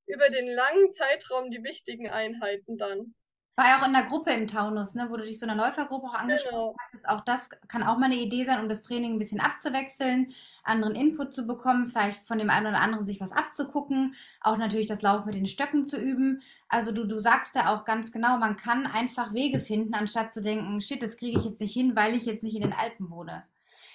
über 0.08 0.32
den 0.32 0.48
langen 0.48 0.94
Zeitraum 0.94 1.52
die 1.52 1.64
wichtigen 1.64 2.10
Einheiten 2.10 2.80
dann. 2.80 3.14
War 3.58 3.66
ja 3.70 3.82
auch 3.82 3.88
in 3.88 3.94
der 3.94 4.04
Gruppe 4.04 4.32
im 4.32 4.48
Taunus, 4.48 4.94
ne, 4.94 5.08
wo 5.10 5.18
du 5.18 5.26
dich 5.26 5.40
so 5.40 5.48
einer 5.48 5.56
Läufergruppe 5.56 6.06
auch 6.08 6.14
angeschlossen 6.14 6.74
Genau. 6.74 6.76
hattest. 6.86 7.10
Auch 7.10 7.22
das 7.22 7.50
kann 7.68 7.82
auch 7.84 7.98
mal 7.98 8.06
eine 8.06 8.16
Idee 8.16 8.44
sein, 8.46 8.62
um 8.62 8.70
das 8.70 8.82
Training 8.84 9.14
ein 9.16 9.20
bisschen 9.20 9.40
abzuwechseln, 9.42 10.32
anderen 10.64 10.94
Input 10.96 11.34
zu 11.34 11.48
bekommen, 11.48 11.88
vielleicht 11.88 12.20
von 12.28 12.38
dem 12.38 12.52
einen 12.52 12.68
oder 12.68 12.80
anderen 12.82 13.08
sich 13.08 13.20
was 13.20 13.32
abzugucken, 13.34 14.14
auch 14.42 14.58
natürlich 14.58 14.86
das 14.88 15.02
Laufen 15.02 15.26
mit 15.26 15.36
den 15.36 15.48
Stöcken 15.48 15.86
zu 15.86 15.98
üben. 16.00 16.42
Also 16.70 16.92
du, 16.92 17.06
du 17.06 17.20
sagst 17.20 17.56
ja 17.56 17.74
auch 17.74 17.84
ganz 17.84 18.12
genau, 18.12 18.38
man 18.38 18.58
kann 18.58 18.86
einfach 18.86 19.34
Wege 19.34 19.60
finden, 19.60 19.96
anstatt 19.96 20.32
zu 20.32 20.42
denken, 20.42 20.80
shit, 20.82 21.02
das 21.02 21.18
kriege 21.18 21.40
ich 21.40 21.46
jetzt 21.46 21.60
nicht 21.60 21.74
hin, 21.74 21.96
weil 21.96 22.16
ich 22.16 22.26
jetzt 22.26 22.44
nicht 22.44 22.56
in 22.56 22.62
den 22.62 22.74
Alpen 22.74 23.10
wohne. 23.10 23.44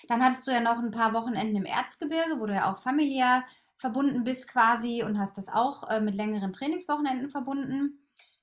Dann 0.09 0.25
hattest 0.25 0.47
du 0.47 0.50
ja 0.50 0.61
noch 0.61 0.78
ein 0.81 0.90
paar 0.90 1.14
Wochenenden 1.14 1.57
im 1.57 1.64
Erzgebirge, 1.66 2.40
wo 2.40 2.47
du 2.47 2.54
ja 2.54 2.73
auch 2.73 2.78
familiär 2.78 3.45
verbunden 3.78 4.25
bist 4.25 4.49
quasi 4.49 5.02
und 5.04 5.19
hast 5.21 5.38
das 5.38 5.49
auch 5.49 5.88
äh, 5.88 6.00
mit 6.00 6.14
längeren 6.16 6.52
Trainingswochenenden 6.52 7.31
verbunden. 7.31 8.02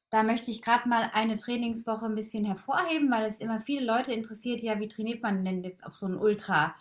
Da 0.10 0.24
möchte 0.24 0.50
ich 0.52 0.62
gerade 0.62 0.90
mal 0.90 1.12
eine 1.14 1.38
Trainingswoche 1.38 2.06
ein 2.06 2.16
bisschen 2.16 2.46
hervorheben, 2.46 3.12
weil 3.12 3.26
es 3.26 3.40
immer 3.40 3.60
viele 3.60 3.86
Leute 3.86 4.12
interessiert, 4.12 4.62
ja, 4.62 4.80
wie 4.80 4.88
trainiert 4.88 5.22
man 5.22 5.46
denn 5.46 5.64
jetzt 5.64 5.86
auf 5.86 5.94
so 5.94 6.08
ein 6.08 6.18
Ultra? 6.18 6.74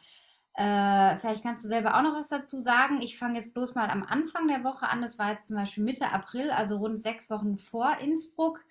Äh, 0.54 1.18
vielleicht 1.18 1.42
kannst 1.42 1.62
du 1.64 1.68
selber 1.68 1.96
auch 1.96 2.02
noch 2.02 2.14
was 2.14 2.28
dazu 2.28 2.58
sagen. 2.58 3.00
Ich 3.02 3.18
fange 3.18 3.36
jetzt 3.36 3.54
bloß 3.54 3.74
mal 3.74 3.90
am 3.90 4.02
Anfang 4.02 4.48
der 4.48 4.64
Woche 4.64 4.88
an. 4.88 5.02
Das 5.02 5.18
war 5.18 5.30
jetzt 5.30 5.48
zum 5.48 5.56
Beispiel 5.56 5.84
Mitte 5.84 6.10
April, 6.10 6.50
also 6.50 6.78
rund 6.78 6.98
sechs 6.98 7.30
Wochen 7.30 7.58
vor 7.58 7.98
Innsbruck. 8.00 8.64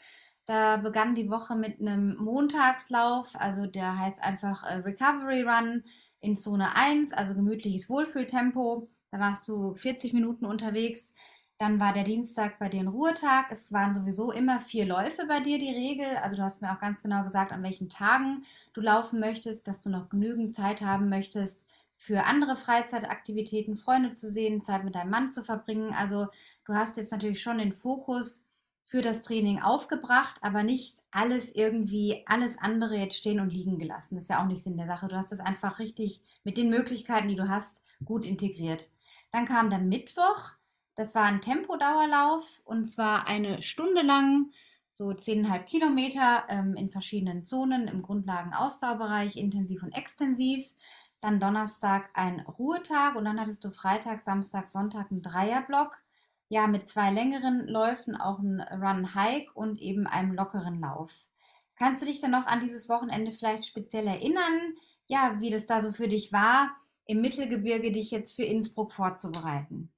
Da 0.46 0.78
begann 0.78 1.16
die 1.16 1.30
Woche 1.30 1.56
mit 1.56 1.80
einem 1.80 2.18
Montagslauf, 2.18 3.36
also 3.40 3.68
der 3.68 4.00
heißt 4.00 4.24
einfach 4.24 4.64
äh, 4.64 4.76
Recovery 4.76 5.44
Run 5.44 5.84
in 6.20 6.38
Zone 6.38 6.76
eins, 6.76 7.14
also 7.14 7.36
gemütliches 7.36 7.90
Wohlfühltempo. 7.90 8.90
Da 9.12 9.20
warst 9.20 9.48
du 9.48 9.76
40 9.76 10.14
Minuten 10.14 10.46
unterwegs. 10.46 11.14
Dann 11.60 11.80
war 11.80 11.92
der 11.92 12.04
Dienstag 12.04 12.60
bei 12.60 12.70
dir 12.70 12.82
ein 12.82 12.88
Ruhetag. 12.88 13.48
Es 13.52 13.72
waren 13.72 13.96
sowieso 13.96 14.32
immer 14.32 14.60
vier 14.60 14.86
Läufe 14.86 15.26
bei 15.28 15.40
dir 15.40 15.58
die 15.58 15.72
Regel. 15.74 16.18
Also 16.18 16.36
du 16.36 16.44
hast 16.44 16.62
mir 16.62 16.72
auch 16.72 16.80
ganz 16.80 17.02
genau 17.02 17.24
gesagt, 17.24 17.52
an 17.52 17.64
welchen 17.64 17.90
Tagen 17.90 18.44
du 18.74 18.82
laufen 18.82 19.20
möchtest, 19.20 19.68
dass 19.68 19.82
du 19.82 19.90
noch 19.90 20.10
genügend 20.10 20.56
Zeit 20.56 20.82
haben 20.82 21.10
möchtest 21.10 21.64
für 21.98 22.26
andere 22.26 22.56
Freizeitaktivitäten, 22.56 23.76
Freunde 23.76 24.14
zu 24.14 24.30
sehen, 24.30 24.62
Zeit 24.62 24.84
mit 24.84 24.94
deinem 24.94 25.10
Mann 25.10 25.32
zu 25.32 25.44
verbringen. 25.44 25.94
Also 25.94 26.28
du 26.66 26.76
hast 26.76 26.96
jetzt 26.96 27.12
natürlich 27.12 27.42
schon 27.42 27.58
den 27.58 27.74
Fokus 27.74 28.46
für 28.86 29.02
das 29.02 29.24
Training 29.24 29.62
aufgebracht, 29.62 30.38
aber 30.42 30.64
nicht 30.64 31.02
alles 31.12 31.54
irgendwie, 31.54 32.24
alles 32.28 32.58
andere 32.60 32.96
jetzt 32.96 33.18
stehen 33.18 33.40
und 33.40 33.52
liegen 33.52 33.80
gelassen. 33.80 34.16
Das 34.16 34.26
ist 34.26 34.30
ja 34.30 34.42
auch 34.42 34.48
nicht 34.48 34.64
Sinn 34.64 34.78
der 34.78 34.88
Sache. 34.88 35.08
Du 35.08 35.16
hast 35.16 35.32
das 35.32 35.40
einfach 35.40 35.80
richtig 35.80 36.22
mit 36.44 36.56
den 36.56 36.70
Möglichkeiten, 36.70 37.28
die 37.28 37.36
du 37.36 37.50
hast, 37.50 37.84
gut 38.06 38.26
integriert. 38.26 38.90
Dann 39.32 39.46
kam 39.46 39.72
der 39.72 39.80
Mittwoch. 39.80 40.57
Das 40.98 41.14
war 41.14 41.26
ein 41.26 41.42
Tempodauerlauf 41.42 42.64
und 42.66 42.86
zwar 42.86 43.28
eine 43.28 43.62
Stunde 43.62 44.02
lang, 44.02 44.52
so 44.96 45.10
10,5 45.10 45.60
Kilometer 45.66 46.46
ähm, 46.50 46.74
in 46.74 46.90
verschiedenen 46.90 47.44
Zonen 47.44 47.88
im 47.88 48.02
Grundlagen-Ausdauerbereich, 48.02 49.38
intensiv 49.38 49.84
und 49.84 49.92
extensiv. 49.92 50.74
Dann 51.22 51.40
Donnerstag 51.40 52.10
ein 52.16 52.40
Ruhetag 52.40 53.16
und 53.16 53.26
dann 53.26 53.40
hattest 53.40 53.64
du 53.64 53.70
Freitag, 53.70 54.22
Samstag, 54.22 54.72
Sonntag 54.72 55.12
einen 55.12 55.22
Dreierblock. 55.22 56.00
Ja, 56.50 56.66
mit 56.66 56.90
zwei 56.90 57.12
längeren 57.12 57.68
Läufen, 57.68 58.16
auch 58.16 58.40
ein 58.40 58.60
Run-Hike 58.60 59.52
und 59.54 59.80
eben 59.80 60.08
einem 60.08 60.34
lockeren 60.34 60.80
Lauf. 60.82 61.30
Kannst 61.76 62.02
du 62.02 62.08
dich 62.08 62.22
dann 62.22 62.32
noch 62.32 62.48
an 62.48 62.60
dieses 62.60 62.90
Wochenende 62.90 63.34
vielleicht 63.34 63.68
speziell 63.68 64.08
erinnern? 64.08 64.74
Ja, 65.06 65.40
wie 65.40 65.52
das 65.52 65.68
da 65.68 65.80
so 65.80 65.92
für 65.92 66.08
dich 66.08 66.34
war, 66.34 66.76
im 67.06 67.22
Mittelgebirge 67.22 67.92
dich 67.92 68.10
jetzt 68.10 68.36
für 68.36 68.46
Innsbruck 68.46 68.92
vorzubereiten? 68.94 69.92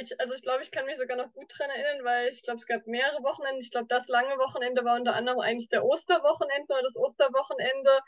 Ich, 0.00 0.18
also 0.20 0.34
ich 0.34 0.42
glaube, 0.42 0.62
ich 0.62 0.70
kann 0.70 0.86
mich 0.86 0.96
sogar 0.96 1.16
noch 1.16 1.32
gut 1.32 1.52
dran 1.56 1.70
erinnern, 1.70 2.04
weil 2.04 2.28
ich 2.28 2.42
glaube, 2.42 2.58
es 2.58 2.66
gab 2.66 2.86
mehrere 2.86 3.22
Wochenende. 3.22 3.60
Ich 3.60 3.70
glaube, 3.70 3.86
das 3.88 4.06
lange 4.08 4.38
Wochenende 4.38 4.84
war 4.84 4.96
unter 4.96 5.14
anderem 5.14 5.40
eigentlich 5.40 5.68
der 5.68 5.84
Osterwochenende 5.84 6.72
oder 6.72 6.82
das 6.82 6.96
Osterwochenende. 6.96 8.00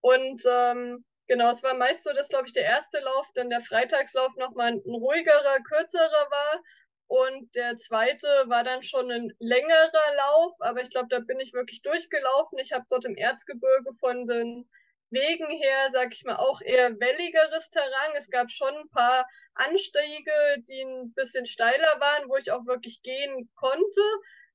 Und 0.00 0.42
ähm, 0.46 1.04
genau, 1.26 1.50
es 1.50 1.62
war 1.62 1.74
meist 1.74 2.04
so, 2.04 2.12
dass, 2.12 2.28
glaube 2.28 2.46
ich, 2.46 2.52
der 2.52 2.64
erste 2.64 3.00
Lauf, 3.00 3.26
dann 3.34 3.50
der 3.50 3.62
Freitagslauf 3.62 4.34
nochmal 4.36 4.72
ein 4.72 4.82
ruhigerer, 4.86 5.60
kürzerer 5.68 6.30
war. 6.30 6.62
Und 7.08 7.54
der 7.54 7.78
zweite 7.78 8.26
war 8.46 8.64
dann 8.64 8.82
schon 8.82 9.10
ein 9.10 9.32
längerer 9.38 10.14
Lauf, 10.16 10.54
aber 10.60 10.82
ich 10.82 10.90
glaube, 10.90 11.08
da 11.08 11.20
bin 11.20 11.38
ich 11.38 11.52
wirklich 11.52 11.82
durchgelaufen. 11.82 12.58
Ich 12.58 12.72
habe 12.72 12.84
dort 12.90 13.04
im 13.04 13.16
Erzgebirge 13.16 13.92
von 14.00 14.26
den 14.26 14.68
Wegen 15.10 15.48
her, 15.50 15.90
sag 15.92 16.12
ich 16.12 16.24
mal, 16.24 16.36
auch 16.36 16.60
eher 16.60 16.98
welligeres 16.98 17.70
Terrain. 17.70 18.16
Es 18.16 18.28
gab 18.28 18.50
schon 18.50 18.74
ein 18.74 18.88
paar 18.88 19.28
Anstiege, 19.54 20.32
die 20.68 20.82
ein 20.82 21.14
bisschen 21.14 21.46
steiler 21.46 22.00
waren, 22.00 22.28
wo 22.28 22.36
ich 22.36 22.50
auch 22.50 22.66
wirklich 22.66 23.02
gehen 23.02 23.48
konnte, 23.54 24.00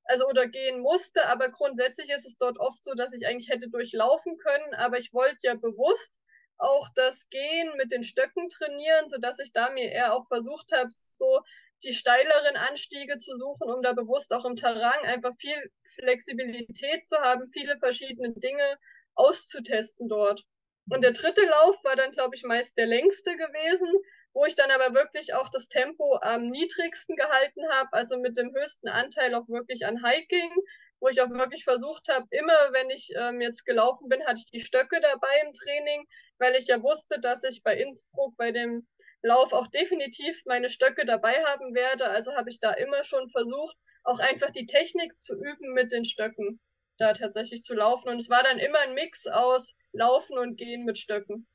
also 0.03 0.27
oder 0.27 0.47
gehen 0.47 0.81
musste. 0.81 1.25
Aber 1.27 1.49
grundsätzlich 1.49 2.09
ist 2.09 2.25
es 2.25 2.37
dort 2.37 2.59
oft 2.59 2.83
so, 2.83 2.93
dass 2.93 3.13
ich 3.13 3.25
eigentlich 3.25 3.49
hätte 3.49 3.69
durchlaufen 3.69 4.37
können. 4.37 4.73
Aber 4.73 4.99
ich 4.99 5.13
wollte 5.13 5.39
ja 5.43 5.55
bewusst 5.55 6.13
auch 6.57 6.89
das 6.95 7.29
Gehen 7.29 7.75
mit 7.77 7.91
den 7.91 8.03
Stöcken 8.03 8.49
trainieren, 8.49 9.09
sodass 9.09 9.39
ich 9.39 9.53
da 9.53 9.69
mir 9.71 9.89
eher 9.89 10.13
auch 10.13 10.27
versucht 10.27 10.71
habe, 10.73 10.89
so 11.13 11.41
die 11.83 11.93
steileren 11.93 12.57
Anstiege 12.57 13.17
zu 13.17 13.35
suchen, 13.35 13.71
um 13.71 13.81
da 13.81 13.93
bewusst 13.93 14.31
auch 14.33 14.45
im 14.45 14.55
Terrain 14.55 15.03
einfach 15.05 15.33
viel 15.39 15.71
Flexibilität 15.95 17.07
zu 17.07 17.17
haben, 17.17 17.49
viele 17.51 17.77
verschiedene 17.79 18.33
Dinge 18.33 18.77
auszutesten 19.15 20.07
dort. 20.07 20.43
Und 20.89 21.03
der 21.03 21.13
dritte 21.13 21.45
Lauf 21.45 21.75
war 21.83 21.95
dann, 21.95 22.11
glaube 22.11 22.35
ich, 22.35 22.43
meist 22.43 22.75
der 22.77 22.87
längste 22.87 23.35
gewesen, 23.35 23.87
wo 24.33 24.45
ich 24.45 24.55
dann 24.55 24.71
aber 24.71 24.93
wirklich 24.93 25.33
auch 25.33 25.49
das 25.49 25.67
Tempo 25.67 26.17
am 26.21 26.49
niedrigsten 26.49 27.15
gehalten 27.15 27.61
habe, 27.71 27.89
also 27.93 28.17
mit 28.17 28.37
dem 28.37 28.53
höchsten 28.53 28.87
Anteil 28.87 29.35
auch 29.35 29.47
wirklich 29.47 29.85
an 29.85 30.03
Hiking, 30.03 30.51
wo 30.99 31.09
ich 31.09 31.21
auch 31.21 31.29
wirklich 31.29 31.63
versucht 31.63 32.07
habe, 32.09 32.27
immer 32.31 32.71
wenn 32.71 32.89
ich 32.89 33.11
ähm, 33.17 33.41
jetzt 33.41 33.65
gelaufen 33.65 34.07
bin, 34.07 34.25
hatte 34.25 34.39
ich 34.39 34.51
die 34.51 34.61
Stöcke 34.61 35.01
dabei 35.01 35.41
im 35.45 35.53
Training, 35.53 36.05
weil 36.37 36.55
ich 36.55 36.67
ja 36.67 36.81
wusste, 36.81 37.19
dass 37.19 37.43
ich 37.43 37.63
bei 37.63 37.75
Innsbruck 37.75 38.37
bei 38.37 38.51
dem 38.51 38.87
Lauf 39.23 39.53
auch 39.53 39.67
definitiv 39.67 40.41
meine 40.45 40.69
Stöcke 40.69 41.05
dabei 41.05 41.43
haben 41.45 41.75
werde. 41.75 42.07
Also 42.09 42.33
habe 42.33 42.49
ich 42.49 42.59
da 42.59 42.71
immer 42.71 43.03
schon 43.03 43.29
versucht, 43.29 43.75
auch 44.03 44.19
einfach 44.19 44.51
die 44.51 44.65
Technik 44.65 45.19
zu 45.21 45.35
üben 45.35 45.73
mit 45.73 45.91
den 45.91 46.05
Stöcken 46.05 46.59
da 47.01 47.13
tatsächlich 47.13 47.63
zu 47.63 47.73
laufen. 47.73 48.09
Und 48.09 48.19
es 48.19 48.29
war 48.29 48.43
dann 48.43 48.59
immer 48.59 48.79
ein 48.79 48.93
Mix 48.93 49.27
aus 49.27 49.75
Laufen 49.91 50.37
und 50.37 50.57
Gehen 50.57 50.85
mit 50.85 50.97
Stöcken. 50.97 51.47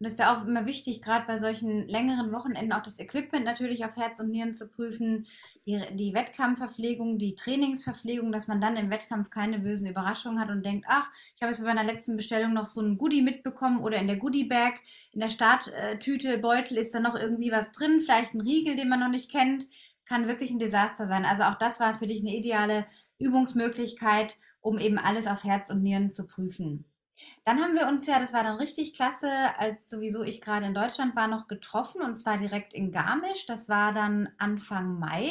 Und 0.00 0.06
es 0.06 0.14
ist 0.14 0.18
ja 0.18 0.36
auch 0.36 0.46
immer 0.46 0.66
wichtig, 0.66 1.02
gerade 1.02 1.26
bei 1.26 1.38
solchen 1.38 1.86
längeren 1.88 2.32
Wochenenden 2.32 2.72
auch 2.72 2.82
das 2.82 2.98
Equipment 2.98 3.44
natürlich 3.44 3.84
auf 3.84 3.96
Herz 3.96 4.18
und 4.18 4.30
Nieren 4.30 4.54
zu 4.54 4.68
prüfen, 4.68 5.26
die, 5.66 5.80
die 5.92 6.14
Wettkampfverpflegung, 6.14 7.18
die 7.18 7.34
Trainingsverpflegung, 7.36 8.32
dass 8.32 8.48
man 8.48 8.60
dann 8.60 8.76
im 8.76 8.90
Wettkampf 8.90 9.30
keine 9.30 9.58
bösen 9.60 9.88
Überraschungen 9.88 10.40
hat 10.40 10.50
und 10.50 10.64
denkt, 10.64 10.86
ach, 10.88 11.08
ich 11.36 11.42
habe 11.42 11.52
jetzt 11.52 11.60
bei 11.60 11.72
meiner 11.72 11.84
letzten 11.84 12.16
Bestellung 12.16 12.54
noch 12.54 12.68
so 12.68 12.80
ein 12.80 12.98
Goodie 12.98 13.22
mitbekommen 13.22 13.82
oder 13.82 13.98
in 13.98 14.06
der 14.06 14.16
Goodie-Bag, 14.16 14.80
in 15.12 15.20
der 15.20 15.30
Starttüte, 15.30 16.38
Beutel 16.38 16.76
ist 16.76 16.94
da 16.94 17.00
noch 17.00 17.14
irgendwie 17.14 17.52
was 17.52 17.72
drin, 17.72 18.00
vielleicht 18.00 18.34
ein 18.34 18.40
Riegel, 18.40 18.76
den 18.76 18.88
man 18.88 19.00
noch 19.00 19.08
nicht 19.08 19.30
kennt, 19.30 19.66
kann 20.06 20.28
wirklich 20.28 20.50
ein 20.50 20.58
Desaster 20.58 21.06
sein. 21.08 21.24
Also 21.24 21.44
auch 21.44 21.54
das 21.54 21.80
war 21.80 21.94
für 21.94 22.06
dich 22.06 22.20
eine 22.20 22.36
ideale 22.36 22.86
Übungsmöglichkeit, 23.18 24.36
um 24.64 24.78
eben 24.78 24.98
alles 24.98 25.26
auf 25.26 25.44
Herz 25.44 25.70
und 25.70 25.82
Nieren 25.82 26.10
zu 26.10 26.26
prüfen. 26.26 26.86
Dann 27.44 27.60
haben 27.60 27.74
wir 27.74 27.86
uns 27.86 28.06
ja, 28.06 28.18
das 28.18 28.32
war 28.32 28.42
dann 28.42 28.56
richtig 28.56 28.94
klasse, 28.94 29.30
als 29.58 29.88
sowieso 29.88 30.24
ich 30.24 30.40
gerade 30.40 30.66
in 30.66 30.74
Deutschland 30.74 31.14
war, 31.14 31.28
noch 31.28 31.46
getroffen 31.46 32.02
und 32.02 32.16
zwar 32.16 32.38
direkt 32.38 32.72
in 32.74 32.90
Garmisch. 32.90 33.46
Das 33.46 33.68
war 33.68 33.92
dann 33.92 34.30
Anfang 34.38 34.98
Mai, 34.98 35.30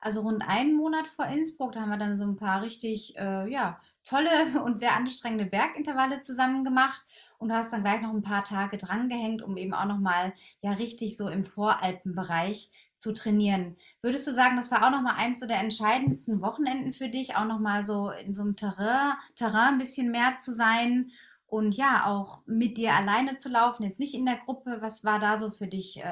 also 0.00 0.22
rund 0.22 0.42
einen 0.48 0.74
Monat 0.74 1.06
vor 1.06 1.26
Innsbruck. 1.26 1.72
Da 1.72 1.80
haben 1.80 1.90
wir 1.90 1.98
dann 1.98 2.16
so 2.16 2.24
ein 2.24 2.36
paar 2.36 2.62
richtig, 2.62 3.18
äh, 3.18 3.50
ja, 3.50 3.78
tolle 4.04 4.30
und 4.64 4.78
sehr 4.78 4.96
anstrengende 4.96 5.44
Bergintervalle 5.44 6.22
zusammen 6.22 6.64
gemacht 6.64 7.04
und 7.36 7.48
du 7.48 7.54
hast 7.54 7.72
dann 7.72 7.82
gleich 7.82 8.00
noch 8.00 8.14
ein 8.14 8.22
paar 8.22 8.44
Tage 8.44 8.78
drangehängt, 8.78 9.42
um 9.42 9.56
eben 9.56 9.74
auch 9.74 9.86
nochmal 9.86 10.32
ja 10.62 10.72
richtig 10.72 11.16
so 11.16 11.28
im 11.28 11.44
Voralpenbereich 11.44 12.70
zu 12.98 13.12
trainieren. 13.12 13.76
Würdest 14.02 14.26
du 14.26 14.32
sagen, 14.32 14.56
das 14.56 14.70
war 14.70 14.86
auch 14.86 14.90
nochmal 14.90 15.16
eins 15.16 15.40
so 15.40 15.46
der 15.46 15.58
entscheidendsten 15.58 16.40
Wochenenden 16.40 16.92
für 16.92 17.08
dich, 17.08 17.36
auch 17.36 17.44
nochmal 17.44 17.84
so 17.84 18.10
in 18.10 18.34
so 18.34 18.42
einem 18.42 18.56
Terrain, 18.56 19.14
Terrain 19.36 19.74
ein 19.74 19.78
bisschen 19.78 20.10
mehr 20.10 20.36
zu 20.38 20.52
sein 20.52 21.12
und 21.46 21.76
ja, 21.76 22.04
auch 22.06 22.42
mit 22.46 22.76
dir 22.76 22.92
alleine 22.92 23.36
zu 23.36 23.48
laufen, 23.48 23.84
jetzt 23.84 24.00
nicht 24.00 24.14
in 24.14 24.26
der 24.26 24.36
Gruppe. 24.36 24.78
Was 24.80 25.02
war 25.04 25.18
da 25.18 25.38
so 25.38 25.50
für 25.50 25.66
dich, 25.66 25.96
äh, 25.98 26.02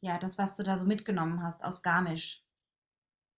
ja, 0.00 0.18
das, 0.20 0.38
was 0.38 0.54
du 0.54 0.62
da 0.62 0.76
so 0.76 0.86
mitgenommen 0.86 1.42
hast 1.42 1.64
aus 1.64 1.82
Garmisch? 1.82 2.42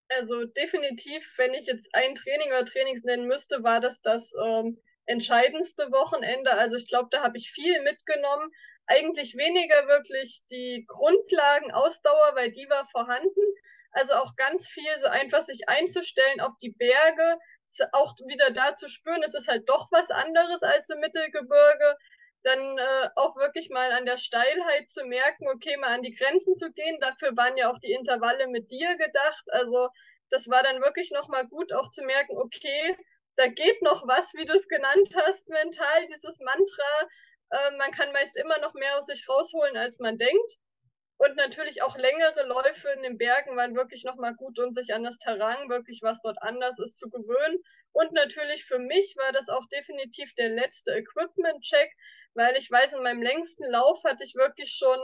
Also 0.08 0.44
definitiv, 0.44 1.32
wenn 1.36 1.54
ich 1.54 1.66
jetzt 1.66 1.88
ein 1.94 2.14
Training 2.14 2.48
oder 2.48 2.66
Trainings 2.66 3.04
nennen 3.04 3.26
müsste, 3.26 3.62
war 3.62 3.80
das 3.80 4.00
das 4.02 4.30
ähm, 4.44 4.78
entscheidendste 5.06 5.90
Wochenende. 5.90 6.52
Also 6.52 6.76
ich 6.76 6.88
glaube, 6.88 7.08
da 7.10 7.22
habe 7.22 7.38
ich 7.38 7.50
viel 7.50 7.82
mitgenommen 7.82 8.52
eigentlich 8.86 9.36
weniger 9.36 9.86
wirklich 9.88 10.42
die 10.50 10.84
Grundlagen 10.86 11.72
Ausdauer, 11.72 12.34
weil 12.34 12.52
die 12.52 12.68
war 12.68 12.86
vorhanden. 12.90 13.40
Also 13.92 14.14
auch 14.14 14.36
ganz 14.36 14.68
viel 14.68 15.00
so 15.00 15.08
einfach 15.08 15.44
sich 15.44 15.68
einzustellen 15.68 16.40
auf 16.40 16.52
die 16.60 16.70
Berge, 16.70 17.38
auch 17.92 18.14
wieder 18.26 18.50
da 18.50 18.74
zu 18.74 18.88
spüren, 18.88 19.22
es 19.22 19.34
ist 19.34 19.48
halt 19.48 19.68
doch 19.68 19.88
was 19.90 20.10
anderes 20.10 20.62
als 20.62 20.88
im 20.88 21.00
Mittelgebirge. 21.00 21.96
Dann 22.42 22.78
äh, 22.78 23.08
auch 23.16 23.36
wirklich 23.36 23.70
mal 23.70 23.90
an 23.92 24.06
der 24.06 24.18
Steilheit 24.18 24.88
zu 24.88 25.04
merken, 25.04 25.48
okay, 25.48 25.76
mal 25.78 25.94
an 25.94 26.02
die 26.02 26.14
Grenzen 26.14 26.56
zu 26.56 26.70
gehen. 26.72 27.00
Dafür 27.00 27.36
waren 27.36 27.56
ja 27.56 27.70
auch 27.70 27.78
die 27.80 27.92
Intervalle 27.92 28.46
mit 28.46 28.70
dir 28.70 28.96
gedacht. 28.96 29.44
Also 29.48 29.88
das 30.30 30.48
war 30.48 30.62
dann 30.62 30.80
wirklich 30.80 31.10
nochmal 31.10 31.46
gut 31.48 31.72
auch 31.72 31.90
zu 31.90 32.04
merken, 32.04 32.36
okay, 32.36 32.96
da 33.36 33.48
geht 33.48 33.82
noch 33.82 34.06
was, 34.06 34.32
wie 34.34 34.44
du 34.44 34.54
es 34.54 34.68
genannt 34.68 35.14
hast, 35.14 35.48
mental, 35.48 36.06
dieses 36.06 36.38
Mantra, 36.40 37.08
äh, 37.50 37.76
man 37.76 37.90
kann 37.92 38.12
meist 38.12 38.36
immer 38.36 38.58
noch 38.58 38.74
mehr 38.74 38.98
aus 38.98 39.06
sich 39.06 39.28
rausholen, 39.28 39.76
als 39.76 39.98
man 39.98 40.18
denkt. 40.18 40.58
Und 41.18 41.34
natürlich 41.36 41.82
auch 41.82 41.96
längere 41.96 42.46
Läufe 42.46 42.90
in 42.90 43.02
den 43.02 43.16
Bergen 43.16 43.56
waren 43.56 43.74
wirklich 43.74 44.04
nochmal 44.04 44.34
gut, 44.34 44.58
um 44.58 44.72
sich 44.72 44.92
an 44.92 45.02
das 45.02 45.18
Terrain, 45.18 45.68
wirklich 45.70 46.00
was 46.02 46.20
dort 46.22 46.36
anders 46.42 46.78
ist, 46.78 46.98
zu 46.98 47.08
gewöhnen. 47.08 47.58
Und 47.92 48.12
natürlich 48.12 48.66
für 48.66 48.78
mich 48.78 49.14
war 49.16 49.32
das 49.32 49.48
auch 49.48 49.66
definitiv 49.72 50.34
der 50.34 50.50
letzte 50.50 50.92
Equipment-Check, 50.92 51.90
weil 52.34 52.54
ich 52.56 52.70
weiß, 52.70 52.92
in 52.92 53.02
meinem 53.02 53.22
längsten 53.22 53.64
Lauf 53.64 54.04
hatte 54.04 54.24
ich 54.24 54.34
wirklich 54.34 54.76
schon, 54.76 54.98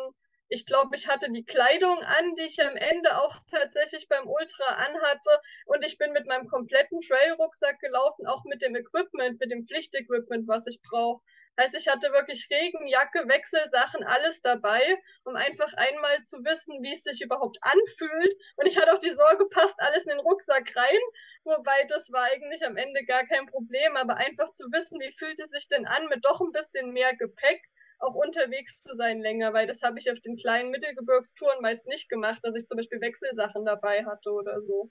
ich 0.49 0.67
glaube, 0.67 0.97
ich 0.97 1.09
hatte 1.09 1.33
die 1.33 1.47
Kleidung 1.47 1.99
an, 2.01 2.35
die 2.35 2.43
ich 2.43 2.61
am 2.63 2.77
Ende 2.77 3.19
auch 3.23 3.35
tatsächlich 3.51 4.07
beim 4.09 4.29
Ultra 4.29 4.65
anhatte. 4.65 5.41
Und 5.65 5.83
ich 5.83 5.97
bin 5.97 6.13
mit 6.13 6.27
meinem 6.27 6.47
kompletten 6.47 7.01
Trail-Rucksack 7.01 7.81
gelaufen, 7.81 8.27
auch 8.27 8.45
mit 8.45 8.61
dem 8.61 8.77
Equipment, 8.77 9.41
mit 9.41 9.51
dem 9.51 9.67
Pflichtequipment, 9.67 10.47
was 10.47 10.67
ich 10.67 10.83
brauche. 10.83 11.23
Heißt, 11.61 11.75
ich 11.75 11.89
hatte 11.89 12.13
wirklich 12.13 12.49
Regen, 12.51 12.87
Jacke, 12.87 13.29
Wechselsachen, 13.29 14.05
alles 14.05 14.41
dabei, 14.41 14.81
um 15.25 15.37
einfach 15.37 15.73
einmal 15.75 16.23
zu 16.25 16.39
wissen, 16.45 16.83
wie 16.83 16.93
es 16.95 17.03
sich 17.03 17.21
überhaupt 17.21 17.59
anfühlt. 17.61 18.35
Und 18.57 18.67
ich 18.67 18.79
hatte 18.79 18.93
auch 18.95 19.01
die 19.01 19.15
Sorge, 19.15 19.47
passt 19.51 19.75
alles 19.79 20.03
in 20.05 20.11
den 20.11 20.21
Rucksack 20.21 20.75
rein, 20.77 21.01
wobei 21.45 21.85
das 21.89 22.11
war 22.11 22.25
eigentlich 22.25 22.65
am 22.65 22.77
Ende 22.77 23.05
gar 23.05 23.27
kein 23.27 23.47
Problem, 23.47 23.97
aber 23.97 24.17
einfach 24.17 24.53
zu 24.55 24.65
wissen, 24.73 24.99
wie 25.01 25.13
fühlt 25.19 25.39
es 25.41 25.51
sich 25.51 25.69
denn 25.69 25.87
an, 25.87 26.07
mit 26.09 26.25
doch 26.25 26.41
ein 26.41 26.53
bisschen 26.53 26.93
mehr 26.93 27.15
Gepäck 27.17 27.63
auch 27.99 28.15
unterwegs 28.15 28.81
zu 28.83 28.97
sein 28.97 29.21
länger, 29.21 29.53
weil 29.53 29.67
das 29.67 29.83
habe 29.83 29.99
ich 29.99 30.11
auf 30.11 30.21
den 30.21 30.37
kleinen 30.37 30.71
Mittelgebirgstouren 30.71 31.61
meist 31.63 31.87
nicht 31.87 32.09
gemacht, 32.09 32.41
dass 32.43 32.57
ich 32.57 32.67
zum 32.67 32.77
Beispiel 32.77 33.01
Wechselsachen 33.01 33.65
dabei 33.65 34.05
hatte 34.05 34.31
oder 34.33 34.61
so. 34.61 34.91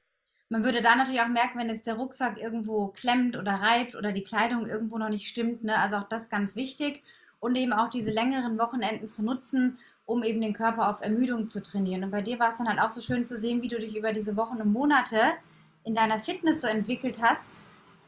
Man 0.52 0.66
würde 0.66 0.82
da 0.82 0.98
natürlich 0.98 1.22
auch 1.22 1.30
merken, 1.30 1.60
wenn 1.60 1.70
jetzt 1.70 1.88
der 1.88 1.94
Rucksack 1.94 2.38
irgendwo 2.38 2.88
klemmt 2.88 3.38
oder 3.38 3.54
reibt 3.54 3.96
oder 3.96 4.12
die 4.12 4.26
Kleidung 4.26 4.66
irgendwo 4.66 4.98
noch 4.98 5.08
nicht 5.08 5.30
stimmt. 5.30 5.64
Ne? 5.64 5.80
Also 5.80 5.96
auch 5.96 6.04
das 6.04 6.28
ganz 6.28 6.58
wichtig. 6.58 7.04
Und 7.40 7.56
eben 7.56 7.72
auch 7.72 7.90
diese 7.90 8.12
längeren 8.12 8.60
Wochenenden 8.60 9.08
zu 9.08 9.24
nutzen, 9.24 9.80
um 10.06 10.24
eben 10.24 10.42
den 10.42 10.52
Körper 10.52 10.90
auf 10.90 11.00
Ermüdung 11.00 11.48
zu 11.48 11.64
trainieren. 11.64 12.04
Und 12.04 12.12
bei 12.12 12.22
dir 12.22 12.38
war 12.38 12.50
es 12.50 12.58
dann 12.58 12.68
halt 12.68 12.82
auch 12.82 12.90
so 12.90 13.00
schön 13.00 13.26
zu 13.26 13.38
sehen, 13.38 13.62
wie 13.62 13.70
du 13.70 13.80
dich 13.80 13.96
über 13.96 14.12
diese 14.12 14.36
Wochen 14.36 14.58
und 14.58 14.74
Monate 14.74 15.22
in 15.86 15.96
deiner 15.96 16.20
Fitness 16.20 16.60
so 16.60 16.68
entwickelt 16.68 17.22
hast, 17.22 17.62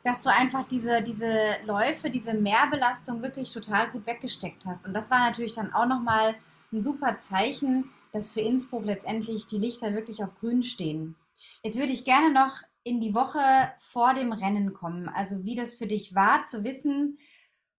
dass 0.03 0.19
du 0.19 0.29
einfach 0.29 0.67
diese, 0.67 1.01
diese 1.01 1.31
Läufe, 1.65 2.09
diese 2.09 2.33
Mehrbelastung 2.33 3.23
wirklich 3.23 3.53
total 3.53 3.89
gut 3.89 4.05
weggesteckt 4.05 4.65
hast. 4.65 4.85
Und 4.85 4.93
das 4.93 5.09
war 5.09 5.19
natürlich 5.19 5.55
dann 5.55 5.73
auch 5.73 5.87
nochmal 5.87 6.35
ein 6.73 6.81
super 6.81 7.19
Zeichen, 7.19 7.89
dass 8.11 8.31
für 8.31 8.41
Innsbruck 8.41 8.83
letztendlich 8.83 9.47
die 9.47 9.59
Lichter 9.59 9.93
wirklich 9.93 10.25
auf 10.25 10.37
grün 10.41 10.61
stehen. 10.61 11.15
Jetzt 11.63 11.77
würde 11.77 11.93
ich 11.93 12.05
gerne 12.05 12.31
noch 12.31 12.61
in 12.83 12.99
die 12.99 13.13
Woche 13.13 13.39
vor 13.77 14.13
dem 14.13 14.33
Rennen 14.33 14.73
kommen. 14.73 15.09
Also 15.09 15.43
wie 15.45 15.55
das 15.55 15.75
für 15.75 15.87
dich 15.87 16.15
war, 16.15 16.45
zu 16.45 16.63
wissen, 16.63 17.17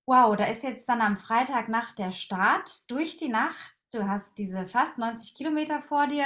wow, 0.07 0.37
da 0.37 0.45
ist 0.45 0.63
jetzt 0.63 0.89
dann 0.89 1.01
am 1.01 1.17
Freitag 1.17 1.69
nach 1.69 1.95
der 1.95 2.13
Start 2.13 2.91
durch 2.91 3.17
die 3.17 3.29
Nacht. 3.29 3.77
Du 3.93 4.07
hast 4.09 4.39
diese 4.39 4.67
fast 4.67 4.99
90 4.99 5.35
Kilometer 5.35 5.81
vor 5.83 6.07
dir. 6.07 6.25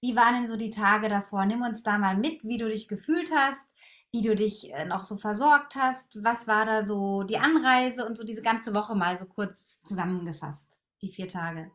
Wie 0.00 0.16
waren 0.16 0.34
denn 0.34 0.46
so 0.46 0.56
die 0.56 0.70
Tage 0.70 1.08
davor? 1.08 1.46
Nimm 1.46 1.62
uns 1.62 1.82
da 1.82 1.96
mal 1.96 2.16
mit, 2.16 2.44
wie 2.44 2.58
du 2.58 2.68
dich 2.68 2.88
gefühlt 2.88 3.32
hast, 3.34 3.70
wie 4.12 4.22
du 4.22 4.34
dich 4.34 4.72
äh, 4.72 4.84
noch 4.84 5.04
so 5.04 5.16
versorgt 5.16 5.76
hast. 5.76 6.22
Was 6.22 6.46
war 6.46 6.66
da 6.66 6.82
so 6.82 7.22
die 7.22 7.38
Anreise 7.38 8.06
und 8.06 8.18
so 8.18 8.24
diese 8.24 8.42
ganze 8.42 8.74
Woche 8.74 8.94
mal 8.94 9.18
so 9.18 9.26
kurz 9.26 9.82
zusammengefasst, 9.82 10.78
die 11.00 11.08
vier 11.08 11.28
Tage? 11.28 11.70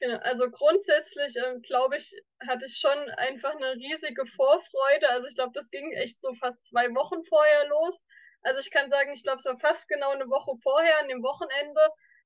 Genau, 0.00 0.16
also 0.22 0.50
grundsätzlich 0.50 1.36
ähm, 1.36 1.60
glaube 1.62 1.98
ich, 1.98 2.14
hatte 2.46 2.64
ich 2.66 2.78
schon 2.78 2.98
einfach 3.10 3.54
eine 3.54 3.74
riesige 3.74 4.24
Vorfreude. 4.26 5.08
Also 5.10 5.26
ich 5.28 5.34
glaube, 5.34 5.52
das 5.54 5.70
ging 5.70 5.92
echt 5.92 6.20
so 6.22 6.32
fast 6.34 6.66
zwei 6.66 6.88
Wochen 6.94 7.22
vorher 7.24 7.66
los. 7.68 8.00
Also 8.42 8.60
ich 8.60 8.70
kann 8.70 8.90
sagen, 8.90 9.12
ich 9.12 9.22
glaube, 9.22 9.42
so 9.42 9.56
fast 9.58 9.86
genau 9.88 10.10
eine 10.10 10.28
Woche 10.30 10.52
vorher, 10.62 10.98
an 11.00 11.08
dem 11.08 11.22
Wochenende, 11.22 11.80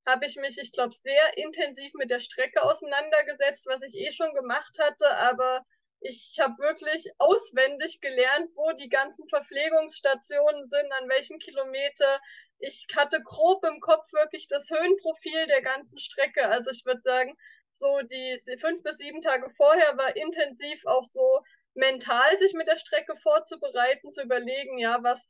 habe 0.06 0.26
ich 0.26 0.36
mich, 0.36 0.58
ich 0.58 0.70
glaube, 0.72 0.94
sehr 0.94 1.36
intensiv 1.36 1.92
mit 1.94 2.10
der 2.10 2.20
Strecke 2.20 2.62
auseinandergesetzt, 2.62 3.66
was 3.66 3.82
ich 3.82 3.94
eh 3.94 4.12
schon 4.12 4.34
gemacht 4.34 4.78
hatte, 4.78 5.10
aber 5.16 5.64
ich 6.00 6.36
habe 6.38 6.58
wirklich 6.58 7.10
auswendig 7.18 8.00
gelernt, 8.00 8.50
wo 8.54 8.72
die 8.72 8.90
ganzen 8.90 9.26
Verpflegungsstationen 9.28 10.68
sind, 10.68 10.92
an 10.92 11.08
welchem 11.08 11.38
Kilometer. 11.38 12.20
Ich 12.58 12.86
hatte 12.94 13.20
grob 13.22 13.64
im 13.64 13.80
Kopf 13.80 14.12
wirklich 14.12 14.46
das 14.48 14.68
Höhenprofil 14.70 15.46
der 15.46 15.62
ganzen 15.62 15.98
Strecke. 15.98 16.46
Also 16.46 16.70
ich 16.70 16.84
würde 16.84 17.00
sagen, 17.00 17.34
so 17.74 18.00
die 18.02 18.40
fünf 18.60 18.82
bis 18.82 18.98
sieben 18.98 19.20
Tage 19.20 19.50
vorher 19.56 19.96
war 19.96 20.16
intensiv 20.16 20.80
auch 20.86 21.04
so 21.04 21.40
mental 21.74 22.38
sich 22.38 22.54
mit 22.54 22.68
der 22.68 22.78
Strecke 22.78 23.16
vorzubereiten, 23.22 24.10
zu 24.10 24.22
überlegen, 24.22 24.78
ja, 24.78 25.02
was 25.02 25.20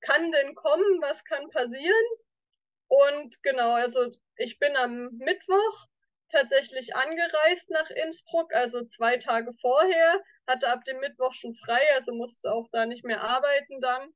kann 0.00 0.32
denn 0.32 0.54
kommen, 0.54 1.00
was 1.00 1.24
kann 1.24 1.48
passieren. 1.50 2.06
Und 2.88 3.42
genau, 3.42 3.72
also 3.72 4.10
ich 4.36 4.58
bin 4.58 4.76
am 4.76 5.10
Mittwoch 5.18 5.86
tatsächlich 6.30 6.96
angereist 6.96 7.70
nach 7.70 7.88
Innsbruck, 7.90 8.54
also 8.54 8.84
zwei 8.86 9.18
Tage 9.18 9.52
vorher, 9.60 10.20
hatte 10.46 10.68
ab 10.68 10.84
dem 10.84 10.98
Mittwoch 11.00 11.34
schon 11.34 11.54
frei, 11.54 11.82
also 11.94 12.12
musste 12.12 12.52
auch 12.52 12.68
da 12.72 12.86
nicht 12.86 13.04
mehr 13.04 13.22
arbeiten 13.22 13.80
dann. 13.80 14.12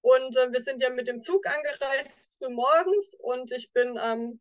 Und 0.00 0.36
äh, 0.36 0.52
wir 0.52 0.60
sind 0.60 0.82
ja 0.82 0.90
mit 0.90 1.08
dem 1.08 1.20
Zug 1.20 1.46
angereist 1.46 2.30
früh 2.38 2.48
morgens 2.50 3.14
und 3.20 3.52
ich 3.52 3.72
bin 3.72 3.98
am 3.98 4.40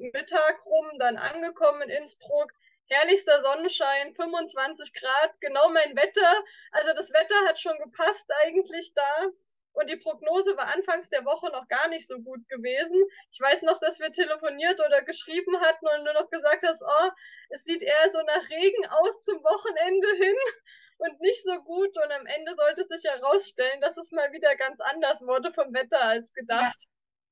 Mittag 0.00 0.64
rum 0.64 0.98
dann 0.98 1.16
angekommen 1.16 1.82
in 1.82 1.90
Innsbruck. 1.90 2.52
Herrlichster 2.90 3.40
Sonnenschein, 3.42 4.14
25 4.14 4.92
Grad, 4.94 5.40
genau 5.40 5.68
mein 5.70 5.94
Wetter. 5.94 6.44
Also 6.72 6.92
das 6.94 7.12
Wetter 7.12 7.46
hat 7.46 7.60
schon 7.60 7.78
gepasst 7.78 8.24
eigentlich 8.42 8.92
da. 8.94 9.28
Und 9.72 9.88
die 9.88 9.96
Prognose 9.96 10.56
war 10.56 10.74
anfangs 10.74 11.08
der 11.10 11.24
Woche 11.24 11.48
noch 11.52 11.68
gar 11.68 11.86
nicht 11.88 12.08
so 12.08 12.18
gut 12.18 12.46
gewesen. 12.48 13.00
Ich 13.30 13.40
weiß 13.40 13.62
noch, 13.62 13.78
dass 13.78 14.00
wir 14.00 14.10
telefoniert 14.10 14.80
oder 14.80 15.02
geschrieben 15.02 15.60
hatten 15.60 15.86
und 15.86 16.04
du 16.04 16.12
noch 16.12 16.28
gesagt 16.30 16.64
hast, 16.64 16.82
oh, 16.82 17.10
es 17.50 17.62
sieht 17.64 17.82
eher 17.82 18.10
so 18.12 18.20
nach 18.22 18.50
Regen 18.50 18.86
aus 18.88 19.22
zum 19.22 19.42
Wochenende 19.44 20.08
hin 20.16 20.36
und 20.98 21.20
nicht 21.20 21.44
so 21.44 21.62
gut. 21.62 21.96
Und 21.96 22.10
am 22.10 22.26
Ende 22.26 22.56
sollte 22.56 22.86
sich 22.88 23.04
herausstellen, 23.04 23.80
dass 23.80 23.96
es 23.96 24.10
mal 24.10 24.32
wieder 24.32 24.56
ganz 24.56 24.80
anders 24.80 25.20
wurde 25.22 25.52
vom 25.52 25.72
Wetter 25.72 26.02
als 26.02 26.34
gedacht. 26.34 26.88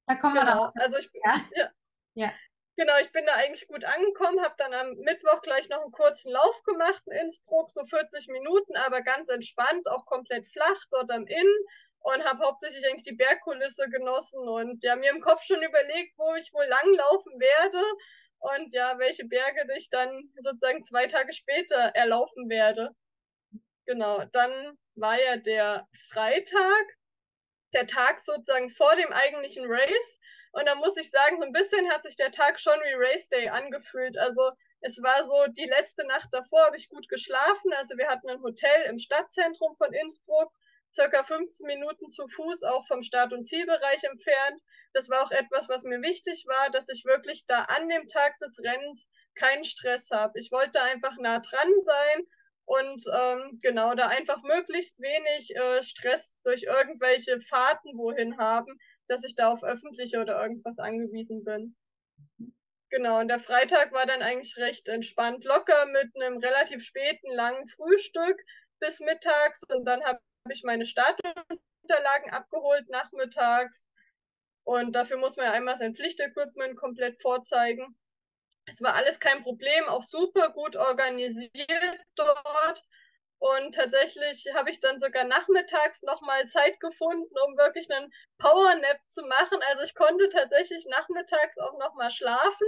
Ja, 0.08 0.14
da 0.14 0.20
kommen 0.20 0.34
genau. 0.34 0.46
wir 0.46 0.54
drauf. 0.54 0.72
Also 0.76 1.00
ich, 1.00 1.10
ja. 1.24 1.36
ja. 1.56 1.70
ja 2.14 2.32
genau, 2.78 2.96
ich 3.00 3.12
bin 3.12 3.26
da 3.26 3.34
eigentlich 3.34 3.66
gut 3.66 3.84
angekommen, 3.84 4.40
habe 4.40 4.54
dann 4.56 4.72
am 4.72 4.94
Mittwoch 4.98 5.42
gleich 5.42 5.68
noch 5.68 5.82
einen 5.82 5.92
kurzen 5.92 6.30
Lauf 6.30 6.62
gemacht 6.62 7.02
in 7.06 7.12
Innsbruck, 7.12 7.70
so 7.70 7.84
40 7.84 8.28
Minuten, 8.28 8.76
aber 8.76 9.02
ganz 9.02 9.28
entspannt, 9.28 9.86
auch 9.88 10.06
komplett 10.06 10.46
flach 10.46 10.80
dort 10.90 11.10
am 11.10 11.26
Inn 11.26 11.52
und 12.00 12.24
habe 12.24 12.44
hauptsächlich 12.44 12.86
eigentlich 12.86 13.02
die 13.02 13.16
Bergkulisse 13.16 13.88
genossen 13.90 14.48
und 14.48 14.82
ja, 14.84 14.96
mir 14.96 15.10
im 15.10 15.20
Kopf 15.20 15.42
schon 15.42 15.62
überlegt, 15.62 16.16
wo 16.16 16.34
ich 16.36 16.52
wohl 16.54 16.66
langlaufen 16.66 17.38
werde 17.40 17.82
und 18.38 18.72
ja, 18.72 18.98
welche 18.98 19.26
Berge 19.26 19.66
ich 19.76 19.90
dann 19.90 20.32
sozusagen 20.40 20.84
zwei 20.86 21.08
Tage 21.08 21.32
später 21.32 21.76
erlaufen 21.76 22.48
werde. 22.48 22.94
Genau, 23.86 24.24
dann 24.32 24.78
war 24.94 25.20
ja 25.20 25.36
der 25.36 25.88
Freitag, 26.12 26.86
der 27.74 27.86
Tag 27.86 28.20
sozusagen 28.24 28.70
vor 28.70 28.94
dem 28.96 29.12
eigentlichen 29.12 29.64
Race 29.66 30.17
und 30.58 30.66
da 30.66 30.74
muss 30.74 30.96
ich 30.96 31.10
sagen, 31.10 31.36
so 31.38 31.44
ein 31.44 31.52
bisschen 31.52 31.88
hat 31.90 32.02
sich 32.02 32.16
der 32.16 32.32
Tag 32.32 32.58
schon 32.58 32.78
wie 32.80 32.94
Race 32.94 33.28
Day 33.28 33.48
angefühlt. 33.48 34.18
Also 34.18 34.50
es 34.80 35.00
war 35.00 35.24
so, 35.24 35.52
die 35.52 35.66
letzte 35.66 36.04
Nacht 36.04 36.28
davor 36.32 36.66
habe 36.66 36.76
ich 36.76 36.88
gut 36.88 37.08
geschlafen. 37.08 37.72
Also 37.76 37.96
wir 37.96 38.08
hatten 38.08 38.28
ein 38.28 38.42
Hotel 38.42 38.82
im 38.88 38.98
Stadtzentrum 38.98 39.76
von 39.76 39.92
Innsbruck 39.92 40.52
circa 40.92 41.22
15 41.22 41.64
Minuten 41.64 42.10
zu 42.10 42.26
Fuß 42.26 42.64
auch 42.64 42.86
vom 42.88 43.04
Start- 43.04 43.32
und 43.32 43.44
Zielbereich 43.44 44.02
entfernt. 44.02 44.60
Das 44.94 45.08
war 45.08 45.22
auch 45.22 45.30
etwas, 45.30 45.68
was 45.68 45.84
mir 45.84 46.02
wichtig 46.02 46.44
war, 46.48 46.70
dass 46.70 46.88
ich 46.88 47.04
wirklich 47.04 47.46
da 47.46 47.62
an 47.64 47.88
dem 47.88 48.08
Tag 48.08 48.36
des 48.40 48.58
Rennens 48.58 49.08
keinen 49.36 49.62
Stress 49.62 50.10
habe. 50.10 50.40
Ich 50.40 50.50
wollte 50.50 50.82
einfach 50.82 51.16
nah 51.18 51.38
dran 51.38 51.70
sein 51.84 52.26
und 52.64 53.04
ähm, 53.14 53.60
genau 53.62 53.94
da 53.94 54.08
einfach 54.08 54.42
möglichst 54.42 54.98
wenig 54.98 55.54
äh, 55.54 55.84
Stress 55.84 56.32
durch 56.42 56.64
irgendwelche 56.64 57.40
Fahrten 57.42 57.96
wohin 57.96 58.38
haben, 58.38 58.78
dass 59.08 59.24
ich 59.24 59.34
da 59.34 59.52
auf 59.52 59.62
öffentliche 59.64 60.20
oder 60.20 60.40
irgendwas 60.40 60.78
angewiesen 60.78 61.44
bin. 61.44 61.76
Genau, 62.90 63.20
und 63.20 63.28
der 63.28 63.40
Freitag 63.40 63.92
war 63.92 64.06
dann 64.06 64.22
eigentlich 64.22 64.56
recht 64.56 64.88
entspannt, 64.88 65.44
locker 65.44 65.86
mit 65.86 66.10
einem 66.16 66.38
relativ 66.38 66.82
späten, 66.82 67.30
langen 67.30 67.68
Frühstück 67.68 68.40
bis 68.80 68.98
mittags 69.00 69.62
und 69.64 69.84
dann 69.84 70.02
habe 70.04 70.20
ich 70.50 70.62
meine 70.64 70.86
Startunterlagen 70.86 72.30
abgeholt 72.30 72.88
nachmittags. 72.88 73.84
Und 74.64 74.92
dafür 74.92 75.18
muss 75.18 75.36
man 75.36 75.46
ja 75.46 75.52
einmal 75.52 75.78
sein 75.78 75.94
Pflichtequipment 75.94 76.76
komplett 76.76 77.20
vorzeigen. 77.20 77.98
Es 78.66 78.80
war 78.82 78.94
alles 78.94 79.18
kein 79.18 79.42
Problem, 79.42 79.84
auch 79.88 80.04
super 80.04 80.50
gut 80.50 80.76
organisiert 80.76 81.52
dort. 82.16 82.82
Und 83.40 83.74
tatsächlich 83.74 84.44
habe 84.54 84.70
ich 84.70 84.80
dann 84.80 84.98
sogar 84.98 85.24
nachmittags 85.24 86.02
nochmal 86.02 86.48
Zeit 86.48 86.80
gefunden, 86.80 87.32
um 87.46 87.56
wirklich 87.56 87.88
einen 87.90 88.12
Powernap 88.38 88.98
zu 89.10 89.22
machen. 89.22 89.60
Also 89.68 89.84
ich 89.84 89.94
konnte 89.94 90.28
tatsächlich 90.28 90.86
nachmittags 90.86 91.56
auch 91.58 91.78
nochmal 91.78 92.10
schlafen. 92.10 92.66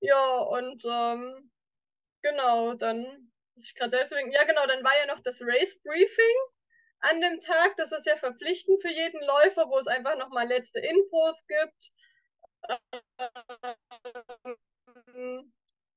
Ja, 0.00 0.38
und 0.38 0.82
ähm, 0.86 1.50
genau, 2.22 2.74
dann 2.74 3.32
ich 3.56 3.74
gerade 3.74 3.98
deswegen, 3.98 4.32
ja 4.32 4.44
genau, 4.44 4.66
dann 4.66 4.84
war 4.84 4.96
ja 4.98 5.06
noch 5.06 5.20
das 5.22 5.40
Race 5.42 5.78
Briefing 5.82 6.36
an 7.00 7.20
dem 7.20 7.40
Tag. 7.40 7.76
Das 7.76 7.92
ist 7.92 8.06
ja 8.06 8.16
verpflichtend 8.16 8.80
für 8.82 8.90
jeden 8.90 9.20
Läufer, 9.22 9.68
wo 9.68 9.78
es 9.78 9.86
einfach 9.86 10.16
nochmal 10.16 10.48
letzte 10.48 10.80
Infos 10.80 11.44
gibt. 11.46 11.92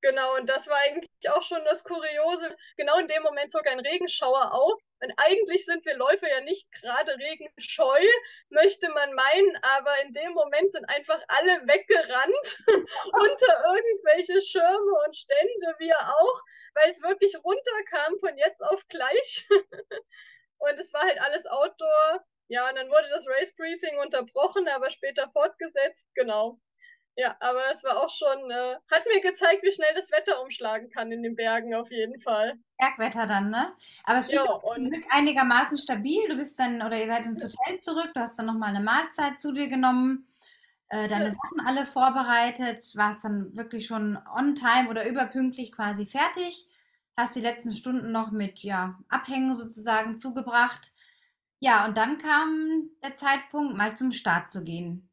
Genau, 0.04 0.36
und 0.36 0.48
das 0.50 0.68
war 0.68 0.76
eigentlich 0.80 1.10
auch 1.30 1.44
schon 1.44 1.64
das 1.64 1.82
Kuriose. 1.86 2.54
Genau 2.76 3.00
in 3.00 3.08
dem 3.08 3.24
Moment 3.24 3.54
zog 3.54 3.66
ein 3.68 3.80
Regenschauer 3.80 4.54
auf. 4.54 4.78
Und 5.00 5.14
eigentlich 5.16 5.64
sind 5.64 5.86
wir 5.86 5.96
Läufer 5.96 6.30
ja 6.30 6.42
nicht 6.42 6.70
gerade 6.74 7.18
regenscheu, 7.18 8.02
möchte 8.50 8.90
man 8.90 9.14
meinen, 9.14 9.58
aber 9.62 10.02
in 10.02 10.12
dem 10.12 10.34
Moment 10.34 10.74
sind 10.74 10.84
einfach 10.90 11.22
alle 11.30 11.66
weggerannt 11.68 12.64
unter 13.14 13.64
irgendwelche 13.74 14.42
Schirme 14.42 14.92
und 15.06 15.16
Stände, 15.16 15.76
wir 15.80 15.96
auch, 15.98 16.42
weil 16.74 16.92
es 16.92 17.02
wirklich 17.02 17.34
runterkam 17.42 18.20
von 18.20 18.38
jetzt 18.38 18.62
auf 18.62 18.86
gleich. 18.90 19.48
Und 20.60 20.80
es 20.80 20.94
war 20.94 21.02
halt 21.02 21.20
alles 21.20 21.46
Outdoor. 21.46 22.24
Ja, 22.48 22.70
und 22.70 22.78
dann 22.78 22.90
wurde 22.90 23.10
das 23.10 23.28
Race 23.28 23.54
Briefing 23.58 23.98
unterbrochen, 24.00 24.66
aber 24.70 24.90
später 24.92 25.30
fortgesetzt. 25.34 26.06
Genau. 26.16 26.58
Ja, 27.16 27.36
aber 27.40 27.62
es 27.76 27.84
war 27.84 28.04
auch 28.04 28.10
schon, 28.10 28.50
äh, 28.50 28.76
hat 28.90 29.06
mir 29.06 29.22
gezeigt, 29.22 29.64
wie 29.64 29.72
schnell 29.72 29.94
das 29.96 30.12
Wetter 30.12 30.42
umschlagen 30.42 30.90
kann 30.90 31.12
in 31.12 31.22
den 31.22 31.36
Bergen 31.36 31.76
auf 31.76 31.92
jeden 31.92 32.20
Fall. 32.22 32.56
Bergwetter 32.80 33.28
dann, 33.28 33.52
ne? 33.52 33.74
Aber 34.04 34.20
es 34.20 34.32
lief 34.32 34.42
und 34.42 34.96
einigermaßen 35.12 35.78
stabil. 35.78 36.28
Du 36.28 36.36
bist 36.36 36.58
dann, 36.58 36.82
oder 36.82 36.98
ihr 36.98 37.08
seid 37.08 37.26
ins 37.26 37.44
Hotel 37.44 37.80
zurück, 37.80 38.12
du 38.16 38.22
hast 38.22 38.40
dann 38.40 38.48
nochmal 38.48 38.70
eine 38.70 38.82
Mahlzeit 38.82 39.40
zu 39.40 39.52
dir 39.52 39.68
genommen, 39.68 40.28
äh, 40.90 41.08
deine 41.08 41.26
ja. 41.26 41.32
Sachen 41.32 41.66
alle 41.66 41.86
vorbereitet, 41.86 42.96
warst 42.96 43.24
dann 43.26 43.56
wirklich 43.56 43.86
schon 43.86 44.18
on 44.36 44.56
time 44.56 44.90
oder 44.90 45.08
überpünktlich 45.08 45.72
quasi 45.72 46.06
fertig 46.06 46.68
hast 47.16 47.36
die 47.36 47.42
letzten 47.42 47.74
Stunden 47.74 48.12
noch 48.12 48.32
mit 48.32 48.60
ja, 48.60 49.00
Abhängen 49.10 49.56
sozusagen 49.56 50.18
zugebracht. 50.18 50.94
Ja, 51.60 51.86
und 51.86 51.98
dann 51.98 52.18
kam 52.18 52.90
der 53.04 53.16
Zeitpunkt, 53.16 53.78
mal 53.78 53.96
zum 53.96 54.12
Start 54.12 54.52
zu 54.52 54.64
gehen. 54.64 55.10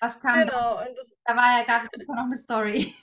Was 0.00 0.18
kam 0.20 0.40
genau, 0.40 0.76
da? 0.76 0.86
da 1.24 1.36
war 1.36 1.58
ja 1.58 1.64
gar 1.64 1.82
noch 1.84 2.24
eine 2.24 2.38
Story. 2.38 2.94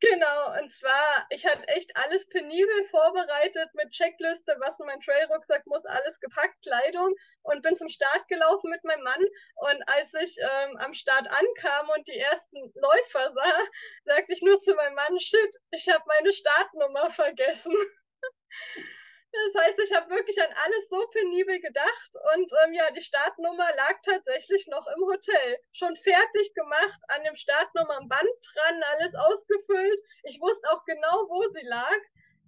Genau, 0.00 0.56
und 0.56 0.72
zwar, 0.72 1.26
ich 1.30 1.44
hatte 1.44 1.66
echt 1.68 1.96
alles 1.96 2.28
penibel 2.28 2.86
vorbereitet 2.88 3.68
mit 3.74 3.90
Checkliste, 3.90 4.54
was 4.60 4.78
in 4.78 4.86
mein 4.86 5.00
Trailrucksack 5.00 5.66
muss, 5.66 5.84
alles 5.86 6.20
gepackt, 6.20 6.54
Kleidung 6.62 7.12
und 7.42 7.62
bin 7.62 7.74
zum 7.74 7.88
Start 7.88 8.28
gelaufen 8.28 8.70
mit 8.70 8.84
meinem 8.84 9.02
Mann. 9.02 9.24
Und 9.56 9.82
als 9.88 10.14
ich 10.22 10.36
ähm, 10.38 10.76
am 10.76 10.94
Start 10.94 11.26
ankam 11.28 11.88
und 11.96 12.06
die 12.06 12.16
ersten 12.16 12.72
Läufer 12.76 13.32
sah, 13.34 13.64
sagte 14.04 14.32
ich 14.34 14.42
nur 14.42 14.60
zu 14.60 14.72
meinem 14.76 14.94
Mann, 14.94 15.18
shit, 15.18 15.56
ich 15.72 15.88
habe 15.88 16.04
meine 16.06 16.32
Startnummer 16.32 17.10
vergessen. 17.10 17.74
Das 19.30 19.62
heißt, 19.62 19.78
ich 19.80 19.94
habe 19.94 20.08
wirklich 20.10 20.40
an 20.40 20.52
alles 20.52 20.88
so 20.88 21.06
penibel 21.08 21.60
gedacht 21.60 22.10
und 22.34 22.50
ähm, 22.64 22.72
ja, 22.72 22.90
die 22.90 23.02
Startnummer 23.02 23.68
lag 23.76 23.94
tatsächlich 24.02 24.66
noch 24.68 24.86
im 24.86 25.04
Hotel. 25.04 25.58
Schon 25.72 25.96
fertig 25.96 26.54
gemacht, 26.54 26.98
an 27.08 27.24
dem 27.24 27.36
Startnummernband 27.36 28.28
dran, 28.54 28.82
alles 28.82 29.14
ausgefüllt. 29.14 30.00
Ich 30.24 30.40
wusste 30.40 30.70
auch 30.70 30.84
genau, 30.86 31.28
wo 31.28 31.46
sie 31.50 31.66
lag. 31.66 31.98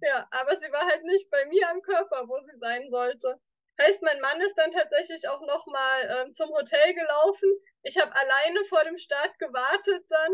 Ja, 0.01 0.27
aber 0.31 0.57
sie 0.59 0.71
war 0.71 0.85
halt 0.87 1.03
nicht 1.03 1.29
bei 1.29 1.45
mir 1.45 1.69
am 1.69 1.81
Körper, 1.81 2.27
wo 2.27 2.39
sie 2.41 2.57
sein 2.57 2.89
sollte. 2.89 3.39
Heißt, 3.79 4.01
mein 4.01 4.19
Mann 4.19 4.41
ist 4.41 4.55
dann 4.55 4.71
tatsächlich 4.71 5.27
auch 5.29 5.41
nochmal 5.41 6.25
ähm, 6.25 6.33
zum 6.33 6.49
Hotel 6.49 6.93
gelaufen. 6.93 7.49
Ich 7.83 7.97
habe 7.97 8.15
alleine 8.15 8.65
vor 8.65 8.83
dem 8.83 8.97
Start 8.97 9.37
gewartet 9.37 10.03
dann 10.09 10.33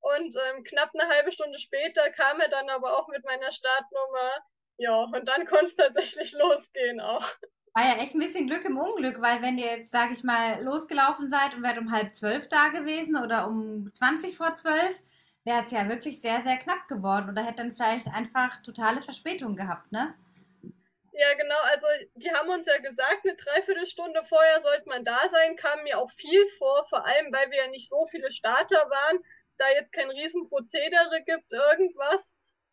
und 0.00 0.36
ähm, 0.36 0.64
knapp 0.64 0.90
eine 0.94 1.08
halbe 1.08 1.32
Stunde 1.32 1.58
später 1.58 2.10
kam 2.12 2.40
er 2.40 2.48
dann 2.48 2.68
aber 2.70 2.98
auch 2.98 3.08
mit 3.08 3.24
meiner 3.24 3.52
Startnummer 3.52 4.44
ja, 4.78 5.04
und 5.04 5.26
dann 5.26 5.46
konnte 5.46 5.66
es 5.66 5.76
tatsächlich 5.76 6.32
losgehen 6.38 7.00
auch. 7.00 7.28
War 7.74 7.84
ja 7.84 8.02
echt 8.02 8.14
ein 8.14 8.20
bisschen 8.20 8.46
Glück 8.46 8.64
im 8.64 8.76
Unglück, 8.76 9.20
weil 9.22 9.40
wenn 9.40 9.56
ihr 9.56 9.76
jetzt, 9.76 9.90
sage 9.90 10.12
ich 10.12 10.24
mal, 10.24 10.62
losgelaufen 10.62 11.30
seid 11.30 11.54
und 11.54 11.62
wärt 11.62 11.78
um 11.78 11.90
halb 11.90 12.14
zwölf 12.14 12.48
da 12.48 12.68
gewesen 12.68 13.16
oder 13.16 13.46
um 13.46 13.90
20 13.90 14.36
vor 14.36 14.54
zwölf, 14.56 15.02
wäre 15.44 15.60
es 15.60 15.70
ja 15.70 15.88
wirklich 15.88 16.20
sehr, 16.20 16.42
sehr 16.42 16.58
knapp 16.58 16.86
geworden 16.88 17.30
oder 17.30 17.42
hätte 17.42 17.62
dann 17.62 17.72
vielleicht 17.72 18.08
einfach 18.08 18.62
totale 18.62 19.00
Verspätung 19.02 19.56
gehabt, 19.56 19.90
ne? 19.90 20.14
Ja, 21.14 21.34
genau. 21.34 21.58
Also 21.64 21.86
die 22.14 22.30
haben 22.30 22.48
uns 22.48 22.66
ja 22.66 22.78
gesagt, 22.78 23.24
eine 23.24 23.36
Dreiviertelstunde 23.36 24.22
vorher 24.28 24.62
sollte 24.62 24.88
man 24.88 25.04
da 25.04 25.18
sein, 25.30 25.56
kam 25.56 25.82
mir 25.84 25.98
auch 25.98 26.10
viel 26.12 26.48
vor, 26.58 26.86
vor 26.88 27.06
allem 27.06 27.32
weil 27.32 27.50
wir 27.50 27.64
ja 27.64 27.68
nicht 27.68 27.88
so 27.88 28.06
viele 28.10 28.30
Starter 28.32 28.88
waren, 28.90 29.18
da 29.62 29.70
jetzt 29.70 29.92
kein 29.92 30.10
Riesenprozedere 30.10 31.22
gibt, 31.24 31.52
irgendwas. 31.52 32.20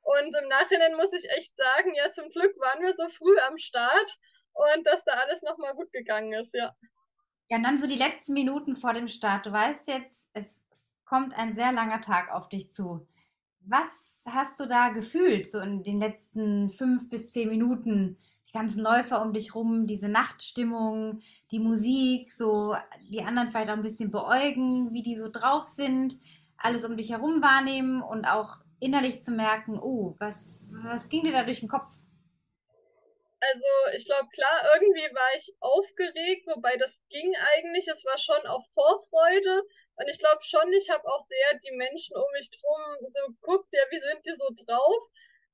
Und 0.02 0.36
im 0.36 0.48
Nachhinein 0.48 0.96
muss 0.96 1.14
ich 1.14 1.30
echt 1.38 1.56
sagen, 1.56 1.94
ja, 1.96 2.12
zum 2.12 2.30
Glück 2.30 2.58
waren 2.60 2.82
wir 2.82 2.96
so 2.96 3.10
früh 3.10 3.38
am 3.48 3.58
Start 3.58 4.18
und 4.54 4.86
dass 4.86 5.04
da 5.06 5.14
alles 5.14 5.42
nochmal 5.42 5.76
gut 5.76 5.92
gegangen 5.92 6.34
ist, 6.34 6.54
ja. 6.54 6.76
Ja, 7.50 7.58
und 7.58 7.64
dann 7.64 7.78
so 7.80 7.88
die 7.88 7.96
letzten 7.96 8.34
Minuten 8.34 8.76
vor 8.76 8.94
dem 8.94 9.08
Start. 9.08 9.46
Du 9.46 9.52
weißt 9.52 9.88
jetzt, 9.88 10.30
es 10.34 10.68
kommt 11.04 11.34
ein 11.36 11.56
sehr 11.56 11.72
langer 11.72 12.02
Tag 12.02 12.32
auf 12.32 12.48
dich 12.50 12.72
zu. 12.72 13.08
Was 13.62 14.24
hast 14.30 14.60
du 14.60 14.68
da 14.68 14.90
gefühlt, 14.90 15.48
so 15.48 15.60
in 15.60 15.84
den 15.84 16.00
letzten 16.00 16.70
fünf 16.70 17.10
bis 17.10 17.32
zehn 17.32 17.50
Minuten? 17.50 18.18
Die 18.48 18.54
ganzen 18.54 18.82
Läufer 18.82 19.22
um 19.22 19.34
dich 19.34 19.54
rum, 19.54 19.86
diese 19.86 20.10
Nachtstimmung, 20.10 21.22
die 21.52 21.60
Musik, 21.60 22.32
so 22.32 22.76
die 23.12 23.24
anderen 23.24 23.52
vielleicht 23.52 23.70
auch 23.70 23.76
ein 23.76 23.84
bisschen 23.84 24.12
beäugen, 24.12 24.94
wie 24.94 25.04
die 25.04 25.16
so 25.16 25.30
drauf 25.30 25.68
sind, 25.68 26.20
alles 26.58 26.86
um 26.86 26.98
dich 26.98 27.12
herum 27.12 27.42
wahrnehmen 27.42 28.02
und 28.02 28.26
auch 28.26 28.58
innerlich 28.80 29.22
zu 29.24 29.32
merken, 29.32 29.80
oh, 29.80 30.16
was, 30.20 30.68
was 30.84 31.10
ging 31.10 31.24
dir 31.24 31.32
da 31.34 31.44
durch 31.44 31.60
den 31.62 31.70
Kopf? 31.70 31.92
Also 33.42 33.98
ich 33.98 34.06
glaube, 34.06 34.28
klar, 34.34 34.70
irgendwie 34.76 35.14
war 35.16 35.36
ich 35.38 35.54
aufgeregt, 35.62 36.46
wobei 36.48 36.76
das 36.78 36.92
ging 37.10 37.34
eigentlich. 37.56 37.88
Es 37.88 38.04
war 38.06 38.18
schon 38.18 38.46
auch 38.48 38.66
Vorfreude. 38.74 39.64
Und 39.96 40.08
ich 40.10 40.20
glaube 40.20 40.44
schon, 40.44 40.72
ich 40.74 40.90
habe 40.90 41.08
auch 41.08 41.26
sehr 41.28 41.60
die 41.64 41.76
Menschen 41.76 42.16
um 42.16 42.26
mich 42.34 42.50
drum 42.52 42.82
so 43.14 43.34
geguckt, 43.34 43.68
ja, 43.72 43.84
wie 43.92 44.00
sind 44.00 44.26
die 44.26 44.36
so 44.38 44.50
drauf? 44.66 45.04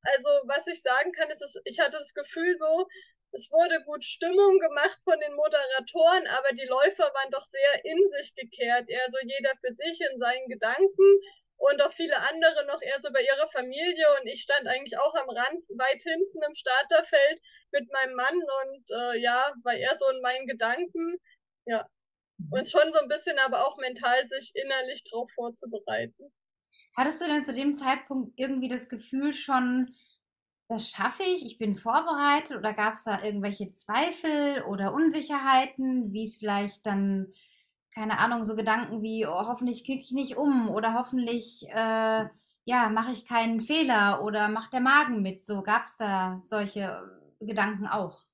Also 0.01 0.29
was 0.45 0.65
ich 0.67 0.81
sagen 0.81 1.11
kann, 1.13 1.29
ist, 1.31 1.61
ich 1.65 1.79
hatte 1.79 1.97
das 1.97 2.13
Gefühl 2.13 2.57
so, 2.59 2.87
Es 3.31 3.51
wurde 3.51 3.83
gut 3.83 4.03
Stimmung 4.05 4.59
gemacht 4.59 4.99
von 5.03 5.19
den 5.19 5.35
Moderatoren, 5.35 6.25
aber 6.27 6.49
die 6.53 6.65
Läufer 6.65 7.03
waren 7.13 7.31
doch 7.31 7.45
sehr 7.45 7.83
in 7.85 7.99
sich 8.17 8.33
gekehrt, 8.35 8.89
eher 8.89 9.07
so 9.11 9.17
jeder 9.23 9.51
für 9.61 9.73
sich 9.75 9.99
in 10.09 10.19
seinen 10.19 10.47
Gedanken 10.47 11.19
und 11.57 11.81
auch 11.81 11.93
viele 11.93 12.17
andere 12.17 12.65
noch 12.67 12.81
eher 12.81 12.99
so 13.01 13.11
bei 13.11 13.21
ihrer 13.21 13.49
Familie 13.51 14.05
und 14.19 14.27
ich 14.27 14.41
stand 14.41 14.67
eigentlich 14.67 14.97
auch 14.97 15.15
am 15.15 15.29
Rand 15.29 15.63
weit 15.77 16.01
hinten 16.01 16.41
im 16.41 16.55
Starterfeld 16.55 17.41
mit 17.71 17.91
meinem 17.91 18.15
Mann 18.15 18.35
und 18.35 18.91
äh, 18.91 19.19
ja, 19.19 19.53
war 19.63 19.73
eher 19.73 19.97
so 19.97 20.07
in 20.09 20.21
meinen 20.21 20.47
Gedanken, 20.47 21.17
ja. 21.65 21.87
Mhm. 22.37 22.51
Und 22.51 22.69
schon 22.69 22.91
so 22.93 22.99
ein 22.99 23.07
bisschen 23.07 23.39
aber 23.39 23.67
auch 23.67 23.77
mental 23.77 24.27
sich 24.27 24.51
innerlich 24.55 25.03
drauf 25.09 25.31
vorzubereiten. 25.33 26.31
Hattest 26.95 27.21
du 27.21 27.25
denn 27.25 27.43
zu 27.43 27.53
dem 27.53 27.73
Zeitpunkt 27.73 28.33
irgendwie 28.37 28.69
das 28.69 28.89
Gefühl 28.89 29.33
schon, 29.33 29.95
das 30.67 30.89
schaffe 30.89 31.23
ich, 31.23 31.45
ich 31.45 31.57
bin 31.57 31.75
vorbereitet 31.75 32.57
oder 32.57 32.73
gab 32.73 32.95
es 32.95 33.03
da 33.03 33.21
irgendwelche 33.21 33.69
Zweifel 33.71 34.63
oder 34.63 34.93
Unsicherheiten, 34.93 36.11
wie 36.11 36.23
es 36.23 36.37
vielleicht 36.37 36.85
dann 36.85 37.33
keine 37.95 38.19
Ahnung, 38.19 38.43
so 38.43 38.55
Gedanken 38.55 39.01
wie, 39.01 39.25
oh, 39.25 39.47
hoffentlich 39.47 39.85
kicke 39.85 40.01
ich 40.01 40.11
nicht 40.11 40.35
um 40.35 40.69
oder 40.69 40.93
hoffentlich, 40.93 41.65
äh, 41.69 42.25
ja, 42.65 42.89
mache 42.89 43.11
ich 43.13 43.25
keinen 43.25 43.61
Fehler 43.61 44.21
oder 44.21 44.49
macht 44.49 44.73
der 44.73 44.81
Magen 44.81 45.21
mit. 45.21 45.45
So 45.45 45.63
gab 45.63 45.83
es 45.83 45.95
da 45.95 46.39
solche 46.43 47.09
Gedanken 47.39 47.87
auch. 47.87 48.25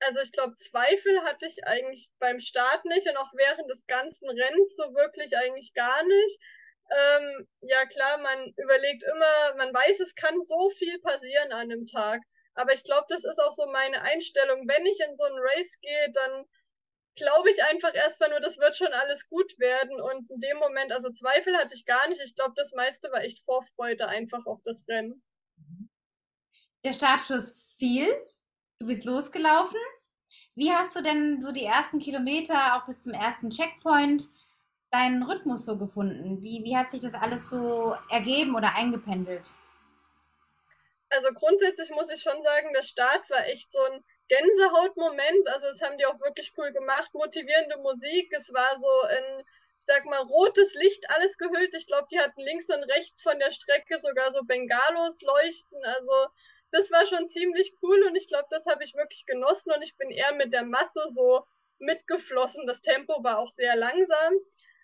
Also 0.00 0.20
ich 0.20 0.32
glaube, 0.32 0.56
Zweifel 0.56 1.22
hatte 1.22 1.46
ich 1.46 1.64
eigentlich 1.66 2.10
beim 2.18 2.40
Start 2.40 2.84
nicht 2.86 3.06
und 3.06 3.16
auch 3.18 3.30
während 3.34 3.70
des 3.70 3.86
ganzen 3.86 4.28
Rennens 4.28 4.74
so 4.74 4.94
wirklich 4.94 5.36
eigentlich 5.36 5.74
gar 5.74 6.02
nicht. 6.04 6.40
Ähm, 6.90 7.48
ja 7.60 7.84
klar, 7.86 8.18
man 8.18 8.52
überlegt 8.56 9.04
immer, 9.04 9.56
man 9.56 9.72
weiß, 9.72 10.00
es 10.00 10.14
kann 10.14 10.42
so 10.42 10.70
viel 10.78 10.98
passieren 11.00 11.52
an 11.52 11.70
einem 11.70 11.86
Tag. 11.86 12.20
Aber 12.54 12.72
ich 12.72 12.84
glaube, 12.84 13.06
das 13.08 13.24
ist 13.24 13.38
auch 13.38 13.52
so 13.52 13.66
meine 13.66 14.02
Einstellung. 14.02 14.66
Wenn 14.66 14.86
ich 14.86 14.98
in 15.00 15.16
so 15.16 15.24
ein 15.24 15.38
Race 15.38 15.78
gehe, 15.80 16.12
dann 16.12 16.44
glaube 17.14 17.50
ich 17.50 17.62
einfach 17.64 17.94
erstmal 17.94 18.30
nur, 18.30 18.40
das 18.40 18.58
wird 18.58 18.76
schon 18.76 18.92
alles 18.92 19.28
gut 19.28 19.58
werden. 19.58 20.00
Und 20.00 20.30
in 20.30 20.40
dem 20.40 20.58
Moment, 20.58 20.92
also 20.92 21.10
Zweifel 21.10 21.56
hatte 21.56 21.74
ich 21.74 21.84
gar 21.84 22.08
nicht. 22.08 22.20
Ich 22.22 22.34
glaube, 22.34 22.54
das 22.56 22.72
meiste 22.72 23.10
war 23.10 23.22
echt 23.22 23.44
Vorfreude 23.44 24.08
einfach 24.08 24.44
auf 24.46 24.60
das 24.64 24.84
Rennen. 24.88 25.22
Der 26.84 26.92
Startschuss 26.92 27.74
fiel. 27.78 28.08
Du 28.78 28.86
bist 28.86 29.04
losgelaufen. 29.04 29.78
Wie 30.54 30.72
hast 30.72 30.96
du 30.96 31.02
denn 31.02 31.40
so 31.40 31.52
die 31.52 31.64
ersten 31.64 31.98
Kilometer, 31.98 32.76
auch 32.76 32.86
bis 32.86 33.02
zum 33.02 33.12
ersten 33.12 33.50
Checkpoint, 33.50 34.28
deinen 34.90 35.22
Rhythmus 35.22 35.64
so 35.64 35.78
gefunden? 35.78 36.42
Wie, 36.42 36.62
wie 36.64 36.76
hat 36.76 36.90
sich 36.90 37.02
das 37.02 37.14
alles 37.14 37.48
so 37.48 37.94
ergeben 38.10 38.54
oder 38.54 38.74
eingependelt? 38.74 39.54
Also 41.10 41.28
grundsätzlich 41.34 41.90
muss 41.90 42.10
ich 42.10 42.22
schon 42.22 42.42
sagen, 42.42 42.72
der 42.74 42.82
Start 42.82 43.28
war 43.30 43.46
echt 43.46 43.70
so 43.70 43.78
ein 43.82 44.04
Gänsehautmoment. 44.28 45.48
Also 45.48 45.66
das 45.68 45.80
haben 45.82 45.98
die 45.98 46.06
auch 46.06 46.20
wirklich 46.20 46.52
cool 46.56 46.72
gemacht. 46.72 47.12
Motivierende 47.14 47.76
Musik. 47.78 48.32
Es 48.32 48.52
war 48.52 48.78
so 48.80 49.08
in, 49.08 49.40
ich 49.40 49.86
sag 49.86 50.04
mal, 50.06 50.22
rotes 50.22 50.74
Licht 50.74 51.08
alles 51.10 51.36
gehüllt. 51.38 51.74
Ich 51.74 51.86
glaube, 51.86 52.08
die 52.10 52.18
hatten 52.18 52.40
links 52.40 52.68
und 52.68 52.84
rechts 52.84 53.22
von 53.22 53.38
der 53.38 53.52
Strecke 53.52 53.98
sogar 53.98 54.32
so 54.32 54.42
Bengalos 54.44 55.20
leuchten. 55.22 55.84
Also 55.84 56.26
das 56.70 56.90
war 56.90 57.06
schon 57.06 57.28
ziemlich 57.28 57.74
cool 57.82 58.02
und 58.04 58.16
ich 58.16 58.28
glaube, 58.28 58.46
das 58.50 58.64
habe 58.66 58.82
ich 58.82 58.94
wirklich 58.94 59.26
genossen 59.26 59.72
und 59.72 59.82
ich 59.82 59.96
bin 59.96 60.10
eher 60.10 60.32
mit 60.34 60.52
der 60.52 60.64
Masse 60.64 61.04
so 61.14 61.44
mitgeflossen. 61.78 62.66
Das 62.66 62.80
Tempo 62.80 63.22
war 63.22 63.38
auch 63.38 63.50
sehr 63.50 63.76
langsam. 63.76 64.34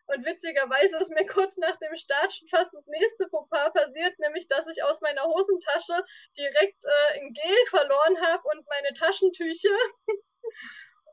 Und 0.09 0.25
witzigerweise 0.25 0.97
ist 0.97 1.11
mir 1.11 1.27
kurz 1.27 1.55
nach 1.59 1.77
dem 1.77 1.95
Start 1.97 2.33
schon 2.33 2.49
fast 2.49 2.73
das 2.73 2.87
nächste 2.87 3.29
Fauxpas 3.29 3.75
passiert, 3.75 4.19
nämlich 4.19 4.49
dass 4.49 4.67
ich 4.67 4.83
aus 4.83 5.03
meiner 5.03 5.23
Hosentasche 5.23 6.03
direkt 6.37 6.83
äh, 6.85 7.21
ein 7.21 7.33
Gel 7.35 7.67
verloren 7.69 8.21
habe 8.23 8.43
und 8.49 8.67
meine 8.67 8.95
Taschentücher. 8.95 9.77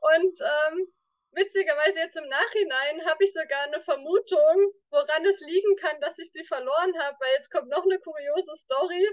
und 0.00 0.40
ähm, 0.40 0.92
witzigerweise 1.32 1.98
jetzt 1.98 2.16
im 2.16 2.26
Nachhinein 2.28 3.04
habe 3.04 3.22
ich 3.22 3.34
sogar 3.34 3.64
eine 3.64 3.82
Vermutung, 3.82 4.72
woran 4.88 5.26
es 5.26 5.40
liegen 5.40 5.76
kann, 5.76 6.00
dass 6.00 6.18
ich 6.18 6.32
sie 6.32 6.44
verloren 6.44 6.98
habe, 6.98 7.18
weil 7.20 7.34
jetzt 7.36 7.50
kommt 7.50 7.68
noch 7.68 7.84
eine 7.84 7.98
kuriose 7.98 8.56
Story. 8.56 9.06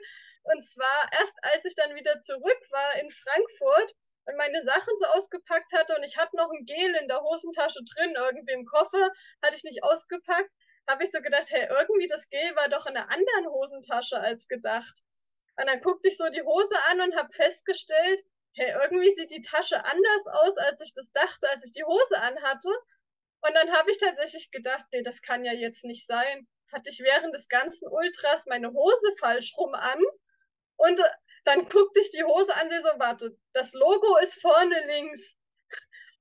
Und 0.43 0.65
zwar 0.65 1.09
erst 1.11 1.35
als 1.41 1.65
ich 1.65 1.75
dann 1.75 1.93
wieder 1.95 2.21
zurück 2.21 2.61
war 2.69 2.95
in 2.95 3.11
Frankfurt, 3.11 3.93
und 4.25 4.37
meine 4.37 4.63
Sachen 4.63 4.93
so 4.99 5.07
ausgepackt 5.07 5.71
hatte 5.73 5.95
und 5.95 6.03
ich 6.03 6.17
hatte 6.17 6.35
noch 6.37 6.49
ein 6.51 6.65
Gel 6.65 6.95
in 6.95 7.07
der 7.07 7.21
Hosentasche 7.21 7.79
drin, 7.95 8.13
irgendwie 8.15 8.53
im 8.53 8.65
Koffer, 8.65 9.11
hatte 9.41 9.55
ich 9.55 9.63
nicht 9.63 9.83
ausgepackt, 9.83 10.49
habe 10.87 11.03
ich 11.03 11.11
so 11.11 11.21
gedacht, 11.21 11.49
hey, 11.49 11.67
irgendwie 11.69 12.07
das 12.07 12.27
Gel 12.29 12.55
war 12.55 12.69
doch 12.69 12.85
in 12.85 12.95
einer 12.95 13.09
anderen 13.09 13.47
Hosentasche 13.47 14.19
als 14.19 14.47
gedacht. 14.47 15.01
Und 15.57 15.67
dann 15.67 15.81
guckte 15.81 16.07
ich 16.07 16.17
so 16.17 16.29
die 16.29 16.41
Hose 16.41 16.75
an 16.89 17.01
und 17.01 17.15
habe 17.15 17.31
festgestellt, 17.33 18.21
hey, 18.55 18.73
irgendwie 18.81 19.13
sieht 19.13 19.31
die 19.31 19.41
Tasche 19.41 19.83
anders 19.83 20.25
aus, 20.27 20.57
als 20.57 20.81
ich 20.81 20.93
das 20.93 21.11
dachte, 21.11 21.49
als 21.49 21.65
ich 21.65 21.73
die 21.73 21.83
Hose 21.83 22.17
anhatte. 22.17 22.69
Und 23.41 23.53
dann 23.55 23.71
habe 23.71 23.91
ich 23.91 23.97
tatsächlich 23.97 24.51
gedacht, 24.51 24.85
nee, 24.91 25.03
das 25.03 25.21
kann 25.21 25.43
ja 25.45 25.53
jetzt 25.53 25.83
nicht 25.83 26.07
sein. 26.07 26.47
Hatte 26.71 26.89
ich 26.89 26.99
während 27.01 27.35
des 27.35 27.49
ganzen 27.49 27.87
Ultras 27.87 28.45
meine 28.47 28.71
Hose 28.71 29.15
falsch 29.19 29.53
rum 29.57 29.73
an 29.75 30.01
und 30.77 30.99
dann 31.45 31.67
guckte 31.69 31.99
ich 31.99 32.11
die 32.11 32.23
Hose 32.23 32.53
an, 32.55 32.69
so, 32.69 32.99
warte, 32.99 33.37
das 33.53 33.73
Logo 33.73 34.17
ist 34.17 34.39
vorne 34.41 34.85
links. 34.87 35.21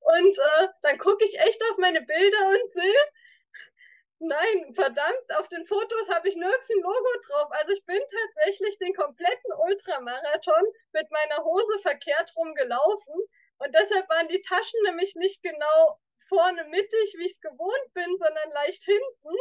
Und 0.00 0.38
äh, 0.38 0.68
dann 0.82 0.98
gucke 0.98 1.24
ich 1.24 1.38
echt 1.38 1.62
auf 1.70 1.78
meine 1.78 2.02
Bilder 2.02 2.48
und 2.48 2.72
sehe, 2.72 3.04
nein, 4.18 4.74
verdammt, 4.74 5.36
auf 5.36 5.48
den 5.48 5.66
Fotos 5.66 6.08
habe 6.08 6.28
ich 6.28 6.36
nirgends 6.36 6.70
ein 6.70 6.82
Logo 6.82 7.12
drauf. 7.26 7.48
Also 7.52 7.72
ich 7.72 7.84
bin 7.86 8.00
tatsächlich 8.00 8.78
den 8.78 8.94
kompletten 8.94 9.52
Ultramarathon 9.52 10.64
mit 10.92 11.10
meiner 11.10 11.44
Hose 11.44 11.78
verkehrt 11.82 12.32
rumgelaufen. 12.36 13.14
Und 13.58 13.74
deshalb 13.74 14.08
waren 14.08 14.28
die 14.28 14.42
Taschen 14.42 14.80
nämlich 14.84 15.14
nicht 15.14 15.42
genau 15.42 15.98
vorne 16.28 16.64
mittig, 16.64 17.14
wie 17.18 17.26
ich 17.26 17.32
es 17.32 17.40
gewohnt 17.40 17.94
bin, 17.94 18.16
sondern 18.18 18.50
leicht 18.52 18.82
hinten. 18.82 19.36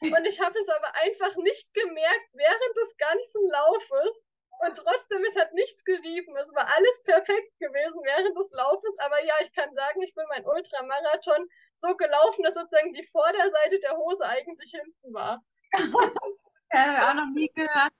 Und 0.00 0.26
ich 0.26 0.40
habe 0.40 0.58
es 0.58 0.68
aber 0.68 0.94
einfach 0.94 1.36
nicht 1.36 1.72
gemerkt 1.74 2.30
während 2.32 2.76
des 2.76 2.96
ganzen 2.96 3.48
Laufes. 3.48 4.29
Und 4.60 4.76
trotzdem, 4.76 5.24
es 5.24 5.40
hat 5.40 5.54
nichts 5.54 5.84
gerieben. 5.84 6.36
Es 6.36 6.54
war 6.54 6.68
alles 6.68 7.02
perfekt 7.04 7.58
gewesen 7.58 8.00
während 8.04 8.36
des 8.36 8.52
Laufes. 8.52 8.98
Aber 8.98 9.22
ja, 9.24 9.34
ich 9.42 9.52
kann 9.52 9.74
sagen, 9.74 10.02
ich 10.02 10.14
bin 10.14 10.24
mein 10.28 10.44
Ultramarathon 10.44 11.48
so 11.78 11.96
gelaufen, 11.96 12.42
dass 12.42 12.54
sozusagen 12.54 12.92
die 12.92 13.06
Vorderseite 13.06 13.80
der 13.80 13.96
Hose 13.96 14.24
eigentlich 14.24 14.70
hinten 14.70 15.14
war. 15.14 15.42
ja, 16.72 17.10
auch 17.10 17.14
noch 17.14 17.30
nie 17.32 17.48
gehört. 17.54 17.92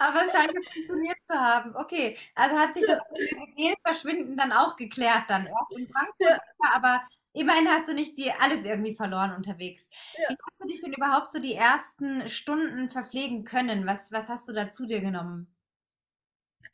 Aber 0.00 0.24
es 0.24 0.32
scheint 0.32 0.52
funktioniert 0.52 1.18
zu 1.22 1.34
haben. 1.34 1.76
Okay, 1.76 2.18
also 2.34 2.58
hat 2.58 2.74
sich 2.74 2.84
das 2.84 3.00
Gel-Verschwinden 3.56 4.36
dann 4.36 4.52
auch 4.52 4.74
geklärt 4.74 5.24
dann. 5.28 5.46
Erst 5.46 5.76
in 5.76 5.88
Frankfurt, 5.88 6.40
ja. 6.62 6.70
aber 6.74 7.04
immerhin 7.32 7.68
hast 7.68 7.88
du 7.88 7.94
nicht 7.94 8.16
die 8.16 8.32
alles 8.32 8.64
irgendwie 8.64 8.96
verloren 8.96 9.36
unterwegs. 9.36 9.88
Ja. 10.18 10.30
Wie 10.30 10.36
hast 10.44 10.60
du 10.60 10.66
dich 10.66 10.80
denn 10.80 10.94
überhaupt 10.94 11.30
so 11.30 11.38
die 11.38 11.54
ersten 11.54 12.28
Stunden 12.28 12.88
verpflegen 12.88 13.44
können? 13.44 13.86
Was, 13.86 14.10
was 14.10 14.28
hast 14.28 14.48
du 14.48 14.52
da 14.52 14.70
zu 14.70 14.86
dir 14.86 15.00
genommen? 15.00 15.55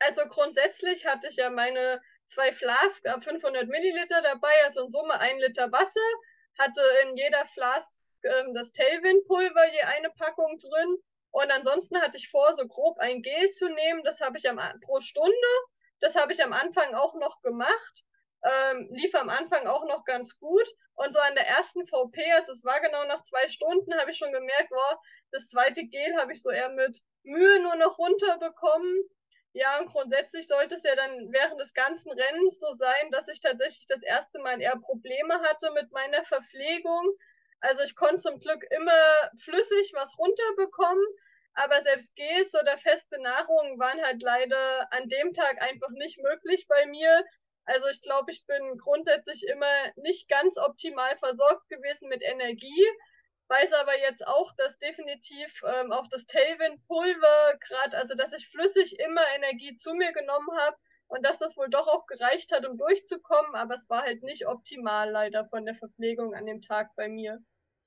Also 0.05 0.27
grundsätzlich 0.27 1.05
hatte 1.05 1.27
ich 1.29 1.37
ja 1.37 1.49
meine 1.49 2.01
zwei 2.29 2.51
Flask 2.51 3.05
ab 3.07 3.23
500 3.23 3.67
Milliliter 3.67 4.21
dabei, 4.21 4.53
also 4.65 4.83
in 4.83 4.91
Summe 4.91 5.19
ein 5.19 5.37
Liter 5.39 5.71
Wasser, 5.71 6.09
hatte 6.57 6.81
in 7.03 7.15
jeder 7.15 7.45
Flask 7.53 7.99
ähm, 8.23 8.53
das 8.53 8.71
Tailwind-Pulver, 8.73 9.71
je 9.71 9.81
eine 9.81 10.09
Packung 10.11 10.59
drin. 10.59 10.97
Und 11.31 11.51
ansonsten 11.51 11.99
hatte 12.01 12.17
ich 12.17 12.29
vor, 12.29 12.53
so 12.53 12.67
grob 12.67 12.99
ein 12.99 13.21
Gel 13.21 13.49
zu 13.51 13.69
nehmen. 13.69 14.03
Das 14.03 14.19
habe 14.19 14.37
ich 14.37 14.47
am, 14.49 14.59
pro 14.81 14.99
Stunde. 14.99 15.53
Das 15.99 16.15
habe 16.15 16.33
ich 16.33 16.43
am 16.43 16.53
Anfang 16.53 16.93
auch 16.95 17.15
noch 17.15 17.41
gemacht. 17.41 18.03
Ähm, 18.43 18.89
lief 18.91 19.15
am 19.15 19.29
Anfang 19.29 19.67
auch 19.67 19.85
noch 19.85 20.03
ganz 20.05 20.37
gut. 20.37 20.67
Und 20.95 21.13
so 21.13 21.19
an 21.19 21.33
der 21.33 21.47
ersten 21.47 21.87
VP, 21.87 22.31
also 22.33 22.51
es 22.51 22.63
war 22.63 22.81
genau 22.81 23.05
nach 23.05 23.23
zwei 23.23 23.47
Stunden, 23.47 23.97
habe 23.97 24.11
ich 24.11 24.17
schon 24.17 24.31
gemerkt, 24.31 24.69
boah, 24.69 25.01
das 25.31 25.47
zweite 25.47 25.85
Gel 25.85 26.17
habe 26.17 26.33
ich 26.33 26.43
so 26.43 26.51
eher 26.51 26.69
mit 26.69 26.99
Mühe 27.23 27.61
nur 27.61 27.75
noch 27.75 27.97
runterbekommen. 27.97 29.09
Ja, 29.53 29.79
und 29.79 29.87
grundsätzlich 29.91 30.47
sollte 30.47 30.75
es 30.75 30.83
ja 30.83 30.95
dann 30.95 31.31
während 31.31 31.61
des 31.61 31.73
ganzen 31.73 32.11
Rennens 32.11 32.59
so 32.59 32.73
sein, 32.73 33.11
dass 33.11 33.27
ich 33.27 33.39
tatsächlich 33.39 33.85
das 33.87 34.01
erste 34.01 34.39
Mal 34.39 34.59
eher 34.59 34.77
Probleme 34.77 35.41
hatte 35.41 35.71
mit 35.71 35.91
meiner 35.91 36.23
Verpflegung. 36.25 37.15
Also 37.59 37.83
ich 37.83 37.95
konnte 37.95 38.23
zum 38.23 38.39
Glück 38.39 38.63
immer 38.71 39.29
flüssig 39.43 39.91
was 39.93 40.17
runterbekommen, 40.17 41.05
aber 41.53 41.81
selbst 41.81 42.15
Gels 42.15 42.53
oder 42.55 42.79
feste 42.79 43.21
Nahrung 43.21 43.77
waren 43.77 44.01
halt 44.03 44.23
leider 44.23 44.91
an 44.91 45.07
dem 45.07 45.33
Tag 45.33 45.61
einfach 45.61 45.91
nicht 45.91 46.17
möglich 46.17 46.65
bei 46.67 46.87
mir. 46.87 47.23
Also 47.65 47.87
ich 47.89 48.01
glaube, 48.01 48.31
ich 48.31 48.45
bin 48.47 48.77
grundsätzlich 48.79 49.45
immer 49.47 49.91
nicht 49.97 50.27
ganz 50.29 50.57
optimal 50.57 51.15
versorgt 51.17 51.69
gewesen 51.69 52.09
mit 52.09 52.23
Energie 52.23 52.87
weiß 53.53 53.73
aber 53.73 53.97
jetzt 53.99 54.25
auch, 54.25 54.51
dass 54.55 54.77
definitiv 54.79 55.61
ähm, 55.63 55.91
auch 55.91 56.07
das 56.07 56.25
Tailwind-Pulver 56.25 57.59
gerade, 57.59 57.97
also 57.97 58.15
dass 58.15 58.33
ich 58.33 58.49
flüssig 58.49 58.99
immer 58.99 59.21
Energie 59.35 59.75
zu 59.75 59.93
mir 59.93 60.11
genommen 60.11 60.49
habe 60.59 60.75
und 61.07 61.23
dass 61.23 61.37
das 61.37 61.55
wohl 61.55 61.69
doch 61.69 61.87
auch 61.87 62.07
gereicht 62.07 62.51
hat, 62.51 62.67
um 62.67 62.77
durchzukommen, 62.77 63.55
aber 63.55 63.75
es 63.75 63.89
war 63.89 64.01
halt 64.01 64.23
nicht 64.23 64.47
optimal 64.47 65.11
leider 65.11 65.45
von 65.49 65.65
der 65.65 65.75
Verpflegung 65.75 66.33
an 66.33 66.45
dem 66.45 66.61
Tag 66.61 66.95
bei 66.95 67.07
mir. 67.07 67.39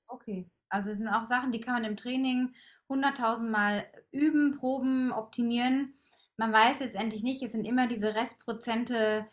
Okay, 0.07 0.49
also 0.69 0.91
es 0.91 0.99
sind 0.99 1.09
auch 1.09 1.25
Sachen, 1.25 1.51
die 1.51 1.59
kann 1.59 1.73
man 1.73 1.83
im 1.83 1.97
Training 1.97 2.53
hunderttausendmal 2.87 3.85
üben, 4.11 4.57
proben, 4.57 5.11
optimieren. 5.11 5.95
man 6.37 6.53
weiß 6.53 6.79
letztendlich 6.79 7.23
nicht, 7.23 7.43
es 7.43 7.51
sind 7.51 7.65
immer 7.65 7.87
diese 7.87 8.15
Restprozente, 8.15 9.27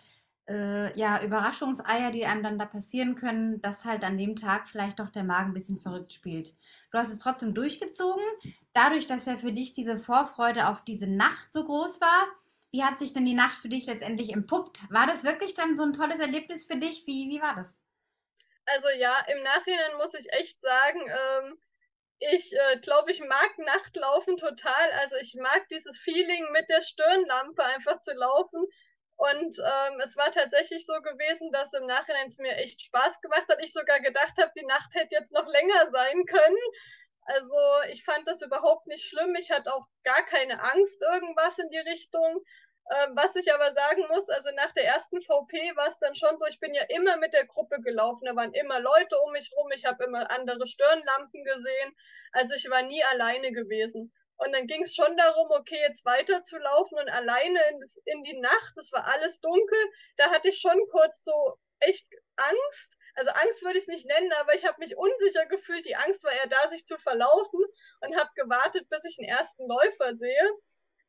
äh, 0.48 0.96
ja, 0.98 1.22
Überraschungseier, 1.22 2.10
die 2.10 2.26
einem 2.26 2.42
dann 2.42 2.58
da 2.58 2.66
passieren 2.66 3.14
können, 3.14 3.60
dass 3.62 3.84
halt 3.84 4.04
an 4.04 4.18
dem 4.18 4.36
Tag 4.36 4.68
vielleicht 4.68 5.00
doch 5.00 5.10
der 5.10 5.24
Magen 5.24 5.50
ein 5.50 5.54
bisschen 5.54 5.78
verrückt 5.78 6.12
spielt. 6.12 6.54
Du 6.90 6.98
hast 6.98 7.10
es 7.10 7.18
trotzdem 7.18 7.54
durchgezogen, 7.54 8.24
dadurch, 8.72 9.06
dass 9.06 9.26
ja 9.26 9.36
für 9.36 9.52
dich 9.52 9.74
diese 9.74 9.98
Vorfreude 9.98 10.68
auf 10.68 10.84
diese 10.84 11.06
Nacht 11.06 11.52
so 11.52 11.64
groß 11.64 12.00
war. 12.00 12.26
Wie 12.72 12.82
hat 12.82 12.98
sich 12.98 13.12
denn 13.12 13.24
die 13.24 13.34
Nacht 13.34 13.54
für 13.54 13.68
dich 13.68 13.86
letztendlich 13.86 14.32
empuppt? 14.32 14.78
War 14.90 15.06
das 15.06 15.24
wirklich 15.24 15.54
dann 15.54 15.76
so 15.76 15.84
ein 15.84 15.92
tolles 15.92 16.20
Erlebnis 16.20 16.66
für 16.66 16.76
dich? 16.76 17.06
Wie, 17.06 17.30
wie 17.30 17.40
war 17.40 17.54
das? 17.54 17.80
Also 18.66 18.88
ja, 18.98 19.20
im 19.28 19.42
Nachhinein 19.42 19.96
muss 19.98 20.12
ich 20.14 20.32
echt 20.32 20.60
sagen, 20.60 21.00
ähm, 21.00 21.58
ich 22.18 22.52
äh, 22.52 22.78
glaube, 22.80 23.12
ich 23.12 23.20
mag 23.20 23.58
Nachtlaufen 23.58 24.36
total. 24.36 24.90
Also 25.00 25.16
ich 25.16 25.34
mag 25.34 25.68
dieses 25.68 25.98
Feeling 25.98 26.50
mit 26.52 26.68
der 26.68 26.82
Stirnlampe 26.82 27.64
einfach 27.64 28.00
zu 28.00 28.12
laufen. 28.12 28.66
Und 29.16 29.58
ähm, 29.58 30.00
es 30.00 30.16
war 30.16 30.30
tatsächlich 30.32 30.86
so 30.86 30.94
gewesen, 30.94 31.52
dass 31.52 31.72
im 31.72 31.86
Nachhinein 31.86 32.28
es 32.28 32.38
mir 32.38 32.56
echt 32.56 32.82
Spaß 32.82 33.20
gemacht 33.20 33.48
hat. 33.48 33.62
Ich 33.62 33.72
sogar 33.72 34.00
gedacht 34.00 34.34
habe, 34.38 34.50
die 34.56 34.66
Nacht 34.66 34.92
hätte 34.92 35.14
jetzt 35.14 35.32
noch 35.32 35.46
länger 35.46 35.90
sein 35.92 36.24
können. 36.26 36.56
Also 37.26 37.56
ich 37.90 38.04
fand 38.04 38.26
das 38.26 38.42
überhaupt 38.42 38.86
nicht 38.86 39.04
schlimm. 39.08 39.34
Ich 39.36 39.50
hatte 39.50 39.72
auch 39.72 39.86
gar 40.02 40.22
keine 40.26 40.62
Angst, 40.62 41.00
irgendwas 41.00 41.58
in 41.58 41.70
die 41.70 41.78
Richtung. 41.78 42.44
Ähm, 42.90 43.16
was 43.16 43.34
ich 43.36 43.52
aber 43.54 43.72
sagen 43.72 44.04
muss, 44.08 44.28
also 44.28 44.50
nach 44.56 44.72
der 44.72 44.84
ersten 44.84 45.22
VP 45.22 45.74
war 45.74 45.88
es 45.88 45.98
dann 46.00 46.14
schon 46.14 46.38
so, 46.38 46.46
ich 46.46 46.60
bin 46.60 46.74
ja 46.74 46.82
immer 46.88 47.16
mit 47.16 47.32
der 47.32 47.46
Gruppe 47.46 47.80
gelaufen. 47.80 48.26
Da 48.26 48.36
waren 48.36 48.52
immer 48.52 48.80
Leute 48.80 49.16
um 49.24 49.32
mich 49.32 49.50
rum. 49.56 49.70
Ich 49.72 49.86
habe 49.86 50.04
immer 50.04 50.30
andere 50.30 50.66
Stirnlampen 50.66 51.44
gesehen. 51.44 51.96
Also 52.32 52.54
ich 52.54 52.68
war 52.68 52.82
nie 52.82 53.02
alleine 53.04 53.52
gewesen. 53.52 54.12
Und 54.36 54.52
dann 54.52 54.66
ging 54.66 54.82
es 54.82 54.94
schon 54.94 55.16
darum, 55.16 55.50
okay, 55.50 55.78
jetzt 55.88 56.04
weiterzulaufen 56.04 56.98
und 56.98 57.08
alleine 57.08 57.60
in, 57.70 57.90
in 58.06 58.22
die 58.24 58.40
Nacht, 58.40 58.76
es 58.76 58.90
war 58.92 59.06
alles 59.06 59.40
dunkel, 59.40 59.78
da 60.16 60.30
hatte 60.30 60.48
ich 60.48 60.60
schon 60.60 60.78
kurz 60.90 61.22
so 61.22 61.56
echt 61.80 62.06
Angst. 62.36 62.88
Also 63.14 63.30
Angst 63.30 63.62
würde 63.62 63.78
ich 63.78 63.84
es 63.84 63.88
nicht 63.88 64.06
nennen, 64.06 64.32
aber 64.32 64.54
ich 64.54 64.64
habe 64.64 64.80
mich 64.80 64.96
unsicher 64.96 65.46
gefühlt. 65.46 65.86
Die 65.86 65.94
Angst 65.94 66.22
war 66.24 66.32
eher 66.32 66.48
da, 66.48 66.68
sich 66.68 66.84
zu 66.84 66.98
verlaufen 66.98 67.60
und 68.00 68.16
habe 68.16 68.30
gewartet, 68.34 68.88
bis 68.90 69.04
ich 69.04 69.16
den 69.16 69.28
ersten 69.28 69.68
Läufer 69.68 70.16
sehe. 70.16 70.50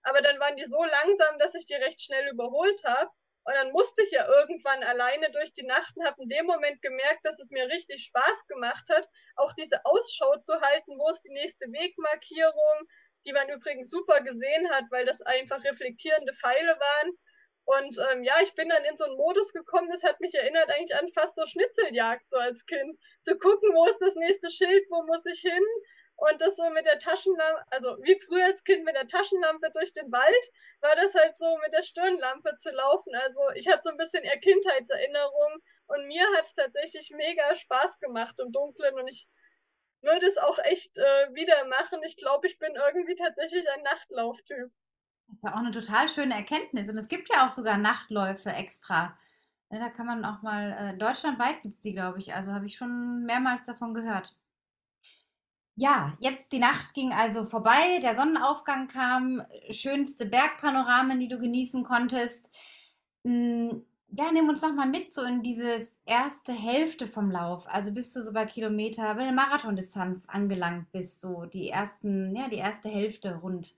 Aber 0.03 0.21
dann 0.21 0.39
waren 0.39 0.55
die 0.55 0.65
so 0.65 0.83
langsam, 0.83 1.39
dass 1.39 1.55
ich 1.55 1.65
die 1.65 1.73
recht 1.73 1.99
schnell 1.99 2.29
überholt 2.29 2.83
habe. 2.83 3.09
Und 3.47 3.53
dann 3.53 3.71
musste 3.71 4.01
ich 4.01 4.11
ja 4.11 4.27
irgendwann 4.27 4.83
alleine 4.83 5.31
durch 5.31 5.53
die 5.53 5.65
Nacht 5.65 5.95
und 5.95 6.05
habe 6.05 6.21
in 6.23 6.29
dem 6.29 6.47
Moment 6.47 6.81
gemerkt, 6.81 7.25
dass 7.25 7.39
es 7.39 7.51
mir 7.51 7.67
richtig 7.67 8.05
Spaß 8.05 8.47
gemacht 8.47 8.87
hat, 8.89 9.07
auch 9.35 9.53
diese 9.53 9.85
Ausschau 9.85 10.37
zu 10.37 10.59
halten, 10.61 10.97
wo 10.97 11.09
ist 11.09 11.21
die 11.21 11.33
nächste 11.33 11.65
Wegmarkierung, 11.71 12.87
die 13.25 13.33
man 13.33 13.49
übrigens 13.49 13.89
super 13.89 14.21
gesehen 14.21 14.69
hat, 14.71 14.85
weil 14.91 15.05
das 15.05 15.21
einfach 15.21 15.63
reflektierende 15.63 16.33
Pfeile 16.33 16.77
waren. 16.79 17.17
Und 17.65 17.97
ähm, 18.11 18.23
ja, 18.23 18.35
ich 18.41 18.53
bin 18.53 18.69
dann 18.69 18.85
in 18.85 18.95
so 18.95 19.05
einen 19.05 19.17
Modus 19.17 19.51
gekommen, 19.51 19.89
das 19.91 20.03
hat 20.03 20.21
mich 20.21 20.35
erinnert 20.35 20.69
eigentlich 20.69 20.95
an 20.95 21.11
fast 21.13 21.35
so 21.35 21.45
Schnitzeljagd 21.47 22.29
so 22.29 22.37
als 22.37 22.65
Kind. 22.67 22.97
Zu 23.23 23.37
gucken, 23.39 23.73
wo 23.73 23.87
ist 23.87 23.99
das 23.99 24.15
nächste 24.15 24.51
Schild, 24.51 24.85
wo 24.89 25.03
muss 25.03 25.25
ich 25.25 25.41
hin? 25.41 25.63
Und 26.17 26.39
das 26.39 26.55
so 26.55 26.69
mit 26.69 26.85
der 26.85 26.99
Taschenlampe, 26.99 27.63
also 27.71 27.97
wie 28.03 28.19
früher 28.27 28.45
als 28.45 28.63
Kind 28.63 28.85
mit 28.85 28.95
der 28.95 29.07
Taschenlampe 29.07 29.69
durch 29.73 29.91
den 29.93 30.11
Wald, 30.11 30.51
war 30.79 30.95
das 30.95 31.13
halt 31.13 31.35
so 31.37 31.57
mit 31.63 31.73
der 31.73 31.83
Stirnlampe 31.83 32.55
zu 32.57 32.69
laufen. 32.71 33.13
Also 33.15 33.49
ich 33.55 33.67
hatte 33.67 33.81
so 33.83 33.89
ein 33.89 33.97
bisschen 33.97 34.23
eher 34.23 34.39
Kindheitserinnerungen 34.39 35.61
und 35.87 36.07
mir 36.07 36.25
hat 36.37 36.45
es 36.45 36.55
tatsächlich 36.55 37.09
mega 37.11 37.53
Spaß 37.55 37.99
gemacht 37.99 38.39
im 38.39 38.51
Dunkeln 38.51 38.95
und 38.95 39.07
ich 39.07 39.27
würde 40.01 40.27
es 40.27 40.37
auch 40.37 40.59
echt 40.59 40.97
äh, 40.97 41.33
wieder 41.33 41.65
machen. 41.67 42.01
Ich 42.05 42.17
glaube, 42.17 42.47
ich 42.47 42.59
bin 42.59 42.73
irgendwie 42.75 43.15
tatsächlich 43.15 43.65
ein 43.69 43.83
Nachtlauftyp. 43.83 44.71
Das 45.27 45.37
ist 45.37 45.43
ja 45.43 45.53
auch 45.53 45.59
eine 45.59 45.71
total 45.71 46.07
schöne 46.09 46.35
Erkenntnis. 46.35 46.89
Und 46.89 46.97
es 46.97 47.07
gibt 47.07 47.29
ja 47.33 47.45
auch 47.45 47.51
sogar 47.51 47.77
Nachtläufe 47.77 48.49
extra. 48.49 49.17
Da 49.69 49.89
kann 49.89 50.05
man 50.05 50.23
auch 50.23 50.41
mal, 50.41 50.71
äh, 50.73 50.97
deutschlandweit 50.97 51.61
gibt 51.61 51.75
es 51.75 51.81
die, 51.81 51.93
glaube 51.93 52.19
ich. 52.19 52.33
Also 52.33 52.51
habe 52.51 52.67
ich 52.67 52.77
schon 52.77 53.25
mehrmals 53.25 53.65
davon 53.65 53.93
gehört. 53.93 54.31
Ja, 55.77 56.15
jetzt 56.19 56.53
die 56.53 56.59
Nacht 56.59 56.93
ging 56.93 57.11
also 57.11 57.43
vorbei, 57.43 57.99
der 58.01 58.15
Sonnenaufgang 58.15 58.87
kam, 58.87 59.45
schönste 59.71 60.25
Bergpanoramen, 60.25 61.19
die 61.19 61.27
du 61.27 61.37
genießen 61.37 61.83
konntest. 61.83 62.49
Hm, 63.25 63.85
ja, 64.07 64.31
nimm 64.31 64.49
uns 64.49 64.61
noch 64.61 64.73
mal 64.73 64.87
mit 64.87 65.11
so 65.11 65.23
in 65.23 65.41
diese 65.43 65.87
erste 66.05 66.53
Hälfte 66.53 67.07
vom 67.07 67.31
Lauf. 67.31 67.67
Also 67.67 67.91
bis 67.93 68.13
du 68.13 68.23
so 68.23 68.33
bei 68.33 68.45
Kilometer, 68.45 69.13
bei 69.15 69.23
der 69.23 69.33
Marathondistanz 69.33 70.27
angelangt 70.29 70.91
bist, 70.91 71.21
so 71.21 71.45
die 71.45 71.69
ersten, 71.69 72.35
ja, 72.35 72.47
die 72.47 72.57
erste 72.57 72.89
Hälfte 72.89 73.35
rund. 73.35 73.75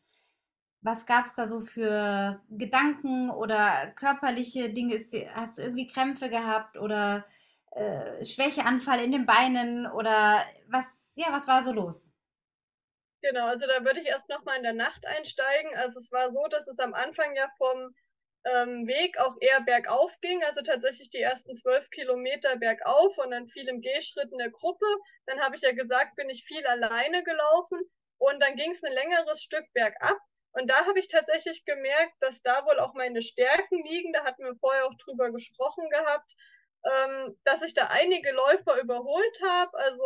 Was 0.82 1.06
gab 1.06 1.26
es 1.26 1.36
da 1.36 1.48
so 1.48 1.62
für 1.62 2.42
Gedanken 2.50 3.30
oder 3.32 3.88
körperliche 3.96 4.70
Dinge? 4.72 5.00
Hast 5.34 5.58
du 5.58 5.64
irgendwie 5.64 5.88
Krämpfe 5.88 6.30
gehabt 6.30 6.78
oder 6.78 7.26
äh, 7.72 8.24
Schwächeanfall 8.26 9.00
in 9.02 9.12
den 9.12 9.26
Beinen 9.26 9.88
oder 9.88 10.44
was, 10.68 11.14
ja, 11.16 11.28
was 11.32 11.48
war 11.48 11.64
so 11.64 11.74
los? 11.74 12.14
Genau, 13.22 13.48
also 13.48 13.66
da 13.68 13.84
würde 13.84 14.00
ich 14.00 14.08
erst 14.08 14.30
noch 14.30 14.44
mal 14.46 14.56
in 14.56 14.64
der 14.64 14.74
Nacht 14.74 15.06
einsteigen. 15.06 15.76
Also 15.76 16.00
es 16.00 16.12
war 16.12 16.32
so, 16.32 16.48
dass 16.50 16.68
es 16.68 16.80
am 16.80 16.94
Anfang 16.94 17.36
ja 17.36 17.50
vom 17.58 17.94
ähm, 18.54 18.88
Weg 18.88 19.18
auch 19.20 19.36
eher 19.42 19.62
bergauf 19.62 20.12
ging, 20.22 20.44
also 20.44 20.62
tatsächlich 20.62 21.10
die 21.10 21.22
ersten 21.22 21.56
zwölf 21.56 21.90
Kilometer 21.90 22.56
bergauf 22.58 23.18
und 23.18 23.32
dann 23.32 23.48
viel 23.48 23.68
im 23.68 23.82
Gehschritt 23.82 24.32
in 24.32 24.38
der 24.38 24.52
Gruppe. 24.52 24.86
Dann 25.26 25.40
habe 25.42 25.56
ich 25.56 25.62
ja 25.62 25.74
gesagt, 25.74 26.16
bin 26.16 26.30
ich 26.30 26.46
viel 26.46 26.66
alleine 26.66 27.24
gelaufen 27.24 27.80
und 28.18 28.40
dann 28.42 28.56
ging 28.56 28.72
es 28.72 28.84
ein 28.84 28.94
längeres 28.94 29.42
Stück 29.42 29.66
bergab. 29.74 30.18
Und 30.54 30.70
da 30.70 30.86
habe 30.86 31.00
ich 31.00 31.08
tatsächlich 31.08 31.66
gemerkt, 31.66 32.16
dass 32.20 32.42
da 32.42 32.66
wohl 32.66 32.80
auch 32.80 32.94
meine 32.94 33.22
Stärken 33.22 33.84
liegen. 33.86 34.14
Da 34.14 34.24
hatten 34.24 34.44
wir 34.44 34.56
vorher 34.56 34.86
auch 34.88 34.96
drüber 34.98 35.32
gesprochen 35.32 35.90
gehabt, 35.90 36.34
ähm, 36.84 37.38
dass 37.44 37.62
ich 37.62 37.74
da 37.74 37.88
einige 37.88 38.32
Läufer 38.32 38.80
überholt 38.82 39.42
habe. 39.44 39.78
Also 39.78 40.04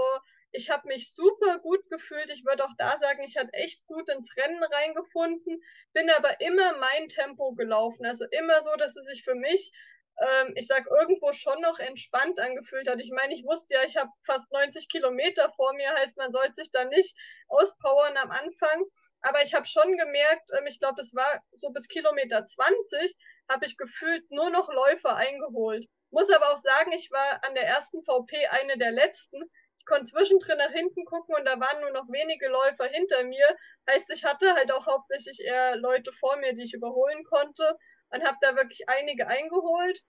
ich 0.52 0.70
habe 0.70 0.88
mich 0.88 1.14
super 1.14 1.60
gut 1.60 1.88
gefühlt. 1.90 2.30
Ich 2.30 2.46
würde 2.46 2.66
auch 2.66 2.76
da 2.78 2.98
sagen, 3.00 3.24
ich 3.24 3.38
hatte 3.38 3.54
echt 3.54 3.86
gut 3.88 4.10
ins 4.10 4.36
Rennen 4.36 4.64
reingefunden, 4.64 5.62
bin 5.94 6.10
aber 6.10 6.40
immer 6.42 6.78
mein 6.78 7.10
Tempo 7.10 7.54
gelaufen. 7.54 8.06
Also 8.06 8.26
immer 8.32 8.64
so, 8.64 8.76
dass 8.76 8.96
es 8.96 9.06
sich 9.06 9.24
für 9.24 9.36
mich, 9.36 9.72
ähm, 10.20 10.54
ich 10.56 10.68
sag 10.68 10.86
irgendwo 10.88 11.32
schon 11.34 11.62
noch 11.62 11.80
entspannt 11.80 12.40
angefühlt 12.40 12.90
hat. 12.90 13.00
Ich 13.00 13.12
meine, 13.12 13.34
ich 13.34 13.46
wusste 13.46 13.76
ja, 13.76 13.84
ich 13.84 13.96
habe 13.96 14.12
fast 14.26 14.52
90 14.52 14.90
Kilometer 14.90 15.52
vor 15.56 15.74
mir, 15.74 15.90
heißt, 15.94 16.18
man 16.18 16.32
sollte 16.32 16.56
sich 16.56 16.72
da 16.72 16.84
nicht 16.86 17.16
auspowern 17.48 18.18
am 18.18 18.32
Anfang. 18.32 18.84
Aber 19.22 19.42
ich 19.44 19.54
habe 19.54 19.66
schon 19.66 19.98
gemerkt, 19.98 20.50
ähm, 20.58 20.68
ich 20.68 20.80
glaube, 20.80 21.02
es 21.02 21.16
war 21.16 21.42
so 21.54 21.70
bis 21.70 21.88
Kilometer 21.88 22.46
20, 22.46 23.16
habe 23.50 23.66
ich 23.66 23.78
gefühlt 23.78 24.30
nur 24.32 24.50
noch 24.50 24.70
Läufer 24.70 25.16
eingeholt. 25.16 25.88
Muss 26.10 26.30
aber 26.30 26.52
auch 26.52 26.58
sagen, 26.58 26.92
ich 26.92 27.10
war 27.10 27.42
an 27.46 27.56
der 27.56 27.66
ersten 27.66 28.04
VP 28.04 28.48
eine 28.48 28.78
der 28.78 28.92
letzten 28.92 29.50
ich 29.82 29.86
konnte 29.88 30.12
zwischendrin 30.12 30.60
nach 30.60 30.72
hinten 30.72 31.06
gucken 31.06 31.34
und 31.34 31.44
da 31.44 31.60
waren 31.60 31.82
nur 31.82 31.90
noch 31.90 32.08
wenige 32.08 32.48
Läufer 32.50 32.86
hinter 32.86 33.24
mir. 33.24 33.58
Heißt, 33.90 34.06
ich 34.12 34.24
hatte 34.24 34.54
halt 34.54 34.72
auch 34.72 34.86
hauptsächlich 34.86 35.40
eher 35.40 35.76
Leute 35.76 36.14
vor 36.14 36.38
mir, 36.38 36.54
die 36.54 36.66
ich 36.66 36.76
überholen 36.76 37.24
konnte 37.24 37.78
und 38.12 38.24
habe 38.24 38.38
da 38.42 38.56
wirklich 38.56 38.88
einige 38.88 39.28
eingeholt. 39.28 40.00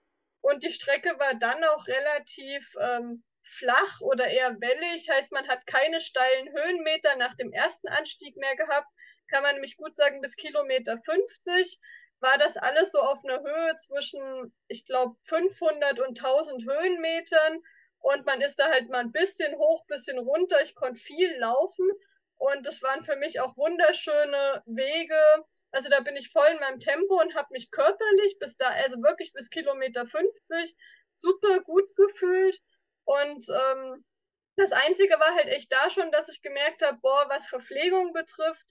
Und 0.41 0.61
die 0.61 0.71
Strecke 0.71 1.17
war 1.17 1.33
dann 1.33 1.63
auch 1.63 1.87
relativ 1.87 2.71
ähm, 2.79 3.23
flach 3.57 3.99
oder 4.01 4.27
eher 4.27 4.61
wellig. 4.61 5.09
Heißt, 5.09 5.31
man 5.31 5.47
hat 5.47 5.65
keine 5.65 6.01
steilen 6.01 6.53
Höhenmeter 6.53 7.15
nach 7.15 7.33
dem 7.33 7.51
ersten 7.51 7.87
Anstieg 7.87 8.37
mehr 8.37 8.55
gehabt. 8.55 8.87
Kann 9.27 9.41
man 9.41 9.55
nämlich 9.55 9.75
gut 9.75 9.95
sagen, 9.95 10.21
bis 10.21 10.35
Kilometer 10.35 10.99
50 11.03 11.79
war 12.19 12.37
das 12.37 12.57
alles 12.57 12.91
so 12.91 12.99
auf 12.99 13.25
einer 13.25 13.41
Höhe 13.41 13.75
zwischen, 13.77 14.53
ich 14.67 14.85
glaube, 14.85 15.15
500 15.23 15.99
und 15.99 16.19
1000 16.19 16.63
Höhenmetern. 16.63 17.63
Und 18.03 18.25
man 18.25 18.41
ist 18.41 18.59
da 18.59 18.69
halt 18.69 18.89
mal 18.89 18.99
ein 18.99 19.13
bisschen 19.13 19.55
hoch, 19.55 19.85
bisschen 19.87 20.19
runter. 20.19 20.61
Ich 20.61 20.75
konnte 20.75 20.99
viel 20.99 21.33
laufen. 21.37 21.89
Und 22.35 22.65
das 22.65 22.81
waren 22.83 23.05
für 23.05 23.15
mich 23.15 23.39
auch 23.39 23.55
wunderschöne 23.55 24.61
Wege. 24.65 25.45
Also 25.71 25.89
da 25.89 26.01
bin 26.01 26.17
ich 26.17 26.29
voll 26.29 26.47
in 26.47 26.59
meinem 26.59 26.81
Tempo 26.81 27.21
und 27.21 27.33
habe 27.33 27.47
mich 27.51 27.71
körperlich 27.71 28.37
bis 28.39 28.57
da, 28.57 28.67
also 28.67 29.01
wirklich 29.01 29.31
bis 29.31 29.49
Kilometer 29.49 30.05
50, 30.05 30.75
super 31.13 31.61
gut 31.61 31.95
gefühlt. 31.95 32.59
Und 33.05 33.47
ähm, 33.49 34.03
das 34.57 34.73
Einzige 34.73 35.13
war 35.13 35.33
halt 35.35 35.47
echt 35.47 35.71
da 35.71 35.89
schon, 35.89 36.11
dass 36.11 36.27
ich 36.27 36.41
gemerkt 36.41 36.81
habe, 36.81 36.99
boah, 37.01 37.29
was 37.29 37.47
Verpflegung 37.47 38.11
betrifft, 38.11 38.67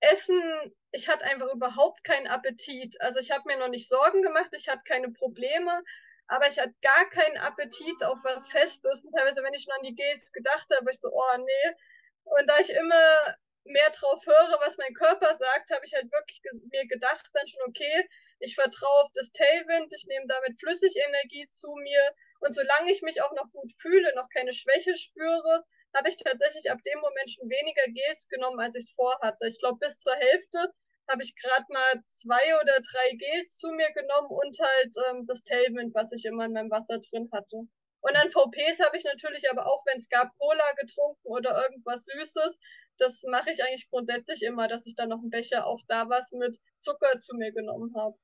Essen, 0.00 0.74
ich 0.92 1.06
hatte 1.10 1.26
einfach 1.26 1.52
überhaupt 1.52 2.02
keinen 2.04 2.28
Appetit. 2.28 2.98
Also 3.02 3.20
ich 3.20 3.30
habe 3.30 3.42
mir 3.44 3.58
noch 3.58 3.68
nicht 3.68 3.90
Sorgen 3.90 4.22
gemacht, 4.22 4.48
ich 4.52 4.70
hatte 4.70 4.84
keine 4.86 5.10
Probleme, 5.12 5.82
aber 6.30 6.46
ich 6.46 6.58
hatte 6.58 6.74
gar 6.80 7.10
keinen 7.10 7.36
Appetit 7.38 8.04
auf 8.04 8.18
was 8.22 8.46
Festes. 8.48 9.04
Und 9.04 9.12
teilweise, 9.12 9.42
wenn 9.42 9.52
ich 9.52 9.64
schon 9.64 9.74
an 9.74 9.82
die 9.82 9.96
Gels 9.96 10.30
gedacht 10.32 10.68
habe, 10.70 10.90
ich 10.92 11.00
so, 11.00 11.08
oh 11.10 11.36
nee. 11.38 11.74
Und 12.22 12.46
da 12.46 12.58
ich 12.60 12.70
immer 12.70 13.36
mehr 13.64 13.90
drauf 13.90 14.24
höre, 14.24 14.60
was 14.60 14.78
mein 14.78 14.94
Körper 14.94 15.36
sagt, 15.36 15.70
habe 15.70 15.84
ich 15.84 15.92
halt 15.92 16.10
wirklich 16.12 16.40
ge 16.42 16.52
mir 16.70 16.86
gedacht 16.86 17.28
dann 17.34 17.48
schon, 17.48 17.60
okay, 17.66 18.08
ich 18.38 18.54
vertraue 18.54 19.04
auf 19.04 19.10
das 19.14 19.32
Tailwind, 19.32 19.92
ich 19.92 20.06
nehme 20.06 20.26
damit 20.28 20.58
Flüssigenergie 20.60 21.48
zu 21.50 21.74
mir. 21.82 22.14
Und 22.38 22.54
solange 22.54 22.92
ich 22.92 23.02
mich 23.02 23.20
auch 23.22 23.32
noch 23.32 23.50
gut 23.50 23.72
fühle, 23.80 24.14
noch 24.14 24.28
keine 24.32 24.54
Schwäche 24.54 24.96
spüre, 24.96 25.64
habe 25.92 26.08
ich 26.08 26.16
tatsächlich 26.16 26.70
ab 26.70 26.78
dem 26.86 27.00
Moment 27.00 27.30
schon 27.32 27.50
weniger 27.50 27.86
Gels 27.90 28.28
genommen, 28.28 28.60
als 28.60 28.76
ich 28.76 28.84
es 28.84 28.92
vorhatte. 28.92 29.48
Ich 29.48 29.58
glaube, 29.58 29.78
bis 29.80 29.98
zur 29.98 30.14
Hälfte 30.14 30.72
habe 31.10 31.22
ich 31.22 31.34
gerade 31.36 31.66
mal 31.68 32.02
zwei 32.10 32.60
oder 32.60 32.80
drei 32.80 33.16
Gels 33.16 33.56
zu 33.56 33.68
mir 33.72 33.90
genommen 33.92 34.30
und 34.30 34.58
halt 34.58 34.94
ähm, 35.10 35.26
das 35.26 35.42
Tailwind, 35.42 35.94
was 35.94 36.12
ich 36.12 36.24
immer 36.24 36.46
in 36.46 36.52
meinem 36.52 36.70
Wasser 36.70 36.98
drin 36.98 37.28
hatte. 37.32 37.66
Und 38.02 38.14
dann 38.14 38.30
VPs 38.30 38.80
habe 38.80 38.96
ich 38.96 39.04
natürlich 39.04 39.50
aber 39.50 39.66
auch, 39.66 39.84
wenn 39.86 39.98
es 39.98 40.08
gab, 40.08 40.30
Cola 40.38 40.72
getrunken 40.72 41.26
oder 41.26 41.62
irgendwas 41.62 42.04
Süßes. 42.06 42.58
Das 42.98 43.22
mache 43.24 43.50
ich 43.50 43.62
eigentlich 43.62 43.90
grundsätzlich 43.90 44.42
immer, 44.42 44.68
dass 44.68 44.86
ich 44.86 44.94
dann 44.94 45.10
noch 45.10 45.18
einen 45.18 45.30
Becher 45.30 45.66
auch 45.66 45.80
da 45.88 46.08
was 46.08 46.30
mit 46.32 46.58
Zucker 46.80 47.18
zu 47.18 47.36
mir 47.36 47.52
genommen 47.52 47.94
habe. 47.96 48.16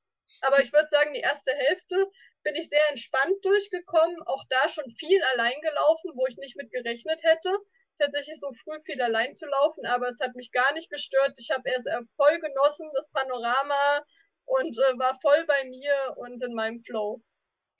Aber 0.43 0.62
ich 0.62 0.72
würde 0.72 0.89
sagen, 0.91 1.12
die 1.12 1.20
erste 1.20 1.53
Hälfte 1.53 2.11
bin 2.43 2.55
ich 2.55 2.68
sehr 2.68 2.89
entspannt 2.91 3.43
durchgekommen, 3.43 4.22
auch 4.26 4.45
da 4.49 4.68
schon 4.68 4.91
viel 4.99 5.22
allein 5.34 5.61
gelaufen, 5.61 6.12
wo 6.14 6.26
ich 6.26 6.37
nicht 6.37 6.57
mit 6.57 6.70
gerechnet 6.70 7.22
hätte 7.22 7.59
tatsächlich 7.99 8.38
so 8.40 8.53
früh 8.64 8.80
viel 8.84 9.01
allein 9.01 9.34
zu 9.34 9.47
laufen, 9.47 9.86
aber 9.86 10.09
es 10.09 10.20
hat 10.20 10.34
mich 10.34 10.51
gar 10.53 10.72
nicht 10.74 10.90
gestört. 10.90 11.38
Ich 11.38 11.51
habe 11.51 11.68
erst 11.68 11.88
voll 12.16 12.38
genossen, 12.40 12.90
das 12.94 13.11
Panorama 13.11 14.05
und 14.44 14.78
äh, 14.78 14.99
war 14.99 15.18
voll 15.20 15.44
bei 15.47 15.64
mir 15.64 16.14
und 16.16 16.42
in 16.42 16.55
meinem 16.55 16.82
Flow 16.82 17.22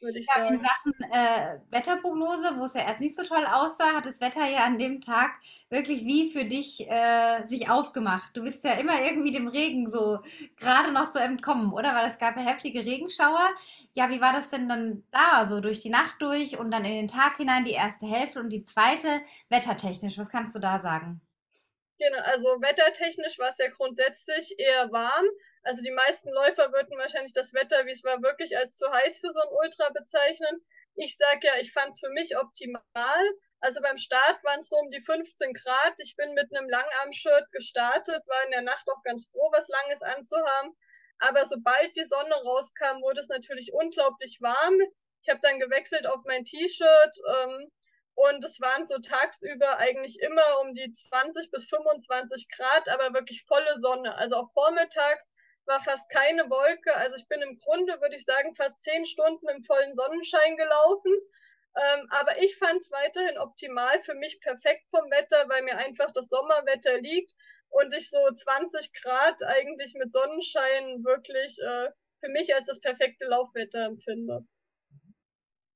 würde 0.01 0.19
ich 0.19 0.27
ja, 0.27 0.43
sagen. 0.43 0.55
In 0.55 0.61
Sachen 0.61 0.93
äh, 1.13 1.59
Wetterprognose, 1.71 2.59
wo 2.59 2.65
es 2.65 2.75
ja 2.75 2.83
erst 2.83 3.01
nicht 3.01 3.17
so 3.17 3.23
toll 3.23 3.45
aussah, 3.47 3.95
hat 3.95 4.07
das 4.07 4.21
Wetter 4.21 4.47
ja 4.47 4.65
an 4.65 4.79
dem 4.79 5.01
Tag 5.01 5.33
wirklich 5.71 6.05
wie 6.05 6.31
für 6.31 6.45
dich 6.45 6.89
äh, 6.89 7.47
sich 7.47 7.71
aufgemacht. 7.71 8.37
Du 8.37 8.43
bist 8.43 8.65
ja 8.65 8.73
immer 8.75 9.03
irgendwie 9.03 9.33
dem 9.33 9.49
Regen 9.49 9.89
so 9.89 10.21
gerade 10.57 10.93
noch 10.93 11.11
so 11.11 11.19
entkommen, 11.19 11.73
oder? 11.73 11.95
Weil 11.95 12.09
es 12.09 12.19
gab 12.19 12.37
ja 12.37 12.43
heftige 12.43 12.81
Regenschauer. 12.81 13.51
Ja, 13.93 14.11
wie 14.11 14.21
war 14.21 14.33
das 14.33 14.51
denn 14.51 14.69
dann 14.69 15.05
da, 15.11 15.47
so 15.47 15.61
durch 15.61 15.81
die 15.81 15.91
Nacht 15.91 16.15
durch 16.21 16.59
und 16.59 16.71
dann 16.71 16.85
in 16.85 16.93
den 16.93 17.09
Tag 17.09 17.37
hinein 17.37 17.65
die 17.65 17.73
erste 17.73 18.07
Hälfte 18.07 18.41
und 18.41 18.51
die 18.51 18.65
zweite 18.65 19.21
wettertechnisch? 19.49 20.19
Was 20.19 20.31
kannst 20.31 20.55
du 20.55 20.59
da 20.59 20.79
sagen? 20.79 21.21
Genau, 21.99 22.19
also 22.25 22.61
wettertechnisch 22.61 23.39
war 23.39 23.53
es 23.53 23.59
ja 23.59 23.69
grundsätzlich 23.71 24.59
eher 24.59 24.93
warm. 24.93 25.25
Also 25.67 25.83
die 25.83 25.91
meisten 25.91 26.31
Läufer 26.31 26.73
würden 26.73 26.97
wahrscheinlich 26.97 27.33
das 27.33 27.53
Wetter, 27.53 27.87
wie 27.87 27.91
es 27.91 28.05
war, 28.05 28.23
wirklich 28.23 28.57
als 28.57 28.77
zu 28.77 28.89
heiß 28.89 29.19
für 29.19 29.33
so 29.33 29.41
ein 29.41 29.49
Ultra 29.51 29.89
bezeichnen. 29.91 30.65
Ich 30.95 31.17
sag 31.17 31.43
ja, 31.43 31.57
ich 31.57 31.73
fand 31.73 31.93
es 31.93 31.99
für 31.99 32.11
mich 32.11 32.39
optimal. 32.39 32.83
Also 33.59 33.81
beim 33.83 33.99
Start 33.99 34.45
waren 34.45 34.61
es 34.61 34.69
so 34.69 34.77
um 34.77 34.93
die 34.93 35.01
15 35.01 35.55
Grad. 35.55 35.95
Ich 35.99 36.15
bin 36.15 36.35
mit 36.35 36.55
einem 36.55 36.69
Langarm-Shirt 36.69 37.51
gestartet, 37.51 38.23
war 38.29 38.45
in 38.45 38.53
der 38.53 38.63
Nacht 38.63 38.87
auch 38.89 39.03
ganz 39.03 39.29
froh, 39.33 39.51
was 39.51 39.67
Langes 39.67 40.03
anzuhaben. 40.03 40.77
Aber 41.19 41.45
sobald 41.47 41.97
die 41.97 42.05
Sonne 42.05 42.35
rauskam, 42.45 43.03
wurde 43.03 43.21
es 43.21 43.29
natürlich 43.29 43.73
unglaublich 43.73 44.39
warm. 44.41 44.79
Ich 45.23 45.29
habe 45.29 45.41
dann 45.43 45.59
gewechselt 45.59 46.07
auf 46.07 46.23
mein 46.27 46.45
T-Shirt 46.45 47.19
ähm, 47.43 47.73
und 48.15 48.45
es 48.45 48.61
waren 48.61 48.87
so 48.87 48.99
tagsüber 49.01 49.79
eigentlich 49.79 50.21
immer 50.21 50.61
um 50.61 50.75
die 50.75 50.93
20 50.93 51.51
bis 51.51 51.69
25 51.69 52.49
Grad, 52.51 52.89
aber 52.89 53.15
wirklich 53.15 53.45
volle 53.49 53.81
Sonne. 53.81 54.17
Also 54.17 54.37
auch 54.37 54.53
vormittags 54.53 55.27
war 55.67 55.81
fast 55.81 56.09
keine 56.11 56.49
Wolke. 56.49 56.95
Also 56.95 57.17
ich 57.17 57.29
bin 57.29 57.43
im 57.43 57.59
Grunde, 57.59 58.01
würde 58.01 58.17
ich 58.17 58.25
sagen, 58.25 58.55
fast 58.55 58.83
zehn 58.83 59.05
Stunden 59.07 59.49
im 59.49 59.65
vollen 59.65 59.95
Sonnenschein 59.95 60.57
gelaufen. 60.57 61.13
Ähm, 61.77 62.07
aber 62.11 62.39
ich 62.43 62.57
fand 62.57 62.81
es 62.81 62.91
weiterhin 62.91 63.39
optimal, 63.39 64.03
für 64.03 64.15
mich 64.15 64.41
perfekt 64.41 64.85
vom 64.91 65.11
Wetter, 65.11 65.49
weil 65.49 65.63
mir 65.63 65.77
einfach 65.77 66.11
das 66.13 66.29
Sommerwetter 66.29 66.99
liegt 66.99 67.33
und 67.69 67.93
ich 67.95 68.09
so 68.09 68.19
20 68.31 68.93
Grad 69.03 69.43
eigentlich 69.43 69.93
mit 69.95 70.13
Sonnenschein 70.13 71.05
wirklich 71.05 71.59
äh, 71.61 71.91
für 72.21 72.29
mich 72.31 72.55
als 72.55 72.67
das 72.67 72.81
perfekte 72.81 73.27
Laufwetter 73.27 73.85
empfinde. 73.85 74.47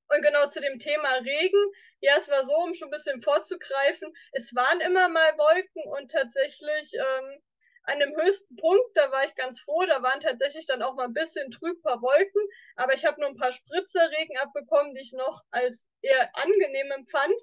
Und 0.08 0.22
genau 0.22 0.48
zu 0.48 0.60
dem 0.60 0.78
Thema 0.78 1.16
Regen. 1.16 1.72
Ja, 2.00 2.16
es 2.16 2.28
war 2.28 2.44
so, 2.44 2.54
um 2.56 2.74
schon 2.74 2.88
ein 2.88 2.92
bisschen 2.92 3.22
vorzugreifen. 3.22 4.12
Es 4.32 4.54
waren 4.54 4.80
immer 4.80 5.08
mal 5.08 5.36
Wolken 5.36 5.84
und 5.92 6.10
tatsächlich 6.10 6.92
ähm, 6.94 7.42
an 7.90 7.98
dem 7.98 8.16
höchsten 8.16 8.56
Punkt, 8.56 8.90
da 8.94 9.10
war 9.10 9.24
ich 9.24 9.34
ganz 9.34 9.60
froh, 9.60 9.84
da 9.84 10.02
waren 10.02 10.20
tatsächlich 10.20 10.66
dann 10.66 10.82
auch 10.82 10.94
mal 10.94 11.04
ein 11.04 11.12
bisschen 11.12 11.50
trüb 11.50 11.82
paar 11.82 12.00
Wolken, 12.00 12.42
aber 12.76 12.94
ich 12.94 13.04
habe 13.04 13.20
nur 13.20 13.30
ein 13.30 13.36
paar 13.36 13.52
Spritzerregen 13.52 14.36
abbekommen, 14.38 14.94
die 14.94 15.02
ich 15.02 15.12
noch 15.12 15.42
als 15.50 15.86
eher 16.00 16.30
angenehm 16.36 16.90
empfand. 16.92 17.34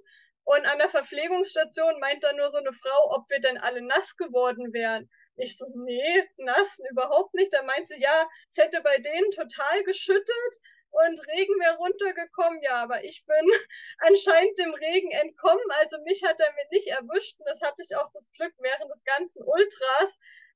Und 0.46 0.66
an 0.66 0.78
der 0.78 0.90
Verpflegungsstation 0.90 2.00
meint 2.00 2.24
dann 2.24 2.38
nur 2.38 2.50
so 2.50 2.60
eine 2.60 2.72
Frau, 2.72 3.16
ob 3.16 3.30
wir 3.30 3.42
denn 3.42 3.58
alle 3.58 3.82
nass 3.82 4.16
geworden 4.16 4.72
wären. 4.72 5.10
Ich 5.36 5.58
so, 5.58 5.66
nee, 5.76 6.24
nass 6.38 6.68
überhaupt 6.90 7.34
nicht. 7.34 7.54
Da 7.54 7.64
meint 7.64 7.88
sie, 7.90 8.00
ja, 8.00 8.28
es 8.50 8.64
hätte 8.64 8.82
bei 8.82 8.98
denen 8.98 9.30
total 9.32 9.84
geschüttet 9.84 10.54
und 10.92 11.28
Regen 11.28 11.60
wäre 11.60 11.78
runtergekommen. 11.78 12.62
Ja, 12.62 12.84
aber 12.84 13.04
ich 13.04 13.26
bin 13.26 13.36
anscheinend 14.00 14.58
dem 14.58 14.74
Regen 14.74 15.12
entkommen. 15.12 15.72
Also 15.80 15.98
mich 16.04 16.24
hat 16.24 16.40
er 16.40 16.52
mir 16.54 16.68
nicht 16.72 16.88
erwischt. 16.88 17.40
Und 17.40 17.48
das 17.48 17.62
hatte 17.62 17.84
ich 17.84 17.96
auch 17.96 18.12
das 18.14 18.32
Glück 18.32 18.54
während 18.60 18.90
des 18.92 19.04
ganzen 19.04 19.44
Ultras, 19.44 20.12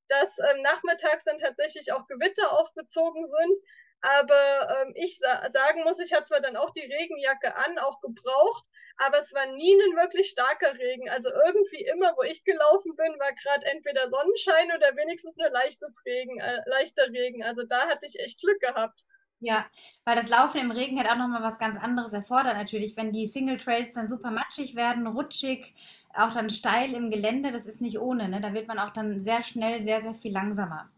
dass 0.08 0.38
ähm, 0.38 0.62
nachmittags 0.62 1.24
dann 1.24 1.38
tatsächlich 1.38 1.92
auch 1.92 2.06
Gewitter 2.06 2.52
aufgezogen 2.52 3.26
sind. 3.28 3.58
Aber 4.02 4.82
ähm, 4.82 4.92
ich 4.96 5.18
sa 5.18 5.48
sagen 5.52 5.84
muss, 5.84 6.00
ich 6.00 6.12
hatte 6.12 6.26
zwar 6.26 6.40
dann 6.40 6.56
auch 6.56 6.70
die 6.70 6.80
Regenjacke 6.80 7.54
an, 7.54 7.78
auch 7.78 8.00
gebraucht, 8.00 8.64
aber 8.96 9.18
es 9.18 9.32
war 9.32 9.46
nie 9.46 9.74
ein 9.74 9.96
wirklich 9.96 10.30
starker 10.30 10.74
Regen. 10.76 11.08
Also 11.08 11.30
irgendwie 11.30 11.84
immer, 11.84 12.16
wo 12.16 12.22
ich 12.22 12.44
gelaufen 12.44 12.96
bin, 12.96 13.18
war 13.20 13.32
gerade 13.32 13.64
entweder 13.66 14.10
Sonnenschein 14.10 14.72
oder 14.76 14.96
wenigstens 14.96 15.36
nur 15.36 15.50
leichtes 15.50 16.04
Regen, 16.04 16.40
äh, 16.40 16.62
leichter 16.66 17.06
Regen. 17.12 17.44
Also 17.44 17.62
da 17.62 17.88
hatte 17.88 18.06
ich 18.06 18.18
echt 18.18 18.40
Glück 18.40 18.60
gehabt. 18.60 19.04
Ja, 19.44 19.66
weil 20.04 20.14
das 20.14 20.28
Laufen 20.28 20.60
im 20.60 20.70
Regen 20.70 21.00
hat 21.00 21.10
auch 21.10 21.16
nochmal 21.16 21.42
was 21.42 21.58
ganz 21.58 21.76
anderes 21.76 22.12
erfordert 22.12 22.56
natürlich. 22.56 22.96
Wenn 22.96 23.12
die 23.12 23.26
Single 23.26 23.58
Trails 23.58 23.92
dann 23.92 24.08
super 24.08 24.30
matschig 24.30 24.76
werden, 24.76 25.04
rutschig, 25.08 25.74
auch 26.14 26.32
dann 26.32 26.48
steil 26.48 26.94
im 26.94 27.10
Gelände, 27.10 27.50
das 27.50 27.66
ist 27.66 27.80
nicht 27.80 27.98
ohne. 27.98 28.28
Ne? 28.28 28.40
Da 28.40 28.54
wird 28.54 28.68
man 28.68 28.78
auch 28.78 28.92
dann 28.92 29.18
sehr 29.18 29.42
schnell 29.42 29.82
sehr, 29.82 30.00
sehr 30.00 30.14
viel 30.14 30.32
langsamer. 30.32 30.90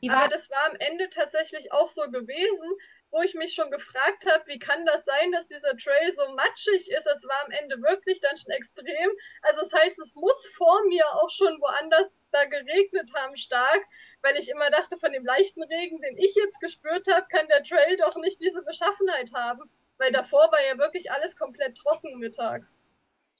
Wie 0.00 0.10
Aber 0.10 0.26
das 0.28 0.50
war 0.50 0.70
am 0.70 0.76
Ende 0.80 1.08
tatsächlich 1.10 1.72
auch 1.72 1.92
so 1.92 2.02
gewesen, 2.10 2.76
wo 3.16 3.22
ich 3.22 3.34
mich 3.34 3.54
schon 3.54 3.70
gefragt 3.70 4.26
habe, 4.30 4.44
wie 4.46 4.58
kann 4.58 4.84
das 4.84 5.04
sein, 5.06 5.32
dass 5.32 5.46
dieser 5.46 5.76
Trail 5.76 6.14
so 6.16 6.34
matschig 6.34 6.90
ist? 6.90 7.06
Das 7.06 7.24
war 7.24 7.46
am 7.46 7.50
Ende 7.50 7.80
wirklich 7.80 8.20
dann 8.20 8.36
schon 8.36 8.50
extrem. 8.50 9.10
Also 9.40 9.62
das 9.62 9.72
heißt, 9.72 9.98
es 9.98 10.14
muss 10.14 10.46
vor 10.54 10.84
mir 10.88 11.06
auch 11.14 11.30
schon 11.30 11.58
woanders 11.60 12.12
da 12.30 12.44
geregnet 12.44 13.10
haben 13.14 13.36
stark, 13.36 13.80
weil 14.20 14.36
ich 14.36 14.50
immer 14.50 14.70
dachte, 14.70 14.98
von 14.98 15.12
dem 15.12 15.24
leichten 15.24 15.62
Regen, 15.62 16.00
den 16.02 16.18
ich 16.18 16.34
jetzt 16.34 16.60
gespürt 16.60 17.06
habe, 17.10 17.26
kann 17.30 17.48
der 17.48 17.64
Trail 17.64 17.96
doch 17.96 18.16
nicht 18.16 18.38
diese 18.40 18.62
Beschaffenheit 18.62 19.32
haben. 19.32 19.62
Weil 19.96 20.12
davor 20.12 20.52
war 20.52 20.62
ja 20.62 20.76
wirklich 20.76 21.10
alles 21.10 21.36
komplett 21.36 21.78
trocken 21.78 22.18
mittags. 22.18 22.74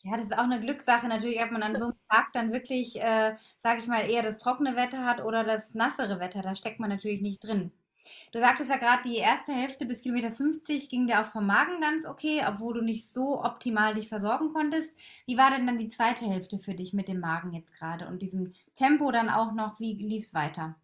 Ja, 0.02 0.16
das 0.16 0.28
ist 0.28 0.38
auch 0.38 0.44
eine 0.44 0.60
Glückssache 0.60 1.06
natürlich, 1.06 1.42
ob 1.42 1.50
man 1.50 1.62
an 1.62 1.76
so 1.76 1.86
einem 1.86 1.98
Tag 2.08 2.32
dann 2.32 2.52
wirklich, 2.52 2.98
äh, 2.98 3.36
sage 3.58 3.80
ich 3.80 3.88
mal, 3.88 4.08
eher 4.08 4.22
das 4.22 4.38
trockene 4.38 4.76
Wetter 4.76 5.04
hat 5.04 5.20
oder 5.22 5.44
das 5.44 5.74
nassere 5.74 6.18
Wetter. 6.18 6.40
Da 6.40 6.54
steckt 6.54 6.80
man 6.80 6.88
natürlich 6.88 7.20
nicht 7.20 7.44
drin. 7.44 7.72
Du 8.32 8.38
sagtest 8.38 8.70
ja 8.70 8.76
gerade, 8.76 9.02
die 9.02 9.18
erste 9.18 9.52
Hälfte 9.52 9.86
bis 9.86 10.02
Kilometer 10.02 10.30
50 10.30 10.88
ging 10.88 11.06
dir 11.06 11.20
auch 11.20 11.26
vom 11.26 11.46
Magen 11.46 11.80
ganz 11.80 12.06
okay, 12.06 12.42
obwohl 12.46 12.74
du 12.74 12.80
nicht 12.82 13.08
so 13.08 13.42
optimal 13.42 13.94
dich 13.94 14.08
versorgen 14.08 14.52
konntest. 14.52 14.98
Wie 15.26 15.38
war 15.38 15.50
denn 15.50 15.66
dann 15.66 15.78
die 15.78 15.88
zweite 15.88 16.24
Hälfte 16.24 16.58
für 16.58 16.74
dich 16.74 16.92
mit 16.92 17.08
dem 17.08 17.20
Magen 17.20 17.52
jetzt 17.52 17.72
gerade 17.72 18.06
und 18.06 18.20
diesem 18.20 18.52
Tempo 18.74 19.10
dann 19.10 19.30
auch 19.30 19.52
noch? 19.52 19.80
Wie 19.80 19.94
lief 19.94 20.24
es 20.24 20.34
weiter? 20.34 20.76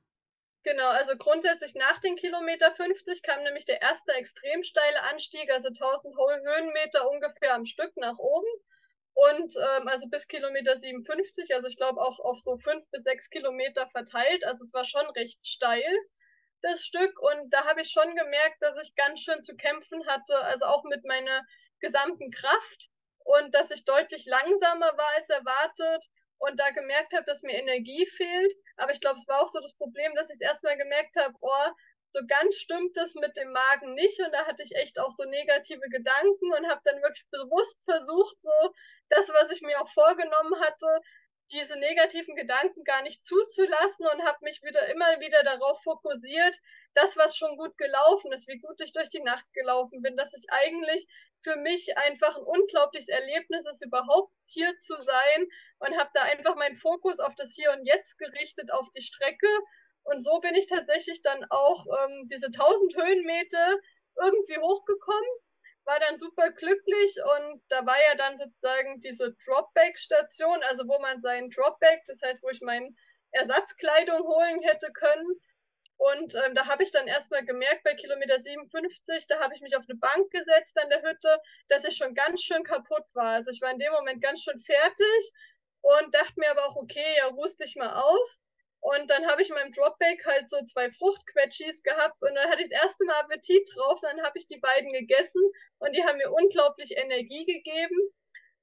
Genau, 0.65 0.89
also 0.89 1.17
grundsätzlich 1.17 1.75
nach 1.75 2.01
den 2.01 2.15
Kilometer 2.17 2.73
50 2.77 3.23
kam 3.23 3.43
nämlich 3.43 3.65
der 3.65 3.83
erste 3.83 4.13
extrem 4.13 4.63
steile 4.63 5.03
Anstieg, 5.03 5.51
also 5.51 5.69
1000 5.69 6.15
Höhenmeter 6.17 7.11
ungefähr 7.11 7.55
am 7.55 7.67
Stück 7.67 7.97
nach 7.97 8.19
oben. 8.19 8.47
Und 9.15 9.55
ähm, 9.57 9.89
also 9.89 10.09
bis 10.09 10.27
Kilometer 10.29 10.77
57, 10.77 11.55
also 11.55 11.67
ich 11.67 11.77
glaube 11.77 12.01
auch 12.01 12.19
auf 12.21 12.39
so 12.41 12.57
fünf 12.59 12.85
bis 12.91 13.03
sechs 13.03 13.29
Kilometer 13.29 13.89
verteilt. 13.89 14.45
Also 14.45 14.65
es 14.65 14.73
war 14.73 14.85
schon 14.85 15.07
recht 15.11 15.39
steil 15.47 15.85
das 16.63 16.85
Stück 16.85 17.19
und 17.21 17.51
da 17.51 17.65
habe 17.67 17.83
ich 17.83 17.91
schon 17.91 18.15
gemerkt, 18.15 18.61
dass 18.61 18.77
ich 18.83 18.95
ganz 18.95 19.21
schön 19.21 19.43
zu 19.43 19.57
kämpfen 19.57 20.07
hatte, 20.07 20.37
also 20.39 20.67
auch 20.67 20.85
mit 20.85 21.05
meiner 21.05 21.43
gesamten 21.81 22.31
Kraft 22.31 22.89
und 23.25 23.55
dass 23.55 23.71
ich 23.71 23.85
deutlich 23.85 24.25
langsamer 24.27 24.97
war 24.97 25.09
als 25.17 25.29
erwartet 25.29 26.05
und 26.39 26.59
da 26.59 26.71
gemerkt 26.71 27.13
habe, 27.13 27.25
dass 27.25 27.43
mir 27.43 27.55
Energie 27.55 28.07
fehlt. 28.17 28.53
Aber 28.77 28.93
ich 28.93 29.01
glaube, 29.01 29.19
es 29.19 29.29
war 29.29 29.41
auch 29.41 29.49
so 29.49 29.61
das 29.61 29.77
Problem, 29.77 30.15
dass 30.15 30.31
ich 30.31 30.41
erstmal 30.41 30.77
gemerkt 30.77 31.17
habe, 31.17 31.35
oh, 31.41 31.71
so 32.13 32.21
ganz 32.27 32.57
stimmt 32.57 32.97
das 32.97 33.15
mit 33.15 33.37
dem 33.37 33.53
Magen 33.53 33.95
nicht 33.95 34.21
und 34.21 34.33
da 34.33 34.45
hatte 34.47 34.63
ich 34.63 34.75
echt 34.77 34.99
auch 34.99 35.13
so 35.13 35.25
negative 35.25 35.89
Gedanken 35.89 36.53
und 36.53 36.69
habe 36.69 36.81
dann 36.85 37.01
wirklich 37.03 37.27
bewusst 37.31 37.77
versucht, 37.85 38.37
so 38.43 38.75
das, 39.09 39.29
was 39.29 39.51
ich 39.51 39.63
mir 39.63 39.81
auch 39.81 39.91
vorgenommen 39.93 40.61
hatte, 40.61 41.01
diese 41.53 41.77
negativen 41.77 42.35
Gedanken 42.35 42.85
gar 42.85 43.03
nicht 43.03 43.25
zuzulassen 43.25 44.07
und 44.07 44.25
habe 44.25 44.39
mich 44.43 44.63
wieder 44.63 44.87
immer 44.89 45.21
wieder 45.21 45.43
darauf 45.45 45.83
fokussiert, 45.83 46.57
das, 46.95 47.17
was 47.17 47.37
schon 47.37 47.57
gut 47.57 47.77
gelaufen 47.79 48.33
ist, 48.33 48.49
wie 48.49 48.59
gut 48.59 48.81
ich 48.81 48.93
durch 48.93 49.11
die 49.11 49.23
Nacht 49.23 49.47
gelaufen 49.53 50.03
bin, 50.03 50.17
dass 50.17 50.33
ich 50.35 50.45
eigentlich 50.51 51.07
für 51.43 51.57
mich 51.57 51.97
einfach 51.99 52.37
ein 52.37 52.43
unglaubliches 52.43 53.09
Erlebnis 53.09 53.67
ist, 53.67 53.85
überhaupt 53.85 54.33
hier 54.47 54.79
zu 54.81 54.99
sein 54.99 55.49
und 55.79 55.99
habe 55.99 56.11
da 56.15 56.23
einfach 56.23 56.55
meinen 56.57 56.77
Fokus 56.79 57.19
auf 57.19 57.35
das 57.37 57.53
Hier 57.55 57.73
und 57.73 57.85
Jetzt 57.87 58.19
gerichtet, 58.19 58.73
auf 58.73 58.87
die 58.95 59.03
Strecke. 59.03 59.49
Und 60.05 60.23
so 60.23 60.41
bin 60.41 60.55
ich 60.55 60.67
tatsächlich 60.67 61.23
dann 61.23 61.45
auch 61.51 61.87
ähm, 61.87 62.29
diese 62.29 62.47
1000 62.47 62.97
Höhenmeter 62.97 63.77
irgendwie 64.17 64.59
hochgekommen 64.59 65.42
war 65.85 65.99
dann 66.01 66.19
super 66.19 66.51
glücklich 66.51 67.17
und 67.37 67.63
da 67.69 67.85
war 67.85 68.01
ja 68.01 68.15
dann 68.15 68.39
sozusagen 68.39 69.01
diese 69.01 69.35
Dropback-Station, 69.45 70.63
also 70.63 70.87
wo 70.87 70.99
man 71.01 71.21
seinen 71.21 71.51
Dropback, 71.51 72.03
das 72.07 72.21
heißt, 72.23 72.43
wo 72.43 72.51
ich 72.51 72.61
meinen 72.61 72.97
Ersatzkleidung 73.33 74.23
holen 74.27 74.61
hätte 74.63 74.93
können. 74.93 75.41
Und 75.97 76.35
ähm, 76.35 76.55
da 76.55 76.67
habe 76.67 76.83
ich 76.83 76.91
dann 76.91 77.07
erstmal 77.07 77.45
gemerkt, 77.45 77.85
bei 77.85 77.95
Kilometer 77.95 78.41
57, 78.41 79.27
da 79.29 79.41
habe 79.41 79.55
ich 79.55 79.61
mich 79.61 79.77
auf 79.77 79.85
eine 79.89 79.99
Bank 79.99 80.31
gesetzt 80.31 80.77
an 80.77 80.91
der 80.91 81.03
Hütte, 81.03 81.41
dass 81.69 81.85
ich 81.85 81.97
schon 81.97 82.15
ganz 82.15 82.43
schön 82.43 82.65
kaputt 82.65 83.05
war. 83.15 83.35
Also 83.35 83.51
ich 83.53 83.61
war 83.61 83.71
in 83.71 83.79
dem 83.79 83.93
Moment 83.93 84.21
ganz 84.21 84.43
schön 84.43 84.61
fertig 84.61 85.33
und 85.81 86.15
dachte 86.15 86.35
mir 86.37 86.51
aber 86.51 86.67
auch, 86.67 86.77
okay, 86.77 87.17
ja, 87.19 87.27
ruhst 87.27 87.61
dich 87.61 87.77
mal 87.77 87.95
aus. 87.95 88.42
Und 88.83 89.09
dann 89.09 89.27
habe 89.29 89.43
ich 89.43 89.49
in 89.49 89.55
meinem 89.55 89.73
Dropback 89.73 90.27
halt 90.27 90.51
so 90.51 90.59
zwei 90.67 90.91
Fruchtquetschis 90.91 91.85
gehabt 91.85 92.21
und 92.21 92.35
dann 92.35 92.51
hatte 92.51 92.63
ich 92.63 92.69
das 92.69 92.83
erste 92.83 93.05
Mal 93.05 93.21
Appetit 93.21 93.71
drauf. 93.73 94.01
Dann 94.03 94.21
habe 94.23 94.37
ich 94.37 94.49
die 94.49 94.59
beiden 94.59 94.93
gegessen 94.93 95.41
und 95.79 95.95
die 95.95 96.03
haben 96.05 96.19
mir 96.19 96.33
unglaublich 96.33 96.97
Energie 96.97 97.45
gegeben. 97.47 97.97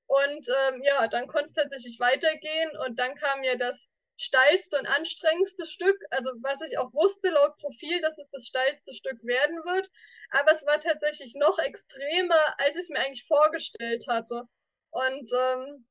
Und 0.08 0.50
ähm, 0.50 0.82
ja, 0.84 1.08
dann 1.08 1.28
konnte 1.28 1.46
es 1.46 1.54
tatsächlich 1.54 2.02
weitergehen 2.02 2.70
und 2.86 3.00
dann 3.00 3.16
kam 3.16 3.44
ja 3.44 3.56
das 3.56 3.88
steilste 4.18 4.78
und 4.78 4.88
anstrengendste 4.88 5.66
Stück, 5.66 5.98
also 6.10 6.32
was 6.42 6.60
ich 6.62 6.78
auch 6.78 6.92
wusste 6.94 7.30
laut 7.30 7.56
Profil, 7.58 8.02
dass 8.02 8.18
es 8.18 8.30
das 8.32 8.46
steilste 8.46 8.94
Stück 8.94 9.24
werden 9.24 9.56
wird. 9.64 9.90
Aber 10.32 10.52
es 10.52 10.66
war 10.66 10.82
tatsächlich 10.82 11.34
noch 11.36 11.58
extremer, 11.60 12.60
als 12.60 12.76
ich 12.76 12.84
es 12.84 12.90
mir 12.90 13.00
eigentlich 13.00 13.26
vorgestellt 13.26 14.06
hatte. 14.10 14.44
Und 14.92 15.32
ähm, 15.32 15.86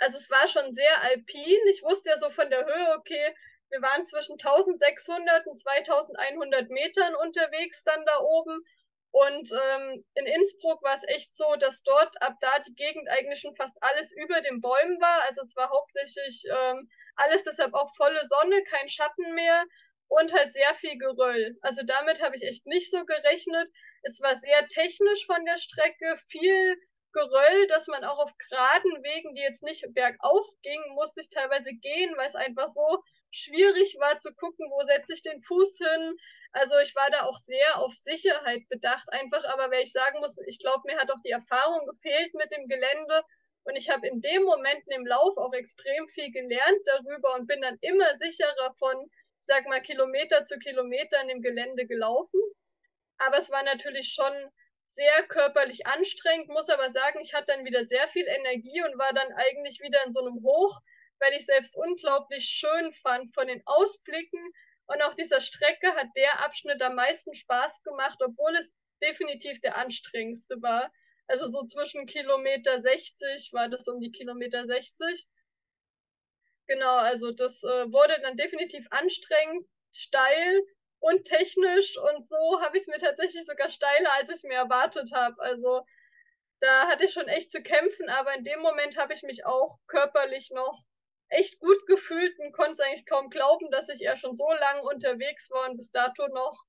also 0.00 0.16
es 0.16 0.30
war 0.30 0.48
schon 0.48 0.72
sehr 0.72 1.02
alpin. 1.02 1.58
Ich 1.70 1.82
wusste 1.82 2.10
ja 2.10 2.18
so 2.18 2.30
von 2.30 2.50
der 2.50 2.64
Höhe, 2.64 2.96
okay, 2.96 3.34
wir 3.70 3.82
waren 3.82 4.06
zwischen 4.06 4.32
1600 4.32 5.46
und 5.46 5.58
2100 5.58 6.70
Metern 6.70 7.14
unterwegs 7.14 7.82
dann 7.84 8.04
da 8.04 8.18
oben. 8.20 8.64
Und 9.12 9.50
ähm, 9.50 10.04
in 10.14 10.26
Innsbruck 10.26 10.82
war 10.82 10.96
es 10.96 11.02
echt 11.08 11.36
so, 11.36 11.56
dass 11.56 11.82
dort 11.82 12.20
ab 12.22 12.34
da 12.40 12.60
die 12.60 12.74
Gegend 12.74 13.08
eigentlich 13.08 13.40
schon 13.40 13.56
fast 13.56 13.76
alles 13.80 14.12
über 14.12 14.40
den 14.40 14.60
Bäumen 14.60 15.00
war. 15.00 15.22
Also 15.28 15.42
es 15.42 15.54
war 15.56 15.70
hauptsächlich 15.70 16.44
ähm, 16.48 16.88
alles 17.16 17.42
deshalb 17.42 17.74
auch 17.74 17.94
volle 17.96 18.24
Sonne, 18.28 18.62
kein 18.64 18.88
Schatten 18.88 19.34
mehr 19.34 19.64
und 20.08 20.32
halt 20.32 20.52
sehr 20.52 20.74
viel 20.76 20.96
Geröll. 20.98 21.56
Also 21.60 21.82
damit 21.84 22.22
habe 22.22 22.36
ich 22.36 22.42
echt 22.42 22.66
nicht 22.66 22.90
so 22.90 23.04
gerechnet. 23.04 23.68
Es 24.02 24.20
war 24.20 24.36
sehr 24.36 24.66
technisch 24.68 25.26
von 25.26 25.44
der 25.44 25.58
Strecke, 25.58 26.18
viel 26.28 26.76
Geröll, 27.12 27.66
dass 27.66 27.86
man 27.88 28.04
auch 28.04 28.18
auf 28.18 28.30
geraden 28.36 29.02
Wegen, 29.02 29.34
die 29.34 29.42
jetzt 29.42 29.62
nicht 29.62 29.84
bergauf 29.94 30.46
gingen, 30.62 30.94
musste 30.94 31.20
ich 31.20 31.30
teilweise 31.30 31.72
gehen, 31.72 32.16
weil 32.16 32.28
es 32.28 32.36
einfach 32.36 32.70
so 32.70 33.02
schwierig 33.32 33.96
war 33.98 34.20
zu 34.20 34.32
gucken, 34.34 34.70
wo 34.70 34.84
setze 34.86 35.14
ich 35.14 35.22
den 35.22 35.42
Fuß 35.42 35.78
hin. 35.78 36.16
Also 36.52 36.78
ich 36.78 36.94
war 36.94 37.10
da 37.10 37.24
auch 37.24 37.38
sehr 37.40 37.78
auf 37.78 37.94
Sicherheit 37.94 38.62
bedacht 38.68 39.08
einfach, 39.12 39.44
aber 39.44 39.70
wenn 39.70 39.82
ich 39.82 39.92
sagen 39.92 40.18
muss, 40.20 40.36
ich 40.46 40.58
glaube, 40.58 40.82
mir 40.84 40.98
hat 40.98 41.10
auch 41.10 41.20
die 41.24 41.30
Erfahrung 41.30 41.86
gefehlt 41.86 42.34
mit 42.34 42.50
dem 42.52 42.66
Gelände 42.66 43.24
und 43.64 43.76
ich 43.76 43.90
habe 43.90 44.06
in 44.08 44.20
dem 44.20 44.42
Moment 44.42 44.82
im 44.86 45.06
Lauf 45.06 45.36
auch 45.36 45.52
extrem 45.52 46.08
viel 46.08 46.32
gelernt 46.32 46.80
darüber 46.86 47.34
und 47.34 47.46
bin 47.46 47.60
dann 47.60 47.78
immer 47.82 48.16
sicherer 48.16 48.74
von, 48.78 48.96
ich 49.40 49.46
sag 49.46 49.66
mal, 49.66 49.80
Kilometer 49.80 50.44
zu 50.44 50.58
Kilometer 50.58 51.20
in 51.22 51.28
dem 51.28 51.42
Gelände 51.42 51.86
gelaufen. 51.86 52.40
Aber 53.18 53.38
es 53.38 53.50
war 53.50 53.62
natürlich 53.62 54.12
schon 54.12 54.32
sehr 55.00 55.22
körperlich 55.28 55.86
anstrengend, 55.86 56.48
muss 56.48 56.68
aber 56.68 56.92
sagen, 56.92 57.20
ich 57.20 57.32
hatte 57.32 57.54
dann 57.54 57.64
wieder 57.64 57.86
sehr 57.86 58.06
viel 58.08 58.26
Energie 58.26 58.82
und 58.82 58.98
war 58.98 59.14
dann 59.14 59.32
eigentlich 59.32 59.80
wieder 59.80 60.04
in 60.04 60.12
so 60.12 60.20
einem 60.20 60.42
Hoch, 60.42 60.78
weil 61.18 61.32
ich 61.32 61.46
selbst 61.46 61.74
unglaublich 61.74 62.44
schön 62.44 62.92
fand 63.02 63.32
von 63.32 63.46
den 63.46 63.62
Ausblicken. 63.64 64.52
Und 64.84 65.00
auf 65.00 65.14
dieser 65.14 65.40
Strecke 65.40 65.94
hat 65.94 66.08
der 66.16 66.44
Abschnitt 66.44 66.82
am 66.82 66.96
meisten 66.96 67.34
Spaß 67.34 67.82
gemacht, 67.82 68.18
obwohl 68.22 68.54
es 68.56 68.70
definitiv 69.02 69.58
der 69.62 69.78
anstrengendste 69.78 70.60
war. 70.60 70.92
Also 71.28 71.48
so 71.48 71.64
zwischen 71.64 72.04
Kilometer 72.04 72.82
60 72.82 73.54
war 73.54 73.70
das 73.70 73.88
um 73.88 74.00
die 74.00 74.12
Kilometer 74.12 74.66
60. 74.66 75.26
Genau, 76.66 76.96
also 76.96 77.32
das 77.32 77.54
äh, 77.62 77.90
wurde 77.90 78.20
dann 78.20 78.36
definitiv 78.36 78.86
anstrengend, 78.90 79.66
steil, 79.92 80.62
und 81.00 81.24
technisch 81.24 81.96
und 81.98 82.28
so 82.28 82.60
habe 82.62 82.76
ich 82.76 82.82
es 82.82 82.88
mir 82.88 82.98
tatsächlich 82.98 83.44
sogar 83.46 83.68
steiler, 83.68 84.12
als 84.12 84.30
ich 84.30 84.36
es 84.36 84.42
mir 84.44 84.56
erwartet 84.56 85.12
habe. 85.12 85.40
Also 85.40 85.84
da 86.60 86.86
hatte 86.88 87.06
ich 87.06 87.12
schon 87.12 87.28
echt 87.28 87.50
zu 87.50 87.62
kämpfen, 87.62 88.08
aber 88.08 88.34
in 88.34 88.44
dem 88.44 88.60
Moment 88.60 88.96
habe 88.96 89.14
ich 89.14 89.22
mich 89.22 89.46
auch 89.46 89.78
körperlich 89.86 90.50
noch 90.50 90.84
echt 91.28 91.58
gut 91.58 91.86
gefühlt 91.86 92.38
und 92.38 92.52
konnte 92.52 92.84
eigentlich 92.84 93.06
kaum 93.06 93.30
glauben, 93.30 93.70
dass 93.70 93.88
ich 93.88 94.00
ja 94.00 94.16
schon 94.16 94.34
so 94.36 94.48
lange 94.52 94.82
unterwegs 94.82 95.50
war 95.50 95.70
und 95.70 95.76
bis 95.76 95.90
dato 95.90 96.28
noch 96.28 96.64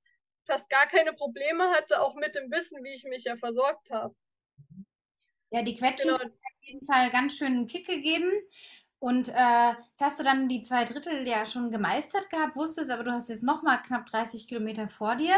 fast 0.46 0.70
gar 0.70 0.88
keine 0.88 1.14
Probleme 1.14 1.72
hatte, 1.72 2.02
auch 2.02 2.16
mit 2.16 2.36
dem 2.36 2.52
Wissen, 2.52 2.84
wie 2.84 2.94
ich 2.94 3.04
mich 3.04 3.26
ja 3.26 3.38
versorgt 3.38 3.90
habe. 3.92 4.16
Ja, 5.52 5.62
die 5.64 5.76
Quetschis 5.76 6.04
genau. 6.04 6.20
hat 6.20 6.32
auf 6.32 6.68
jeden 6.68 6.86
Fall 6.86 7.12
ganz 7.12 7.38
schön 7.38 7.48
einen 7.48 7.68
Kick 7.68 7.86
gegeben. 7.86 8.32
Und 9.02 9.30
äh, 9.30 9.70
jetzt 9.70 10.02
hast 10.02 10.20
du 10.20 10.24
dann 10.24 10.48
die 10.48 10.62
zwei 10.62 10.86
Drittel 10.86 11.28
ja 11.28 11.48
schon 11.48 11.72
gemeistert 11.72 12.30
gehabt, 12.30 12.56
wusstest, 12.56 12.92
aber 12.92 13.04
du 13.04 13.12
hast 13.12 13.30
jetzt 13.30 13.42
nochmal 13.42 13.82
knapp 13.82 14.06
30 14.06 14.48
Kilometer 14.48 14.90
vor 14.90 15.16
dir. 15.16 15.34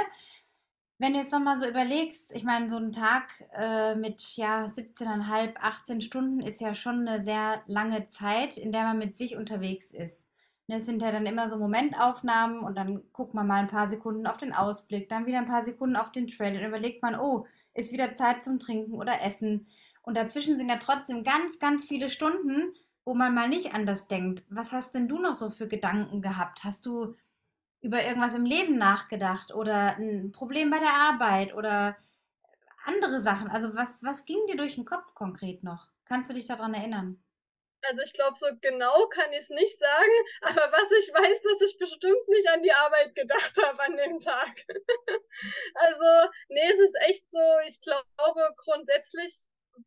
Wenn 0.97 1.14
du 1.14 1.20
jetzt 1.20 1.32
nochmal 1.32 1.55
so 1.55 1.66
überlegst, 1.66 2.36
ich 2.36 2.43
meine, 2.43 2.70
so 2.70 2.76
ein 2.76 2.91
Tag 2.91 3.30
äh, 3.53 3.95
mit 3.95 4.36
ja 4.36 4.66
17,5, 4.66 5.53
18 5.55 6.01
Stunden 6.01 6.41
ist 6.41 6.59
ja 6.59 6.76
schon 6.76 7.07
eine 7.07 7.22
sehr 7.22 7.64
lange 7.68 8.09
Zeit, 8.09 8.57
in 8.57 8.74
der 8.74 8.84
man 8.84 8.99
mit 8.99 9.16
sich 9.16 9.38
unterwegs 9.38 9.91
ist. 9.93 10.28
Ne, 10.68 10.76
es 10.76 10.86
sind 10.86 11.01
ja 11.01 11.14
dann 11.14 11.26
immer 11.26 11.49
so 11.49 11.57
Momentaufnahmen 11.57 12.59
und 12.59 12.76
dann 12.76 13.01
guckt 13.14 13.34
man 13.34 13.47
mal 13.47 13.61
ein 13.61 13.70
paar 13.70 13.88
Sekunden 13.88 14.28
auf 14.28 14.38
den 14.38 14.53
Ausblick, 14.53 15.07
dann 15.07 15.26
wieder 15.26 15.38
ein 15.38 15.47
paar 15.47 15.64
Sekunden 15.64 15.95
auf 15.95 16.11
den 16.11 16.28
Trail 16.28 16.57
und 16.57 16.68
überlegt 16.68 17.01
man, 17.01 17.18
oh, 17.18 17.45
ist 17.74 17.93
wieder 17.93 18.14
Zeit 18.14 18.43
zum 18.43 18.59
Trinken 18.59 18.95
oder 18.95 19.22
Essen. 19.22 19.68
Und 20.01 20.18
dazwischen 20.18 20.57
sind 20.57 20.68
ja 20.68 20.78
trotzdem 20.78 21.24
ganz, 21.24 21.59
ganz 21.59 21.86
viele 21.86 22.09
Stunden, 22.09 22.74
wo 23.06 23.14
man 23.14 23.34
mal 23.34 23.49
nicht 23.49 23.74
anders 23.74 24.08
denkt. 24.08 24.43
Was 24.49 24.72
hast 24.72 24.95
denn 24.95 25.08
du 25.08 25.20
noch 25.20 25.36
so 25.36 25.49
für 25.49 25.68
Gedanken 25.68 26.22
gehabt? 26.22 26.64
Hast 26.64 26.86
du 26.86 27.16
über 27.82 28.04
irgendwas 28.04 28.34
im 28.34 28.45
Leben 28.45 28.78
nachgedacht 28.78 29.54
oder 29.54 29.97
ein 29.97 30.32
Problem 30.32 30.70
bei 30.70 30.80
der 30.80 30.93
Arbeit 30.93 31.54
oder 31.54 31.97
andere 32.86 33.20
Sachen? 33.20 33.49
Also 33.49 33.76
was, 33.76 34.04
was 34.04 34.26
ging 34.26 34.45
dir 34.47 34.56
durch 34.56 34.76
den 34.76 34.86
Kopf 34.86 35.14
konkret 35.14 35.64
noch? 35.64 35.89
Kannst 36.06 36.30
du 36.30 36.34
dich 36.34 36.45
daran 36.45 36.74
erinnern? 36.74 37.22
Also 37.86 38.01
ich 38.01 38.14
glaube, 38.14 38.38
so 38.39 38.47
genau 38.62 39.08
kann 39.10 39.34
ich 39.34 39.41
es 39.41 39.49
nicht 39.49 39.78
sagen, 39.78 40.12
aber 40.41 40.72
was 40.72 40.91
ich 40.99 41.14
weiß, 41.14 41.41
dass 41.43 41.70
ich 41.70 41.78
bestimmt 41.78 42.28
nicht 42.30 42.47
an 42.47 42.64
die 42.64 42.72
Arbeit 42.72 43.14
gedacht 43.16 43.58
habe 43.62 43.84
an 43.84 43.97
dem 43.97 44.22
Tag. 44.22 44.66
also, 45.76 46.32
nee, 46.47 46.72
es 46.72 46.80
ist 46.80 46.95
echt 47.01 47.30
so, 47.30 47.39
ich 47.68 47.82
glaube 47.82 48.56
grundsätzlich 48.58 49.36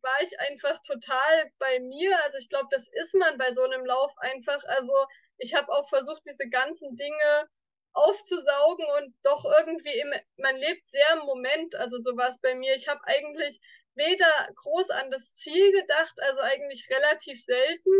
war 0.01 0.21
ich 0.23 0.39
einfach 0.39 0.81
total 0.83 1.51
bei 1.59 1.79
mir. 1.79 2.17
Also 2.23 2.37
ich 2.37 2.49
glaube, 2.49 2.67
das 2.71 2.87
ist 3.03 3.13
man 3.13 3.37
bei 3.37 3.53
so 3.53 3.63
einem 3.63 3.85
Lauf 3.85 4.11
einfach. 4.17 4.63
Also 4.65 4.93
ich 5.37 5.53
habe 5.55 5.71
auch 5.71 5.87
versucht, 5.89 6.21
diese 6.25 6.49
ganzen 6.49 6.95
Dinge 6.95 7.49
aufzusaugen 7.93 8.85
und 8.97 9.15
doch 9.23 9.45
irgendwie 9.45 9.99
im, 9.99 10.13
man 10.37 10.55
lebt 10.57 10.89
sehr 10.89 11.13
im 11.13 11.25
Moment. 11.25 11.75
Also 11.75 11.97
so 11.97 12.15
war 12.15 12.29
es 12.29 12.39
bei 12.41 12.55
mir. 12.55 12.75
Ich 12.75 12.87
habe 12.87 13.01
eigentlich 13.05 13.59
weder 13.95 14.49
groß 14.55 14.91
an 14.91 15.09
das 15.09 15.35
Ziel 15.35 15.71
gedacht, 15.71 16.13
also 16.21 16.41
eigentlich 16.41 16.87
relativ 16.89 17.43
selten, 17.43 17.91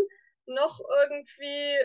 noch 0.45 0.79
irgendwie 1.01 1.79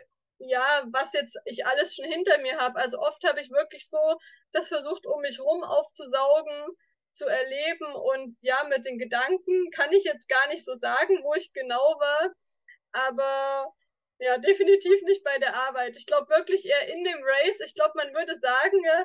ja, 0.45 0.85
was 0.91 1.13
jetzt 1.13 1.37
ich 1.45 1.67
alles 1.67 1.95
schon 1.95 2.05
hinter 2.05 2.39
mir 2.39 2.59
habe. 2.59 2.79
Also 2.79 2.99
oft 2.99 3.23
habe 3.25 3.41
ich 3.41 3.51
wirklich 3.51 3.89
so 3.89 4.19
das 4.53 4.69
versucht, 4.69 5.07
um 5.07 5.21
mich 5.21 5.41
rum 5.41 5.63
aufzusaugen 5.63 6.77
zu 7.15 7.27
erleben 7.27 7.93
und 7.95 8.37
ja, 8.41 8.65
mit 8.69 8.85
den 8.85 8.99
Gedanken 8.99 9.71
kann 9.71 9.93
ich 9.93 10.05
jetzt 10.05 10.29
gar 10.29 10.49
nicht 10.49 10.65
so 10.65 10.77
sagen, 10.77 11.23
wo 11.23 11.35
ich 11.35 11.53
genau 11.53 11.97
war, 11.99 12.33
aber 12.93 13.73
ja, 14.23 14.39
definitiv 14.39 15.03
nicht 15.03 15.25
bei 15.25 15.37
der 15.39 15.57
Arbeit. 15.57 15.97
Ich 15.97 16.07
glaube 16.07 16.29
wirklich 16.29 16.65
eher 16.65 16.95
in 16.95 17.03
dem 17.03 17.19
Race. 17.25 17.59
Ich 17.67 17.75
glaube, 17.75 17.95
man 17.97 18.15
würde 18.15 18.39
sagen, 18.39 18.85
ja, 18.85 19.05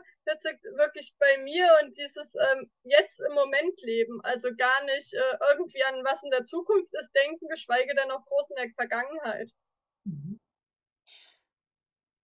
wirklich 0.77 1.15
bei 1.17 1.39
mir 1.39 1.67
und 1.81 1.97
dieses 1.97 2.35
ähm, 2.35 2.69
jetzt 2.83 3.19
im 3.27 3.33
Moment 3.33 3.81
leben. 3.81 4.21
Also 4.23 4.49
gar 4.55 4.83
nicht 4.83 5.13
äh, 5.13 5.37
irgendwie 5.49 5.83
an 5.85 6.03
was 6.05 6.21
in 6.21 6.29
der 6.29 6.43
Zukunft 6.43 6.93
ist 6.93 7.11
denken, 7.13 7.47
geschweige 7.47 7.95
denn 7.95 8.11
auch 8.11 8.23
groß 8.25 8.51
in 8.51 8.55
der 8.57 8.69
Vergangenheit. 8.75 9.49
Mhm. 10.03 10.39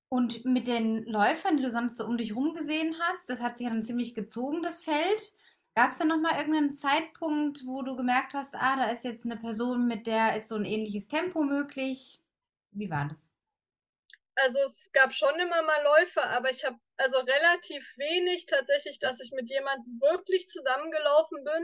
Und 0.09 0.45
mit 0.45 0.67
den 0.67 1.03
Läufern, 1.05 1.57
die 1.57 1.63
du 1.63 1.71
sonst 1.71 1.97
so 1.97 2.05
um 2.05 2.19
dich 2.19 2.35
rum 2.35 2.53
gesehen 2.53 2.95
hast, 2.99 3.27
das 3.27 3.41
hat 3.41 3.57
sich 3.57 3.65
ja 3.65 3.73
dann 3.73 3.81
ziemlich 3.81 4.13
gezogen, 4.13 4.61
das 4.61 4.83
Feld. 4.83 5.33
Gab 5.75 5.89
es 5.89 5.97
da 5.97 6.05
nochmal 6.05 6.37
irgendeinen 6.37 6.75
Zeitpunkt, 6.75 7.65
wo 7.65 7.81
du 7.81 7.95
gemerkt 7.95 8.33
hast, 8.33 8.55
ah, 8.55 8.75
da 8.75 8.91
ist 8.91 9.03
jetzt 9.03 9.25
eine 9.25 9.37
Person, 9.37 9.87
mit 9.87 10.05
der 10.05 10.35
ist 10.35 10.49
so 10.49 10.55
ein 10.55 10.65
ähnliches 10.65 11.07
Tempo 11.07 11.41
möglich? 11.41 12.21
Wie 12.71 12.91
war 12.91 13.07
das? 13.07 13.33
Also 14.35 14.59
es 14.69 14.91
gab 14.93 15.13
schon 15.13 15.39
immer 15.39 15.61
mal 15.63 15.83
Läufe, 15.83 16.23
aber 16.23 16.49
ich 16.51 16.63
habe 16.63 16.77
also 16.97 17.17
relativ 17.17 17.83
wenig 17.97 18.45
tatsächlich, 18.45 18.99
dass 18.99 19.19
ich 19.19 19.31
mit 19.31 19.49
jemandem 19.49 19.99
wirklich 19.99 20.47
zusammengelaufen 20.49 21.43
bin. 21.43 21.63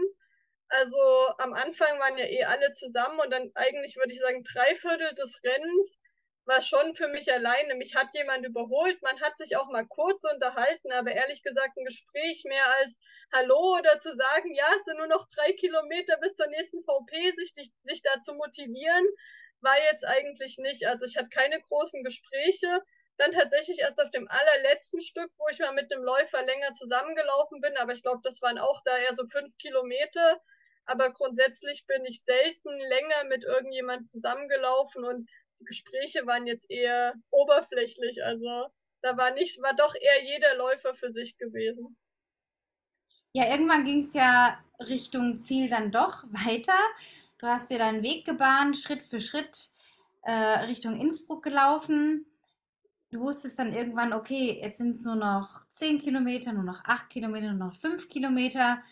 Also 0.69 1.29
am 1.39 1.53
Anfang 1.53 1.99
waren 1.99 2.17
ja 2.17 2.25
eh 2.25 2.43
alle 2.43 2.73
zusammen 2.73 3.19
und 3.19 3.31
dann 3.31 3.51
eigentlich 3.55 3.95
würde 3.95 4.13
ich 4.13 4.19
sagen, 4.19 4.43
drei 4.43 4.75
Viertel 4.75 5.13
des 5.15 5.41
Rennens 5.43 5.98
war 6.49 6.61
schon 6.61 6.95
für 6.95 7.07
mich 7.07 7.31
alleine. 7.31 7.75
Mich 7.75 7.95
hat 7.95 8.09
jemand 8.13 8.43
überholt, 8.45 9.01
man 9.03 9.21
hat 9.21 9.37
sich 9.37 9.55
auch 9.55 9.69
mal 9.69 9.85
kurz 9.85 10.23
unterhalten, 10.23 10.91
aber 10.91 11.11
ehrlich 11.11 11.43
gesagt 11.43 11.77
ein 11.77 11.85
Gespräch 11.85 12.43
mehr 12.43 12.65
als 12.77 12.91
Hallo 13.31 13.77
oder 13.77 13.99
zu 13.99 14.15
sagen, 14.15 14.55
ja, 14.55 14.65
es 14.75 14.83
sind 14.85 14.97
nur 14.97 15.07
noch 15.07 15.29
drei 15.29 15.53
Kilometer 15.53 16.17
bis 16.17 16.35
zur 16.35 16.47
nächsten 16.47 16.83
VP, 16.83 17.33
sich, 17.37 17.53
sich 17.83 18.01
da 18.01 18.19
zu 18.21 18.33
motivieren, 18.33 19.05
war 19.61 19.77
jetzt 19.91 20.03
eigentlich 20.03 20.57
nicht. 20.57 20.87
Also 20.87 21.05
ich 21.05 21.17
hatte 21.17 21.29
keine 21.29 21.61
großen 21.61 22.03
Gespräche. 22.03 22.81
dann 23.17 23.31
tatsächlich 23.31 23.79
erst 23.79 23.99
auf 24.01 24.09
dem 24.11 24.27
allerletzten 24.29 25.01
Stück, 25.01 25.29
wo 25.37 25.47
ich 25.51 25.59
mal 25.59 25.73
mit 25.73 25.91
einem 25.91 26.03
Läufer 26.03 26.41
länger 26.41 26.73
zusammengelaufen 26.73 27.61
bin, 27.61 27.77
aber 27.77 27.93
ich 27.93 28.01
glaube, 28.01 28.21
das 28.23 28.41
waren 28.41 28.57
auch 28.57 28.81
da 28.85 28.97
eher 28.97 29.13
so 29.13 29.27
fünf 29.27 29.55
Kilometer. 29.57 30.41
Aber 30.85 31.11
grundsätzlich 31.13 31.85
bin 31.85 32.03
ich 32.05 32.23
selten 32.23 32.79
länger 32.79 33.25
mit 33.25 33.43
irgendjemand 33.43 34.09
zusammengelaufen 34.09 35.03
und 35.03 35.29
die 35.59 35.65
Gespräche 35.65 36.25
waren 36.25 36.47
jetzt 36.47 36.69
eher 36.69 37.13
oberflächlich. 37.29 38.23
Also 38.23 38.67
da 39.01 39.17
war 39.17 39.31
nicht, 39.31 39.61
war 39.61 39.73
doch 39.75 39.95
eher 39.95 40.23
jeder 40.25 40.55
Läufer 40.55 40.93
für 40.95 41.11
sich 41.11 41.37
gewesen. 41.37 41.97
Ja, 43.33 43.49
irgendwann 43.51 43.85
ging 43.85 43.99
es 43.99 44.13
ja 44.13 44.59
Richtung 44.79 45.39
Ziel 45.39 45.69
dann 45.69 45.91
doch 45.91 46.23
weiter. 46.31 46.77
Du 47.37 47.47
hast 47.47 47.69
dir 47.69 47.77
deinen 47.77 48.03
Weg 48.03 48.25
gebahnt, 48.25 48.77
Schritt 48.77 49.03
für 49.03 49.21
Schritt 49.21 49.69
äh, 50.23 50.31
Richtung 50.31 50.99
Innsbruck 50.99 51.43
gelaufen. 51.43 52.25
Du 53.11 53.21
wusstest 53.21 53.57
dann 53.57 53.73
irgendwann, 53.73 54.13
okay, 54.13 54.59
jetzt 54.61 54.77
sind 54.77 54.91
es 54.91 55.03
nur 55.03 55.15
noch 55.15 55.65
10 55.71 55.99
Kilometer, 55.99 56.53
nur 56.53 56.63
noch 56.63 56.83
8 56.83 57.09
Kilometer, 57.09 57.53
nur 57.53 57.67
noch 57.67 57.75
5 57.75 58.07
Kilometer. 58.09 58.83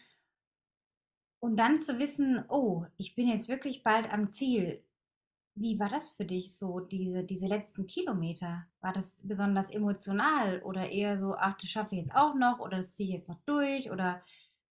Und 1.40 1.58
dann 1.58 1.80
zu 1.80 2.00
wissen, 2.00 2.44
oh, 2.50 2.86
ich 2.98 3.16
bin 3.16 3.28
jetzt 3.28 3.48
wirklich 3.48 3.84
bald 3.84 4.12
am 4.12 4.32
Ziel. 4.32 4.84
Wie 5.60 5.80
war 5.80 5.90
das 5.90 6.12
für 6.12 6.24
dich 6.24 6.56
so, 6.56 6.80
diese, 6.82 7.24
diese 7.24 7.48
letzten 7.48 7.88
Kilometer? 7.88 8.68
War 8.80 8.94
das 8.94 9.22
besonders 9.24 9.72
emotional 9.72 10.62
oder 10.62 10.92
eher 10.92 11.18
so, 11.20 11.34
ach, 11.36 11.58
das 11.58 11.72
schaffe 11.72 11.96
ich 11.96 12.02
jetzt 12.02 12.16
auch 12.16 12.36
noch 12.36 12.60
oder 12.60 12.78
das 12.78 12.94
ziehe 12.94 13.10
ich 13.10 13.16
jetzt 13.16 13.30
noch 13.30 13.42
durch 13.46 13.90
oder 13.90 14.24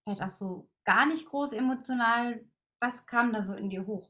vielleicht 0.05 0.23
auch 0.23 0.31
so 0.31 0.69
gar 0.85 1.07
nicht 1.07 1.27
groß 1.27 1.55
emotional? 1.55 2.45
Was 2.79 3.05
kam 3.05 3.33
da 3.33 3.43
so 3.43 3.55
in 3.55 3.69
dir 3.69 3.85
hoch? 3.85 4.09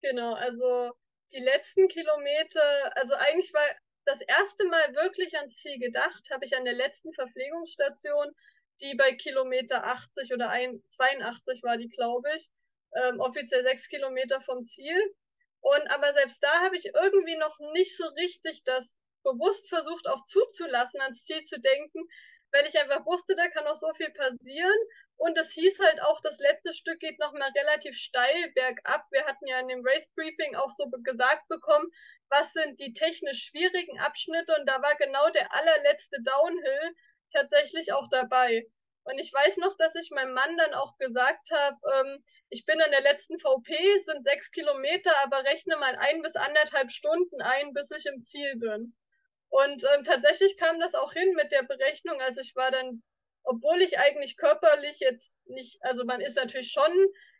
Genau, 0.00 0.34
also 0.34 0.92
die 1.32 1.40
letzten 1.40 1.88
Kilometer, 1.88 2.96
also 2.96 3.14
eigentlich 3.14 3.52
war 3.52 3.66
das 4.04 4.20
erste 4.20 4.64
Mal 4.66 4.94
wirklich 4.94 5.36
ans 5.36 5.56
Ziel 5.56 5.80
gedacht, 5.80 6.22
habe 6.30 6.44
ich 6.44 6.56
an 6.56 6.64
der 6.64 6.74
letzten 6.74 7.12
Verpflegungsstation, 7.14 8.30
die 8.80 8.94
bei 8.94 9.16
Kilometer 9.16 9.84
80 9.86 10.32
oder 10.32 10.52
82 10.90 11.64
war 11.64 11.78
die, 11.78 11.88
glaube 11.88 12.28
ich 12.36 12.48
ähm, 12.94 13.20
offiziell 13.20 13.62
sechs 13.62 13.88
Kilometer 13.88 14.40
vom 14.40 14.64
Ziel. 14.66 14.98
Und 15.60 15.86
aber 15.90 16.12
selbst 16.12 16.42
da 16.42 16.60
habe 16.60 16.76
ich 16.76 16.86
irgendwie 16.94 17.36
noch 17.36 17.58
nicht 17.72 17.96
so 17.96 18.06
richtig 18.08 18.62
das 18.64 18.86
bewusst 19.22 19.68
versucht 19.68 20.06
auch 20.06 20.24
zuzulassen, 20.26 21.00
ans 21.00 21.24
Ziel 21.24 21.44
zu 21.46 21.58
denken, 21.58 22.06
weil 22.52 22.66
ich 22.66 22.78
einfach 22.78 23.04
wusste, 23.06 23.34
da 23.34 23.48
kann 23.48 23.64
noch 23.64 23.76
so 23.76 23.92
viel 23.94 24.10
passieren. 24.10 24.78
Und 25.16 25.36
es 25.38 25.50
hieß 25.52 25.78
halt 25.78 26.02
auch, 26.02 26.20
das 26.20 26.38
letzte 26.38 26.72
Stück 26.74 27.00
geht 27.00 27.18
nochmal 27.18 27.50
relativ 27.56 27.96
steil 27.96 28.52
bergab. 28.54 29.06
Wir 29.10 29.24
hatten 29.24 29.46
ja 29.46 29.58
in 29.60 29.68
dem 29.68 29.82
Race 29.84 30.08
Briefing 30.14 30.54
auch 30.54 30.70
so 30.70 30.88
gesagt 31.02 31.48
bekommen, 31.48 31.90
was 32.28 32.52
sind 32.52 32.78
die 32.78 32.92
technisch 32.92 33.44
schwierigen 33.44 33.98
Abschnitte. 34.00 34.54
Und 34.58 34.66
da 34.66 34.82
war 34.82 34.94
genau 34.96 35.30
der 35.30 35.52
allerletzte 35.52 36.18
Downhill 36.22 36.94
tatsächlich 37.32 37.92
auch 37.92 38.08
dabei. 38.08 38.66
Und 39.04 39.18
ich 39.18 39.32
weiß 39.32 39.58
noch, 39.58 39.76
dass 39.76 39.94
ich 39.94 40.10
meinem 40.10 40.32
Mann 40.32 40.56
dann 40.56 40.74
auch 40.74 40.96
gesagt 40.98 41.50
habe, 41.50 41.76
ähm, 41.94 42.24
ich 42.48 42.64
bin 42.64 42.80
an 42.80 42.90
der 42.90 43.02
letzten 43.02 43.38
VP, 43.38 44.02
sind 44.06 44.24
sechs 44.24 44.50
Kilometer, 44.50 45.12
aber 45.22 45.44
rechne 45.44 45.76
mal 45.76 45.96
ein 45.96 46.22
bis 46.22 46.36
anderthalb 46.36 46.90
Stunden 46.90 47.42
ein, 47.42 47.74
bis 47.74 47.90
ich 47.90 48.06
im 48.06 48.24
Ziel 48.24 48.56
bin. 48.56 48.96
Und 49.48 49.84
ähm, 49.94 50.04
tatsächlich 50.04 50.56
kam 50.56 50.80
das 50.80 50.94
auch 50.94 51.12
hin 51.12 51.34
mit 51.34 51.52
der 51.52 51.62
Berechnung. 51.62 52.20
Also 52.20 52.40
ich 52.40 52.56
war 52.56 52.70
dann, 52.70 53.02
obwohl 53.44 53.82
ich 53.82 53.98
eigentlich 53.98 54.36
körperlich 54.36 54.98
jetzt 55.00 55.36
nicht, 55.46 55.78
also 55.82 56.04
man 56.04 56.20
ist 56.20 56.36
natürlich 56.36 56.72
schon 56.72 56.92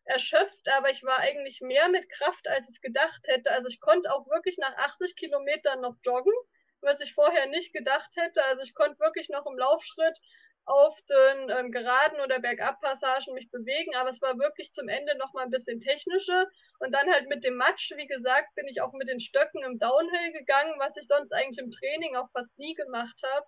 erschöpft, 0.04 0.68
aber 0.68 0.90
ich 0.90 1.02
war 1.02 1.18
eigentlich 1.18 1.60
mehr 1.60 1.88
mit 1.88 2.10
Kraft, 2.10 2.46
als 2.48 2.68
ich 2.70 2.80
gedacht 2.82 3.22
hätte. 3.26 3.50
Also 3.50 3.68
ich 3.68 3.80
konnte 3.80 4.12
auch 4.12 4.28
wirklich 4.28 4.58
nach 4.58 4.76
80 4.76 5.16
Kilometern 5.16 5.80
noch 5.80 5.96
joggen, 6.04 6.34
was 6.82 7.00
ich 7.00 7.14
vorher 7.14 7.46
nicht 7.46 7.72
gedacht 7.72 8.10
hätte. 8.16 8.44
Also 8.44 8.62
ich 8.62 8.74
konnte 8.74 9.00
wirklich 9.00 9.28
noch 9.30 9.46
im 9.46 9.58
Laufschritt 9.58 10.18
auf 10.66 10.98
den 11.02 11.50
ähm, 11.50 11.70
geraden 11.70 12.20
oder 12.20 12.40
Bergabpassagen 12.40 13.34
mich 13.34 13.50
bewegen, 13.50 13.94
aber 13.96 14.10
es 14.10 14.22
war 14.22 14.38
wirklich 14.38 14.72
zum 14.72 14.88
Ende 14.88 15.16
noch 15.18 15.32
mal 15.34 15.44
ein 15.44 15.50
bisschen 15.50 15.80
technischer. 15.80 16.46
Und 16.78 16.92
dann 16.92 17.10
halt 17.10 17.28
mit 17.28 17.44
dem 17.44 17.56
Matsch, 17.56 17.92
wie 17.96 18.06
gesagt, 18.06 18.54
bin 18.54 18.66
ich 18.68 18.80
auch 18.80 18.92
mit 18.92 19.08
den 19.08 19.20
Stöcken 19.20 19.62
im 19.62 19.78
Downhill 19.78 20.32
gegangen, 20.32 20.74
was 20.78 20.96
ich 20.96 21.06
sonst 21.06 21.32
eigentlich 21.32 21.58
im 21.58 21.70
Training 21.70 22.16
auch 22.16 22.30
fast 22.32 22.58
nie 22.58 22.74
gemacht 22.74 23.20
habe, 23.22 23.46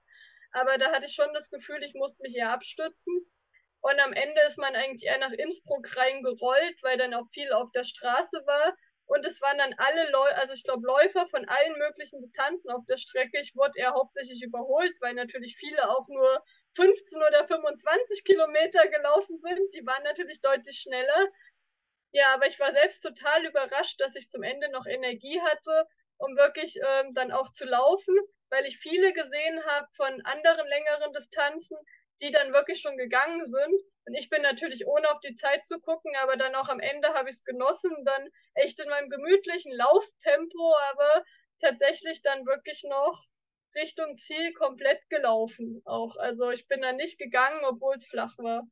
aber 0.52 0.78
da 0.78 0.92
hatte 0.92 1.06
ich 1.06 1.14
schon 1.14 1.32
das 1.34 1.50
Gefühl, 1.50 1.82
ich 1.82 1.94
musste 1.94 2.22
mich 2.22 2.34
eher 2.34 2.50
abstützen. 2.50 3.26
Und 3.80 4.00
am 4.00 4.12
Ende 4.14 4.40
ist 4.46 4.58
man 4.58 4.74
eigentlich 4.74 5.04
eher 5.04 5.18
nach 5.18 5.32
Innsbruck 5.32 5.96
reingerollt, 5.96 6.82
weil 6.82 6.96
dann 6.98 7.14
auch 7.14 7.28
viel 7.32 7.52
auf 7.52 7.70
der 7.72 7.84
Straße 7.84 8.42
war. 8.46 8.74
Und 9.04 9.24
es 9.24 9.40
waren 9.40 9.58
dann 9.58 9.74
alle 9.76 10.10
Läufer, 10.10 10.38
also 10.38 10.54
ich 10.54 10.64
glaube 10.64 10.86
Läufer 10.86 11.28
von 11.28 11.46
allen 11.46 11.78
möglichen 11.78 12.20
Distanzen 12.20 12.70
auf 12.70 12.84
der 12.86 12.96
Strecke. 12.96 13.38
Ich 13.40 13.54
wurde 13.54 13.78
eher 13.78 13.92
hauptsächlich 13.92 14.42
überholt, 14.42 14.94
weil 15.00 15.14
natürlich 15.14 15.56
viele 15.56 15.88
auch 15.90 16.08
nur 16.08 16.42
15 16.76 17.22
oder 17.22 17.46
25 17.46 18.24
Kilometer 18.24 18.86
gelaufen 18.88 19.38
sind. 19.40 19.74
Die 19.74 19.86
waren 19.86 20.02
natürlich 20.04 20.40
deutlich 20.40 20.78
schneller. 20.78 21.28
Ja, 22.12 22.34
aber 22.34 22.46
ich 22.46 22.58
war 22.60 22.72
selbst 22.72 23.02
total 23.02 23.44
überrascht, 23.44 24.00
dass 24.00 24.14
ich 24.14 24.28
zum 24.28 24.42
Ende 24.42 24.70
noch 24.70 24.86
Energie 24.86 25.40
hatte, 25.40 25.88
um 26.18 26.36
wirklich 26.36 26.76
ähm, 26.76 27.14
dann 27.14 27.32
auch 27.32 27.50
zu 27.50 27.64
laufen, 27.64 28.14
weil 28.50 28.64
ich 28.66 28.78
viele 28.78 29.12
gesehen 29.12 29.64
habe 29.66 29.88
von 29.96 30.22
anderen 30.24 30.66
längeren 30.68 31.12
Distanzen, 31.12 31.76
die 32.20 32.30
dann 32.30 32.52
wirklich 32.52 32.80
schon 32.80 32.96
gegangen 32.96 33.44
sind. 33.46 33.80
Und 34.06 34.14
ich 34.14 34.30
bin 34.30 34.42
natürlich 34.42 34.86
ohne 34.86 35.10
auf 35.10 35.20
die 35.20 35.34
Zeit 35.34 35.66
zu 35.66 35.80
gucken, 35.80 36.14
aber 36.22 36.36
dann 36.36 36.54
auch 36.54 36.68
am 36.68 36.80
Ende 36.80 37.08
habe 37.14 37.28
ich 37.28 37.36
es 37.36 37.44
genossen, 37.44 37.92
dann 38.04 38.30
echt 38.54 38.80
in 38.80 38.88
meinem 38.88 39.10
gemütlichen 39.10 39.72
Lauftempo, 39.72 40.74
aber 40.92 41.24
tatsächlich 41.60 42.22
dann 42.22 42.46
wirklich 42.46 42.84
noch 42.84 43.24
Richtung 43.76 44.16
Ziel 44.18 44.52
komplett 44.54 45.08
gelaufen 45.08 45.82
auch. 45.84 46.16
Also 46.16 46.50
ich 46.50 46.66
bin 46.68 46.80
da 46.82 46.92
nicht 46.92 47.18
gegangen, 47.18 47.60
obwohl 47.68 47.96
es 47.96 48.06
flach 48.06 48.36
war. 48.38 48.66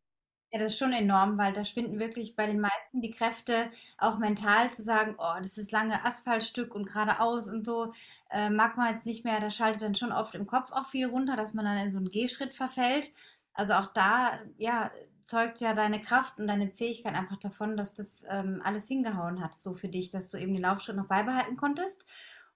Ja, 0.50 0.61
das 0.61 0.74
ist 0.74 0.78
schon 0.78 0.92
enorm, 0.92 1.38
weil 1.38 1.52
da 1.52 1.64
schwinden 1.64 1.98
wirklich 1.98 2.36
bei 2.36 2.46
den 2.46 2.61
meisten 2.61 3.00
die 3.00 3.11
Kräfte, 3.11 3.70
auch 3.98 4.18
mental 4.18 4.72
zu 4.72 4.82
sagen, 4.82 5.16
oh, 5.18 5.34
das 5.40 5.59
ist 5.59 5.72
lange 5.72 6.05
Asphaltstück 6.05 6.74
und 6.74 6.86
geradeaus 6.86 7.48
und 7.48 7.64
so, 7.64 7.92
äh, 8.30 8.50
mag 8.50 8.76
man 8.76 8.94
jetzt 8.94 9.07
nicht 9.07 9.24
mehr, 9.24 9.40
da 9.40 9.50
schaltet 9.50 9.82
dann 9.82 9.94
schon 9.94 10.12
oft 10.12 10.34
im 10.34 10.46
Kopf 10.46 10.70
auch 10.70 10.86
viel 10.86 11.07
runter, 11.07 11.36
dass 11.36 11.55
man 11.55 11.64
dann 11.64 11.78
in 11.78 11.92
so 11.92 11.98
einen 11.98 12.11
Gehschritt 12.11 12.55
verfällt. 12.55 13.12
Also 13.52 13.74
auch 13.74 13.88
da, 13.94 14.38
ja, 14.59 14.90
zeugt 15.22 15.61
ja 15.61 15.74
deine 15.74 16.00
Kraft 16.00 16.38
und 16.38 16.46
deine 16.46 16.70
Zähigkeit 16.70 17.14
einfach 17.14 17.38
davon, 17.38 17.76
dass 17.76 17.94
das 17.94 18.24
ähm, 18.28 18.61
alles 18.64 18.86
hingehauen 18.86 19.42
hat, 19.42 19.59
so 19.59 19.72
für 19.72 19.88
dich, 19.88 20.11
dass 20.11 20.28
du 20.28 20.38
eben 20.38 20.52
den 20.52 20.62
Laufschritt 20.62 20.96
noch 20.96 21.09
beibehalten 21.09 21.57
konntest. 21.57 22.05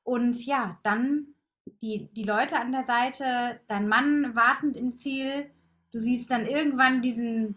Und 0.05 0.45
ja, 0.45 0.79
dann 0.83 1.35
die, 1.83 2.09
die 2.13 2.25
Leute 2.25 2.57
an 2.57 2.73
der 2.73 2.85
Seite, 2.85 3.61
dein 3.69 3.89
Mann 3.89 4.35
wartend 4.35 4.77
im 4.77 4.97
Ziel. 4.97 5.51
Du 5.93 5.99
siehst 5.99 6.31
dann 6.31 6.47
irgendwann 6.47 7.03
diesen, 7.03 7.57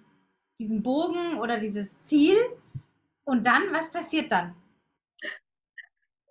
diesen 0.59 0.83
Bogen 0.83 1.39
oder 1.39 1.59
dieses 1.59 2.01
Ziel. 2.01 2.37
Und 3.23 3.45
dann, 3.45 3.71
was 3.71 3.91
passiert 3.91 4.31
dann? 4.31 4.55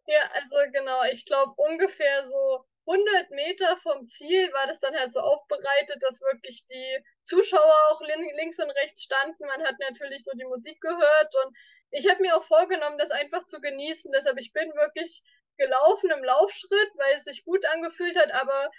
Ja, 0.07 0.28
also 0.35 0.57
genau, 0.72 1.05
ich 1.12 1.24
glaube 1.24 1.53
ungefähr 1.57 2.28
so 2.28 2.64
100 2.87 3.31
Meter 3.31 3.76
vom 3.83 4.09
Ziel 4.09 4.53
war 4.53 4.66
das 4.66 4.81
dann 4.81 4.95
halt 4.97 5.12
so 5.12 5.20
aufbereitet, 5.20 6.03
dass 6.03 6.20
wirklich 6.20 6.66
die 6.66 6.99
Zuschauer 7.24 7.76
auch 7.91 8.01
links 8.37 8.59
und 8.59 8.70
rechts 8.70 9.03
standen. 9.05 9.47
Man 9.47 9.62
hat 9.62 9.76
natürlich 9.78 10.24
so 10.24 10.33
die 10.33 10.45
Musik 10.45 10.81
gehört 10.81 11.35
und 11.45 11.57
ich 11.93 12.09
habe 12.09 12.22
mir 12.22 12.37
auch 12.37 12.45
vorgenommen, 12.45 12.99
das 12.99 13.11
einfach 13.11 13.47
zu 13.47 13.61
genießen. 13.61 14.11
Deshalb, 14.12 14.39
ich 14.39 14.53
bin 14.53 14.72
wirklich 14.74 15.22
gelaufen 15.61 16.11
im 16.11 16.24
Laufschritt, 16.24 16.90
weil 16.94 17.18
es 17.18 17.24
sich 17.24 17.44
gut 17.44 17.64
angefühlt 17.66 18.18
hat, 18.18 18.32
aber 18.32 18.70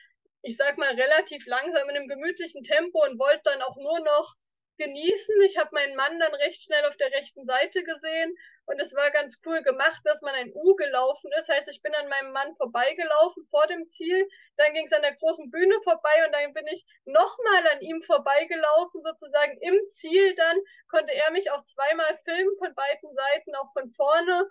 ich 0.42 0.58
sag 0.58 0.78
mal 0.78 0.94
relativ 0.94 1.46
langsam 1.46 1.88
in 1.90 1.96
einem 1.96 2.08
gemütlichen 2.08 2.64
Tempo 2.64 3.04
und 3.06 3.20
wollte 3.20 3.44
dann 3.46 3.62
auch 3.62 3.78
nur 3.78 4.00
noch 4.00 4.36
genießen. 4.78 5.42
Ich 5.46 5.58
habe 5.58 5.70
meinen 5.74 5.96
Mann 5.96 6.20
dann 6.20 6.34
recht 6.34 6.64
schnell 6.64 6.84
auf 6.86 6.98
der 6.98 7.12
rechten 7.12 7.46
Seite 7.46 7.84
gesehen 7.84 8.36
und 8.66 8.80
es 8.80 8.94
war 8.96 9.12
ganz 9.12 9.40
cool 9.46 9.62
gemacht, 9.62 10.02
dass 10.06 10.22
man 10.22 10.34
ein 10.34 10.52
U 10.56 10.76
gelaufen 10.76 11.30
ist. 11.40 11.50
Heißt, 11.50 11.68
ich 11.68 11.82
bin 11.84 11.94
an 11.94 12.10
meinem 12.10 12.32
Mann 12.32 12.56
vorbeigelaufen 12.56 13.46
vor 13.52 13.68
dem 13.68 13.88
Ziel, 13.90 14.28
dann 14.58 14.74
ging 14.74 14.88
es 14.88 14.94
an 14.94 15.04
der 15.04 15.16
großen 15.16 15.52
Bühne 15.52 15.76
vorbei 15.84 16.26
und 16.26 16.32
dann 16.34 16.54
bin 16.54 16.66
ich 16.68 16.84
nochmal 17.06 17.68
an 17.74 17.82
ihm 17.82 18.02
vorbeigelaufen, 18.02 19.04
sozusagen 19.04 19.58
im 19.62 19.78
Ziel. 19.90 20.34
Dann 20.36 20.58
konnte 20.90 21.14
er 21.14 21.32
mich 21.32 21.52
auch 21.52 21.64
zweimal 21.66 22.18
filmen 22.26 22.58
von 22.58 22.74
beiden 22.74 23.14
Seiten, 23.14 23.56
auch 23.56 23.72
von 23.74 23.92
vorne 23.92 24.50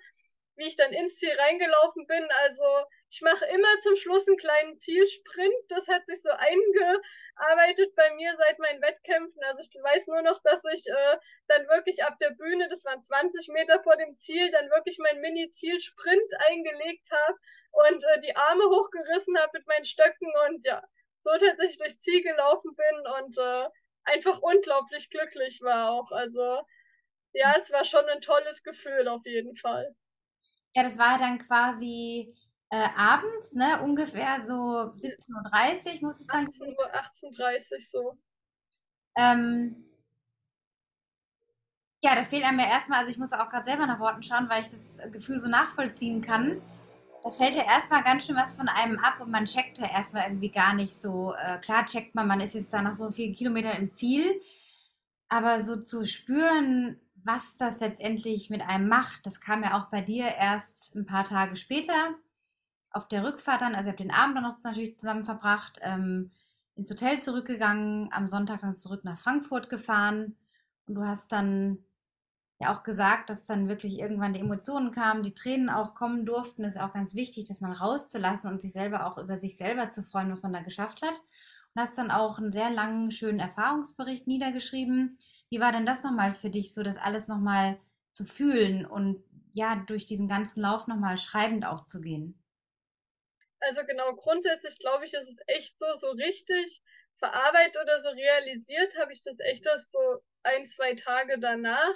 wie 0.60 0.66
ich 0.66 0.76
dann 0.76 0.92
ins 0.92 1.16
Ziel 1.16 1.32
reingelaufen 1.32 2.06
bin. 2.06 2.28
Also 2.44 2.64
ich 3.08 3.22
mache 3.22 3.46
immer 3.46 3.80
zum 3.82 3.96
Schluss 3.96 4.28
einen 4.28 4.36
kleinen 4.36 4.78
Zielsprint. 4.78 5.64
Das 5.68 5.88
hat 5.88 6.04
sich 6.06 6.20
so 6.22 6.28
eingearbeitet 6.28 7.94
bei 7.96 8.14
mir 8.14 8.36
seit 8.36 8.58
meinen 8.58 8.82
Wettkämpfen. 8.82 9.42
Also 9.44 9.62
ich 9.62 9.82
weiß 9.82 10.06
nur 10.08 10.22
noch, 10.22 10.40
dass 10.42 10.60
ich 10.74 10.86
äh, 10.86 11.16
dann 11.48 11.66
wirklich 11.66 12.04
ab 12.04 12.18
der 12.20 12.30
Bühne, 12.30 12.68
das 12.68 12.84
waren 12.84 13.02
20 13.02 13.48
Meter 13.48 13.82
vor 13.82 13.96
dem 13.96 14.16
Ziel, 14.18 14.50
dann 14.50 14.70
wirklich 14.70 14.98
meinen 14.98 15.22
Mini-Zielsprint 15.22 16.30
eingelegt 16.48 17.08
habe 17.10 17.38
und 17.72 18.04
äh, 18.04 18.20
die 18.20 18.36
Arme 18.36 18.64
hochgerissen 18.64 19.38
habe 19.38 19.50
mit 19.54 19.66
meinen 19.66 19.86
Stöcken 19.86 20.30
und 20.46 20.64
ja, 20.66 20.82
so 21.24 21.30
tatsächlich 21.32 21.78
durchs 21.78 22.00
Ziel 22.00 22.22
gelaufen 22.22 22.76
bin 22.76 23.06
und 23.18 23.38
äh, 23.38 23.68
einfach 24.04 24.40
unglaublich 24.40 25.08
glücklich 25.08 25.60
war 25.62 25.90
auch. 25.92 26.12
Also 26.12 26.60
ja, 27.32 27.56
es 27.58 27.70
war 27.70 27.84
schon 27.84 28.04
ein 28.06 28.20
tolles 28.20 28.62
Gefühl 28.62 29.08
auf 29.08 29.24
jeden 29.24 29.56
Fall. 29.56 29.94
Ja, 30.74 30.82
das 30.84 30.98
war 30.98 31.18
dann 31.18 31.38
quasi 31.38 32.34
äh, 32.70 32.88
abends, 32.96 33.54
ne? 33.54 33.80
Ungefähr 33.82 34.40
so 34.40 34.54
17.30 34.54 35.96
Uhr 35.96 36.08
muss 36.08 36.20
es 36.20 36.26
dann 36.26 36.46
18 36.48 36.62
Uhr, 36.62 36.94
18.30 36.94 37.72
Uhr 37.72 37.82
so. 37.90 38.18
Ähm, 39.16 39.84
ja, 42.02 42.14
da 42.14 42.24
fehlt 42.24 42.44
einem 42.44 42.60
ja 42.60 42.66
erstmal, 42.66 43.00
also 43.00 43.10
ich 43.10 43.18
muss 43.18 43.32
auch 43.32 43.48
gerade 43.48 43.64
selber 43.64 43.86
nach 43.86 44.00
Worten 44.00 44.22
schauen, 44.22 44.48
weil 44.48 44.62
ich 44.62 44.68
das 44.70 44.98
Gefühl 45.12 45.38
so 45.40 45.48
nachvollziehen 45.48 46.22
kann. 46.22 46.62
Da 47.22 47.30
fällt 47.30 47.54
ja 47.54 47.64
erstmal 47.64 48.02
ganz 48.02 48.24
schön 48.24 48.36
was 48.36 48.56
von 48.56 48.68
einem 48.68 48.98
ab 48.98 49.20
und 49.20 49.30
man 49.30 49.44
checkt 49.44 49.78
ja 49.78 49.90
erstmal 49.90 50.24
irgendwie 50.24 50.50
gar 50.50 50.72
nicht 50.74 50.94
so. 50.94 51.34
Äh, 51.34 51.58
klar 51.58 51.84
checkt 51.84 52.14
man, 52.14 52.26
man 52.28 52.40
ist 52.40 52.54
jetzt 52.54 52.72
da 52.72 52.80
nach 52.80 52.94
so 52.94 53.10
vielen 53.10 53.34
Kilometern 53.34 53.76
im 53.76 53.90
Ziel, 53.90 54.40
aber 55.28 55.60
so 55.60 55.76
zu 55.76 56.06
spüren, 56.06 56.98
was 57.24 57.56
das 57.56 57.80
letztendlich 57.80 58.50
mit 58.50 58.62
einem 58.62 58.88
macht, 58.88 59.26
das 59.26 59.40
kam 59.40 59.62
ja 59.62 59.78
auch 59.78 59.90
bei 59.90 60.00
dir 60.00 60.26
erst 60.26 60.94
ein 60.94 61.06
paar 61.06 61.24
Tage 61.24 61.56
später 61.56 62.14
auf 62.90 63.08
der 63.08 63.24
Rückfahrt 63.24 63.60
dann. 63.60 63.74
Also 63.74 63.88
ihr 63.88 63.92
habt 63.92 64.00
den 64.00 64.10
Abend 64.10 64.36
dann 64.36 64.44
noch 64.44 64.58
natürlich 64.62 64.98
zusammen 64.98 65.24
verbracht, 65.24 65.78
ähm, 65.82 66.30
ins 66.76 66.90
Hotel 66.90 67.20
zurückgegangen, 67.20 68.08
am 68.12 68.28
Sonntag 68.28 68.60
dann 68.60 68.76
zurück 68.76 69.04
nach 69.04 69.18
Frankfurt 69.18 69.70
gefahren 69.70 70.36
und 70.86 70.94
du 70.96 71.04
hast 71.04 71.30
dann 71.30 71.78
ja 72.60 72.74
auch 72.74 72.82
gesagt, 72.82 73.30
dass 73.30 73.46
dann 73.46 73.68
wirklich 73.68 73.98
irgendwann 73.98 74.32
die 74.32 74.40
Emotionen 74.40 74.92
kamen, 74.92 75.22
die 75.22 75.34
Tränen 75.34 75.70
auch 75.70 75.94
kommen 75.94 76.26
durften. 76.26 76.62
Das 76.62 76.74
ist 76.74 76.80
auch 76.80 76.92
ganz 76.92 77.14
wichtig, 77.14 77.46
das 77.46 77.60
mal 77.60 77.72
rauszulassen 77.72 78.50
und 78.50 78.60
sich 78.60 78.72
selber 78.72 79.06
auch 79.06 79.16
über 79.16 79.36
sich 79.36 79.56
selber 79.56 79.90
zu 79.90 80.02
freuen, 80.02 80.30
was 80.30 80.42
man 80.42 80.52
da 80.52 80.60
geschafft 80.60 81.02
hat. 81.02 81.14
Und 81.74 81.80
hast 81.80 81.96
dann 81.96 82.10
auch 82.10 82.38
einen 82.38 82.52
sehr 82.52 82.70
langen, 82.70 83.10
schönen 83.12 83.38
Erfahrungsbericht 83.38 84.26
niedergeschrieben. 84.26 85.16
Wie 85.50 85.60
war 85.60 85.72
denn 85.72 85.84
das 85.84 86.02
nochmal 86.02 86.32
für 86.34 86.48
dich, 86.48 86.72
so 86.72 86.82
das 86.82 86.96
alles 86.96 87.28
nochmal 87.28 87.78
zu 88.12 88.24
fühlen 88.24 88.86
und 88.86 89.24
ja, 89.52 89.84
durch 89.86 90.06
diesen 90.06 90.28
ganzen 90.28 90.62
Lauf 90.62 90.86
nochmal 90.86 91.18
schreibend 91.18 91.66
auch 91.66 91.86
zu 91.86 92.00
gehen? 92.00 92.40
Also 93.60 93.82
genau, 93.84 94.14
grundsätzlich 94.14 94.78
glaube 94.78 95.06
ich, 95.06 95.12
ist 95.12 95.28
es 95.28 95.38
echt 95.46 95.76
so, 95.78 95.86
so 95.98 96.10
richtig 96.12 96.82
verarbeitet 97.18 97.76
oder 97.82 98.00
so 98.00 98.08
realisiert 98.08 98.96
habe 98.96 99.12
ich 99.12 99.22
das 99.22 99.38
echt 99.40 99.66
erst 99.66 99.92
so 99.92 100.22
ein, 100.42 100.68
zwei 100.68 100.94
Tage 100.94 101.38
danach. 101.38 101.94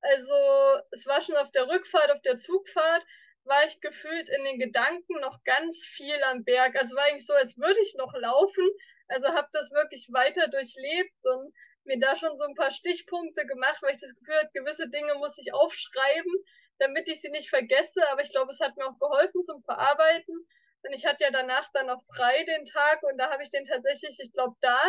Also 0.00 0.80
es 0.90 1.06
war 1.06 1.22
schon 1.22 1.36
auf 1.36 1.50
der 1.52 1.68
Rückfahrt, 1.68 2.10
auf 2.10 2.22
der 2.22 2.38
Zugfahrt, 2.38 3.04
war 3.44 3.64
ich 3.66 3.80
gefühlt 3.80 4.28
in 4.28 4.44
den 4.44 4.58
Gedanken 4.58 5.20
noch 5.20 5.42
ganz 5.44 5.78
viel 5.78 6.20
am 6.24 6.44
Berg. 6.44 6.76
Also 6.76 6.96
war 6.96 7.04
eigentlich 7.04 7.26
so, 7.26 7.34
als 7.34 7.56
würde 7.56 7.80
ich 7.80 7.94
noch 7.94 8.12
laufen. 8.14 8.68
Also 9.08 9.28
habe 9.28 9.48
das 9.52 9.70
wirklich 9.70 10.08
weiter 10.12 10.48
durchlebt 10.48 11.14
und 11.22 11.54
mir 11.86 11.98
da 11.98 12.16
schon 12.16 12.36
so 12.38 12.44
ein 12.44 12.54
paar 12.54 12.72
Stichpunkte 12.72 13.46
gemacht, 13.46 13.82
weil 13.82 13.94
ich 13.94 14.00
das 14.00 14.14
Gefühl 14.14 14.36
hatte, 14.36 14.50
gewisse 14.52 14.88
Dinge 14.88 15.14
muss 15.14 15.38
ich 15.38 15.52
aufschreiben, 15.52 16.32
damit 16.78 17.08
ich 17.08 17.20
sie 17.20 17.30
nicht 17.30 17.50
vergesse. 17.50 18.06
Aber 18.10 18.22
ich 18.22 18.30
glaube, 18.30 18.52
es 18.52 18.60
hat 18.60 18.76
mir 18.76 18.86
auch 18.86 18.98
geholfen 18.98 19.42
zum 19.44 19.62
Verarbeiten. 19.62 20.46
Und 20.82 20.92
ich 20.92 21.04
hatte 21.04 21.24
ja 21.24 21.30
danach 21.30 21.68
dann 21.72 21.86
noch 21.86 22.02
frei 22.14 22.44
den 22.44 22.64
Tag 22.66 23.02
und 23.02 23.18
da 23.18 23.30
habe 23.30 23.42
ich 23.42 23.50
den 23.50 23.64
tatsächlich, 23.64 24.18
ich 24.20 24.32
glaube, 24.32 24.54
da 24.60 24.80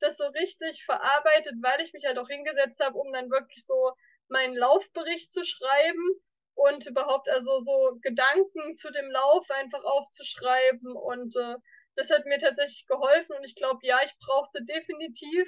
das 0.00 0.16
so 0.16 0.24
richtig 0.24 0.84
verarbeitet, 0.84 1.54
weil 1.60 1.80
ich 1.82 1.92
mich 1.92 2.06
halt 2.06 2.18
auch 2.18 2.28
hingesetzt 2.28 2.80
habe, 2.80 2.96
um 2.98 3.12
dann 3.12 3.30
wirklich 3.30 3.66
so 3.66 3.92
meinen 4.28 4.56
Laufbericht 4.56 5.30
zu 5.30 5.44
schreiben 5.44 6.22
und 6.54 6.86
überhaupt 6.86 7.28
also 7.28 7.60
so 7.60 7.98
Gedanken 8.00 8.76
zu 8.78 8.90
dem 8.90 9.10
Lauf 9.10 9.50
einfach 9.50 9.84
aufzuschreiben 9.84 10.96
und 10.96 11.36
äh, 11.36 11.56
das 11.96 12.08
hat 12.10 12.24
mir 12.24 12.38
tatsächlich 12.38 12.86
geholfen 12.86 13.36
und 13.36 13.44
ich 13.44 13.54
glaube, 13.54 13.80
ja, 13.82 14.00
ich 14.04 14.14
brauchte 14.24 14.64
definitiv 14.64 15.46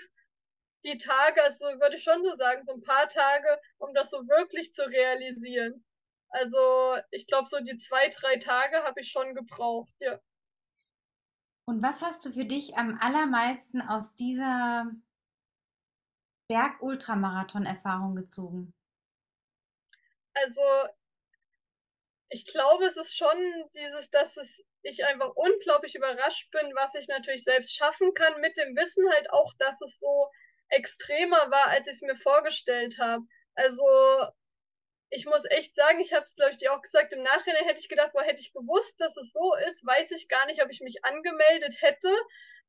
die 0.85 0.99
Tage, 0.99 1.43
also 1.43 1.65
würde 1.65 1.97
ich 1.97 2.05
schon 2.05 2.23
so 2.23 2.37
sagen, 2.37 2.65
so 2.67 2.75
ein 2.75 2.83
paar 2.83 3.09
Tage, 3.09 3.61
um 3.79 3.95
das 3.95 4.11
so 4.11 4.19
wirklich 4.29 4.75
zu 4.75 4.83
realisieren. 4.83 5.85
Also 6.29 6.97
ich 7.11 7.27
glaube, 7.27 7.49
so 7.49 7.59
die 7.61 7.79
zwei, 7.79 8.09
drei 8.09 8.37
Tage 8.37 8.83
habe 8.83 9.01
ich 9.01 9.11
schon 9.11 9.35
gebraucht, 9.35 9.95
ja. 10.01 10.21
Und 11.67 11.83
was 11.83 12.03
hast 12.03 12.27
du 12.27 12.31
für 12.31 12.45
dich 12.45 12.77
am 12.77 12.99
allermeisten 13.01 13.81
aus 13.81 14.15
dieser 14.15 14.87
Berg-Ultramarathon-Erfahrung 16.49 18.17
gezogen? 18.17 18.75
Also, 20.35 20.89
ich 22.29 22.45
glaube, 22.45 22.85
es 22.85 22.97
ist 22.97 23.17
schon 23.17 23.39
dieses, 23.75 24.11
dass 24.11 24.37
es, 24.37 24.49
ich 24.83 25.07
einfach 25.07 25.31
unglaublich 25.37 25.95
überrascht 25.95 26.51
bin, 26.51 26.75
was 26.75 26.95
ich 26.97 27.09
natürlich 27.09 27.45
selbst 27.45 27.75
schaffen 27.75 28.13
kann, 28.13 28.41
mit 28.43 28.57
dem 28.59 28.77
Wissen 28.77 29.09
halt 29.13 29.31
auch, 29.31 29.55
dass 29.59 29.81
es 29.81 29.99
so 29.99 30.29
extremer 30.69 31.51
war, 31.51 31.69
als 31.69 31.87
ich 31.87 31.95
es 31.95 32.03
mir 32.03 32.17
vorgestellt 32.17 32.99
habe. 32.99 33.23
Also, 33.55 33.87
ich 35.11 35.27
muss 35.27 35.45
echt 35.51 35.75
sagen, 35.77 36.01
ich 36.01 36.13
habe 36.13 36.25
es, 36.25 36.35
glaube 36.35 36.53
ich, 36.53 36.59
dir 36.59 36.73
auch 36.73 36.83
gesagt, 36.83 37.13
im 37.13 37.23
Nachhinein 37.23 37.65
hätte 37.65 37.81
ich 37.81 37.89
gedacht, 37.89 38.11
wo 38.15 38.21
hätte 38.21 38.41
ich 38.41 38.53
gewusst, 38.53 38.95
dass 38.99 39.17
es 39.17 39.33
so 39.33 39.55
ist, 39.71 39.87
weiß 39.87 40.11
ich 40.11 40.29
gar 40.29 40.47
nicht, 40.47 40.63
ob 40.63 40.71
ich 40.71 40.81
mich 40.81 41.05
angemeldet 41.05 41.81
hätte. 41.81 42.13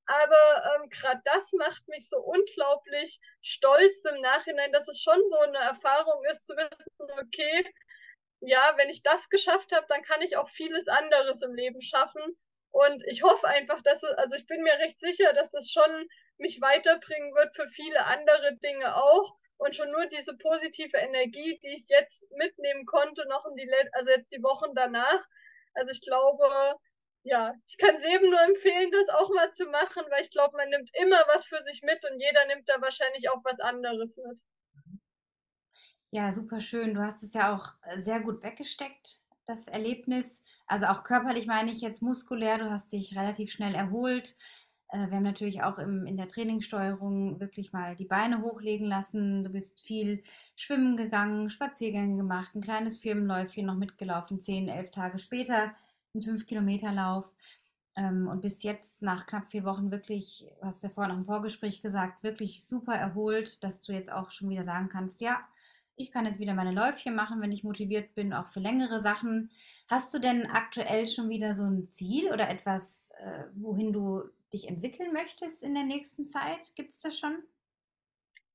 Aber 0.07 0.75
ähm, 0.75 0.89
gerade 0.89 1.21
das 1.25 1.51
macht 1.53 1.87
mich 1.87 2.07
so 2.09 2.17
unglaublich 2.17 3.19
stolz 3.41 4.05
im 4.05 4.21
Nachhinein, 4.21 4.71
dass 4.71 4.87
es 4.87 5.01
schon 5.01 5.19
so 5.29 5.37
eine 5.39 5.57
Erfahrung 5.57 6.23
ist, 6.31 6.45
zu 6.45 6.55
wissen, 6.55 7.11
okay, 7.19 7.65
ja, 8.41 8.73
wenn 8.77 8.89
ich 8.89 9.01
das 9.01 9.27
geschafft 9.29 9.71
habe, 9.71 9.87
dann 9.89 10.03
kann 10.03 10.21
ich 10.21 10.37
auch 10.37 10.49
vieles 10.49 10.87
anderes 10.87 11.41
im 11.41 11.55
Leben 11.55 11.81
schaffen. 11.81 12.21
Und 12.69 13.03
ich 13.07 13.23
hoffe 13.23 13.47
einfach, 13.47 13.81
dass 13.81 14.03
es, 14.03 14.11
also 14.17 14.35
ich 14.35 14.45
bin 14.45 14.61
mir 14.61 14.73
recht 14.73 14.99
sicher, 14.99 15.33
dass 15.33 15.49
das 15.51 15.71
schon 15.71 16.07
mich 16.37 16.61
weiterbringen 16.61 17.33
wird 17.33 17.55
für 17.55 17.67
viele 17.69 18.05
andere 18.05 18.55
Dinge 18.57 18.95
auch. 18.95 19.37
Und 19.57 19.73
schon 19.73 19.89
nur 19.89 20.05
diese 20.07 20.35
positive 20.37 20.97
Energie, 20.97 21.59
die 21.63 21.75
ich 21.75 21.87
jetzt 21.87 22.23
mitnehmen 22.37 22.85
konnte, 22.85 23.25
noch 23.29 23.45
in 23.45 23.55
die, 23.55 23.71
also 23.93 24.09
jetzt 24.11 24.31
die 24.31 24.43
Wochen 24.43 24.75
danach. 24.75 25.25
Also 25.73 25.91
ich 25.91 26.01
glaube, 26.01 26.75
ja, 27.23 27.53
ich 27.67 27.77
kann 27.77 27.95
es 27.95 28.05
eben 28.05 28.29
nur 28.29 28.41
empfehlen, 28.41 28.91
das 28.91 29.09
auch 29.15 29.29
mal 29.29 29.51
zu 29.53 29.65
machen, 29.65 30.03
weil 30.09 30.21
ich 30.21 30.29
glaube, 30.29 30.55
man 30.57 30.69
nimmt 30.69 30.89
immer 30.93 31.23
was 31.33 31.45
für 31.45 31.63
sich 31.63 31.81
mit 31.83 32.03
und 32.09 32.19
jeder 32.19 32.45
nimmt 32.47 32.67
da 32.69 32.79
wahrscheinlich 32.81 33.29
auch 33.29 33.43
was 33.43 33.59
anderes 33.59 34.17
mit. 34.17 34.41
Ja, 36.11 36.31
super 36.31 36.61
schön. 36.61 36.93
Du 36.93 37.01
hast 37.01 37.23
es 37.23 37.33
ja 37.33 37.53
auch 37.53 37.73
äh, 37.83 37.99
sehr 37.99 38.19
gut 38.19 38.43
weggesteckt, 38.43 39.21
das 39.45 39.67
Erlebnis. 39.67 40.43
Also 40.67 40.85
auch 40.85 41.03
körperlich 41.03 41.47
meine 41.47 41.71
ich 41.71 41.81
jetzt 41.81 42.01
muskulär. 42.01 42.57
Du 42.57 42.69
hast 42.69 42.91
dich 42.93 43.17
relativ 43.17 43.51
schnell 43.51 43.75
erholt. 43.75 44.35
Äh, 44.89 45.09
wir 45.09 45.17
haben 45.17 45.23
natürlich 45.23 45.63
auch 45.63 45.77
im, 45.77 46.05
in 46.05 46.17
der 46.17 46.27
Trainingssteuerung 46.27 47.39
wirklich 47.39 47.73
mal 47.73 47.95
die 47.95 48.05
Beine 48.05 48.41
hochlegen 48.41 48.87
lassen. 48.87 49.43
Du 49.43 49.49
bist 49.49 49.79
viel 49.81 50.23
schwimmen 50.55 50.97
gegangen, 50.97 51.49
Spaziergänge 51.49 52.17
gemacht, 52.17 52.55
ein 52.55 52.61
kleines 52.61 52.97
Firmenläufchen 52.99 53.65
noch 53.65 53.75
mitgelaufen, 53.75 54.39
zehn, 54.39 54.69
elf 54.69 54.91
Tage 54.91 55.19
später 55.19 55.73
einen 56.13 56.23
5-Kilometer-Lauf. 56.23 57.33
Ähm, 57.97 58.27
und 58.27 58.41
bis 58.41 58.63
jetzt 58.63 59.03
nach 59.03 59.25
knapp 59.25 59.47
vier 59.47 59.63
Wochen 59.63 59.91
wirklich, 59.91 60.45
du 60.59 60.65
hast 60.67 60.83
ja 60.83 60.89
vorhin 60.89 61.13
auch 61.13 61.17
im 61.17 61.25
Vorgespräch 61.25 61.81
gesagt, 61.81 62.23
wirklich 62.23 62.65
super 62.65 62.93
erholt, 62.95 63.63
dass 63.63 63.81
du 63.81 63.93
jetzt 63.93 64.11
auch 64.11 64.31
schon 64.31 64.49
wieder 64.49 64.63
sagen 64.63 64.89
kannst, 64.89 65.21
ja, 65.21 65.39
ich 65.97 66.11
kann 66.11 66.25
jetzt 66.25 66.39
wieder 66.39 66.53
meine 66.53 66.73
Läufchen 66.73 67.15
machen, 67.15 67.39
wenn 67.41 67.53
ich 67.53 67.63
motiviert 67.63 68.15
bin, 68.15 68.33
auch 68.33 68.47
für 68.47 68.59
längere 68.59 68.99
Sachen. 68.99 69.49
Hast 69.87 70.13
du 70.13 70.19
denn 70.19 70.45
aktuell 70.45 71.07
schon 71.07 71.29
wieder 71.29 71.53
so 71.53 71.63
ein 71.63 71.87
Ziel 71.87 72.33
oder 72.33 72.49
etwas, 72.49 73.11
äh, 73.23 73.45
wohin 73.55 73.93
du 73.93 74.23
dich 74.53 74.67
entwickeln 74.67 75.13
möchtest 75.13 75.63
in 75.63 75.73
der 75.73 75.83
nächsten 75.83 76.23
Zeit? 76.23 76.73
Gibt 76.75 76.93
es 76.93 76.99
das 76.99 77.17
schon? 77.17 77.43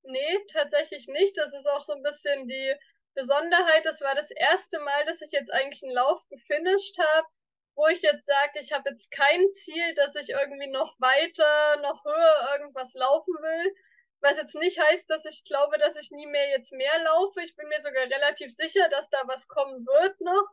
Nee, 0.02 0.38
tatsächlich 0.52 1.06
nicht. 1.08 1.36
Das 1.36 1.52
ist 1.52 1.66
auch 1.66 1.84
so 1.84 1.92
ein 1.92 2.02
bisschen 2.02 2.48
die 2.48 2.74
Besonderheit. 3.14 3.84
Das 3.84 4.00
war 4.00 4.14
das 4.14 4.30
erste 4.30 4.80
Mal, 4.80 5.04
dass 5.06 5.20
ich 5.20 5.32
jetzt 5.32 5.52
eigentlich 5.52 5.82
einen 5.82 5.92
Lauf 5.92 6.26
gefinisht 6.28 6.98
habe 6.98 7.26
wo 7.80 7.86
ich 7.86 8.02
jetzt 8.02 8.26
sage, 8.26 8.60
ich 8.60 8.72
habe 8.72 8.90
jetzt 8.90 9.10
kein 9.10 9.40
Ziel, 9.54 9.94
dass 9.94 10.14
ich 10.14 10.28
irgendwie 10.28 10.68
noch 10.68 11.00
weiter, 11.00 11.80
noch 11.80 12.04
höher 12.04 12.48
irgendwas 12.52 12.92
laufen 12.92 13.32
will. 13.40 13.74
Was 14.20 14.36
jetzt 14.36 14.54
nicht 14.54 14.78
heißt, 14.78 15.08
dass 15.08 15.24
ich 15.24 15.44
glaube, 15.44 15.78
dass 15.78 15.96
ich 15.96 16.10
nie 16.10 16.26
mehr 16.26 16.50
jetzt 16.50 16.72
mehr 16.72 16.98
laufe. 17.04 17.40
Ich 17.40 17.56
bin 17.56 17.68
mir 17.68 17.80
sogar 17.80 18.04
relativ 18.04 18.54
sicher, 18.54 18.86
dass 18.90 19.08
da 19.08 19.22
was 19.24 19.48
kommen 19.48 19.86
wird 19.86 20.20
noch, 20.20 20.46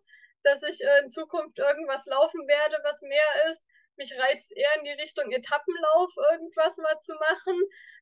dass 0.44 0.64
ich 0.64 0.82
äh, 0.82 1.00
in 1.04 1.10
Zukunft 1.10 1.60
irgendwas 1.60 2.06
laufen 2.06 2.48
werde, 2.48 2.80
was 2.84 3.02
mehr 3.02 3.52
ist. 3.52 3.62
Mich 3.98 4.18
reizt 4.18 4.52
eher 4.52 4.76
in 4.78 4.86
die 4.86 5.02
Richtung 5.02 5.32
Etappenlauf 5.32 6.12
irgendwas 6.32 6.78
mal 6.78 7.00
zu 7.02 7.14
machen. 7.16 7.62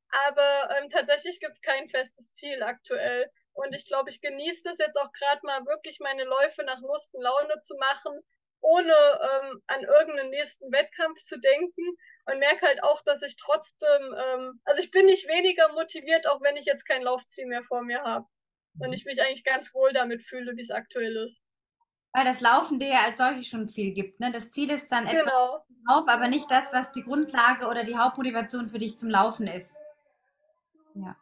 Aber 0.10 0.70
ähm, 0.78 0.90
tatsächlich 0.90 1.40
gibt's 1.40 1.62
kein 1.62 1.90
festes 1.90 2.32
Ziel 2.34 2.62
aktuell. 2.64 3.30
Und 3.54 3.74
ich 3.74 3.88
glaube, 3.88 4.10
ich 4.10 4.22
genieße 4.22 4.62
das 4.64 4.78
jetzt 4.78 4.98
auch 4.98 5.12
gerade 5.14 5.42
mal 5.44 5.66
wirklich 5.66 6.00
meine 6.00 6.26
Läufe 6.26 6.64
nach 6.64 6.82
Lust 6.82 7.14
und 7.16 7.24
Laune 7.24 7.60
zu 7.62 7.76
machen 7.78 8.22
ohne 8.66 8.94
ähm, 8.94 9.62
an 9.68 9.84
irgendeinen 9.84 10.32
nächsten 10.32 10.72
Wettkampf 10.72 11.22
zu 11.24 11.40
denken 11.40 11.84
und 12.26 12.40
merke 12.40 12.66
halt 12.66 12.84
auch, 12.84 13.04
dass 13.04 13.22
ich 13.22 13.38
trotzdem, 13.38 14.16
ähm, 14.18 14.60
also 14.66 14.82
ich 14.82 14.90
bin 14.90 15.06
nicht 15.06 15.28
weniger 15.28 15.72
motiviert, 15.74 16.28
auch 16.28 16.42
wenn 16.42 16.58
ich 16.58 16.66
jetzt 16.66 16.86
kein 16.86 17.04
Laufziel 17.04 17.46
mehr 17.46 17.64
vor 17.64 17.84
mir 17.84 18.02
habe. 18.02 18.26
Und 18.80 18.92
ich 18.92 19.06
mich 19.06 19.22
eigentlich 19.22 19.46
ganz 19.46 19.74
wohl 19.74 19.94
damit 19.94 20.24
fühle, 20.24 20.58
wie 20.58 20.64
es 20.64 20.72
aktuell 20.72 21.16
ist. 21.28 21.40
Weil 22.16 22.24
das 22.24 22.40
Laufen 22.40 22.80
dir 22.80 22.88
ja 22.88 23.00
als 23.06 23.18
solches 23.18 23.46
schon 23.48 23.68
viel 23.68 23.92
gibt. 23.92 24.22
Ne? 24.22 24.32
Das 24.32 24.50
Ziel 24.50 24.70
ist 24.70 24.90
dann 24.90 25.04
genau. 25.04 25.20
etwas 25.20 25.64
auf, 25.86 26.08
aber 26.08 26.30
nicht 26.30 26.50
das, 26.50 26.72
was 26.72 26.94
die 26.94 27.04
Grundlage 27.04 27.68
oder 27.68 27.84
die 27.84 27.98
Hauptmotivation 27.98 28.70
für 28.70 28.80
dich 28.80 28.98
zum 28.98 29.10
Laufen 29.10 29.48
ist. 29.48 29.76
Ja. 30.94 31.18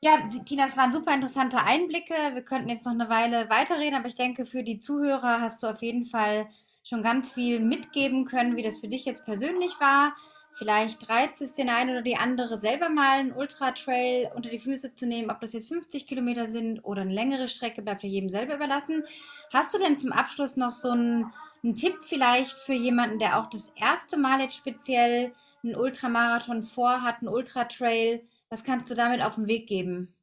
Ja, 0.00 0.18
Tina, 0.44 0.66
es 0.66 0.76
waren 0.76 0.90
super 0.90 1.14
interessante 1.14 1.62
Einblicke. 1.62 2.12
Wir 2.32 2.42
könnten 2.42 2.70
jetzt 2.70 2.84
noch 2.84 2.92
eine 2.92 3.08
Weile 3.08 3.48
weiterreden, 3.50 3.94
aber 3.94 4.08
ich 4.08 4.16
denke, 4.16 4.46
für 4.46 4.64
die 4.64 4.80
Zuhörer 4.80 5.40
hast 5.40 5.62
du 5.62 5.68
auf 5.68 5.80
jeden 5.80 6.06
Fall 6.06 6.48
schon 6.82 7.04
ganz 7.04 7.30
viel 7.30 7.60
mitgeben 7.60 8.24
können, 8.24 8.56
wie 8.56 8.62
das 8.62 8.80
für 8.80 8.88
dich 8.88 9.04
jetzt 9.04 9.24
persönlich 9.24 9.78
war. 9.78 10.16
Vielleicht 10.56 11.08
reizt 11.08 11.42
es 11.42 11.54
den 11.54 11.68
einen 11.68 11.90
oder 11.90 12.02
die 12.02 12.16
andere 12.16 12.56
selber 12.56 12.88
mal 12.88 13.18
einen 13.18 13.32
Ultra-Trail 13.32 14.30
unter 14.36 14.50
die 14.50 14.60
Füße 14.60 14.94
zu 14.94 15.04
nehmen. 15.04 15.30
Ob 15.30 15.40
das 15.40 15.52
jetzt 15.52 15.68
50 15.68 16.06
Kilometer 16.06 16.46
sind 16.46 16.78
oder 16.84 17.02
eine 17.02 17.12
längere 17.12 17.48
Strecke, 17.48 17.82
bleibt 17.82 18.04
ja 18.04 18.08
jedem 18.08 18.30
selber 18.30 18.54
überlassen. 18.54 19.04
Hast 19.52 19.74
du 19.74 19.78
denn 19.78 19.98
zum 19.98 20.12
Abschluss 20.12 20.56
noch 20.56 20.70
so 20.70 20.90
einen, 20.90 21.32
einen 21.64 21.76
Tipp 21.76 21.96
vielleicht 22.02 22.60
für 22.60 22.72
jemanden, 22.72 23.18
der 23.18 23.38
auch 23.38 23.50
das 23.50 23.70
erste 23.70 24.16
Mal 24.16 24.40
jetzt 24.40 24.56
speziell 24.56 25.34
einen 25.64 25.74
Ultramarathon 25.74 26.62
vorhat, 26.62 27.16
einen 27.18 27.28
Ultra-Trail? 27.28 28.24
Was 28.48 28.62
kannst 28.62 28.88
du 28.92 28.94
damit 28.94 29.22
auf 29.22 29.34
den 29.34 29.48
Weg 29.48 29.66
geben? 29.66 30.14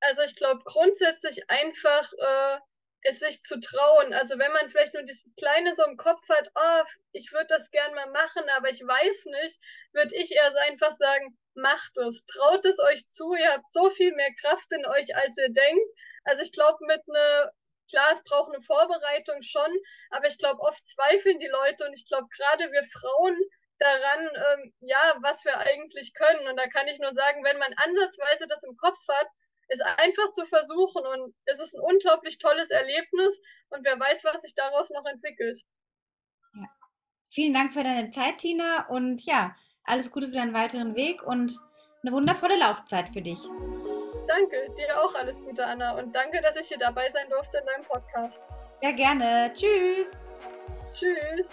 Also 0.00 0.20
ich 0.22 0.36
glaube 0.36 0.62
grundsätzlich 0.64 1.48
einfach 1.48 2.12
äh, 2.12 2.58
es 3.02 3.18
sich 3.18 3.42
zu 3.44 3.60
trauen. 3.60 4.12
Also 4.12 4.38
wenn 4.38 4.52
man 4.52 4.70
vielleicht 4.70 4.94
nur 4.94 5.04
dieses 5.04 5.24
Kleine 5.36 5.74
so 5.76 5.84
im 5.84 5.96
Kopf 5.96 6.28
hat, 6.28 6.50
oh, 6.54 6.84
ich 7.12 7.32
würde 7.32 7.46
das 7.48 7.70
gern 7.70 7.94
mal 7.94 8.10
machen, 8.10 8.48
aber 8.56 8.70
ich 8.70 8.80
weiß 8.80 9.24
nicht, 9.26 9.60
würde 9.92 10.16
ich 10.16 10.32
eher 10.32 10.54
einfach 10.62 10.92
sagen, 10.96 11.36
macht 11.54 11.96
es, 11.96 12.24
traut 12.26 12.64
es 12.64 12.78
euch 12.78 13.08
zu, 13.10 13.34
ihr 13.34 13.52
habt 13.52 13.72
so 13.72 13.90
viel 13.90 14.14
mehr 14.14 14.34
Kraft 14.40 14.70
in 14.72 14.86
euch, 14.86 15.14
als 15.14 15.36
ihr 15.36 15.50
denkt. 15.50 15.86
Also 16.24 16.42
ich 16.42 16.52
glaube, 16.52 16.78
mit 16.86 17.02
einer, 17.08 17.52
klar, 17.90 18.12
es 18.12 18.22
braucht 18.24 18.52
eine 18.52 18.62
Vorbereitung 18.62 19.42
schon, 19.42 19.70
aber 20.10 20.26
ich 20.26 20.38
glaube, 20.38 20.60
oft 20.60 20.86
zweifeln 20.88 21.38
die 21.38 21.48
Leute 21.48 21.84
und 21.86 21.94
ich 21.94 22.06
glaube, 22.06 22.28
gerade 22.36 22.70
wir 22.70 22.84
Frauen 22.84 23.36
daran, 23.78 24.28
ähm, 24.34 24.74
ja, 24.80 25.16
was 25.20 25.44
wir 25.44 25.56
eigentlich 25.58 26.12
können. 26.14 26.48
Und 26.48 26.56
da 26.56 26.66
kann 26.66 26.88
ich 26.88 26.98
nur 26.98 27.14
sagen, 27.14 27.44
wenn 27.44 27.58
man 27.58 27.72
ansatzweise 27.74 28.46
das 28.48 28.62
im 28.64 28.76
Kopf 28.76 28.98
hat, 29.08 29.28
es 29.68 29.80
einfach 29.80 30.32
zu 30.32 30.46
versuchen 30.46 31.06
und 31.06 31.34
es 31.44 31.60
ist 31.60 31.74
ein 31.74 31.80
unglaublich 31.80 32.38
tolles 32.38 32.70
Erlebnis 32.70 33.38
und 33.70 33.84
wer 33.84 33.98
weiß, 33.98 34.24
was 34.24 34.42
sich 34.42 34.54
daraus 34.54 34.90
noch 34.90 35.04
entwickelt. 35.04 35.60
Ja. 36.54 36.66
Vielen 37.28 37.54
Dank 37.54 37.72
für 37.72 37.84
deine 37.84 38.10
Zeit, 38.10 38.38
Tina, 38.38 38.88
und 38.88 39.24
ja, 39.24 39.54
alles 39.84 40.10
Gute 40.10 40.28
für 40.28 40.34
deinen 40.34 40.54
weiteren 40.54 40.94
Weg 40.96 41.22
und 41.22 41.58
eine 42.02 42.12
wundervolle 42.12 42.58
Laufzeit 42.58 43.10
für 43.10 43.22
dich. 43.22 43.40
Danke, 44.26 44.68
dir 44.76 45.02
auch 45.02 45.14
alles 45.14 45.36
Gute, 45.40 45.64
Anna, 45.64 45.98
und 45.98 46.14
danke, 46.14 46.40
dass 46.40 46.56
ich 46.56 46.68
hier 46.68 46.78
dabei 46.78 47.10
sein 47.12 47.28
durfte 47.30 47.58
in 47.58 47.66
deinem 47.66 47.84
Podcast. 47.84 48.36
Sehr 48.80 48.92
gerne. 48.92 49.52
Tschüss. 49.54 50.24
Tschüss. 50.92 51.48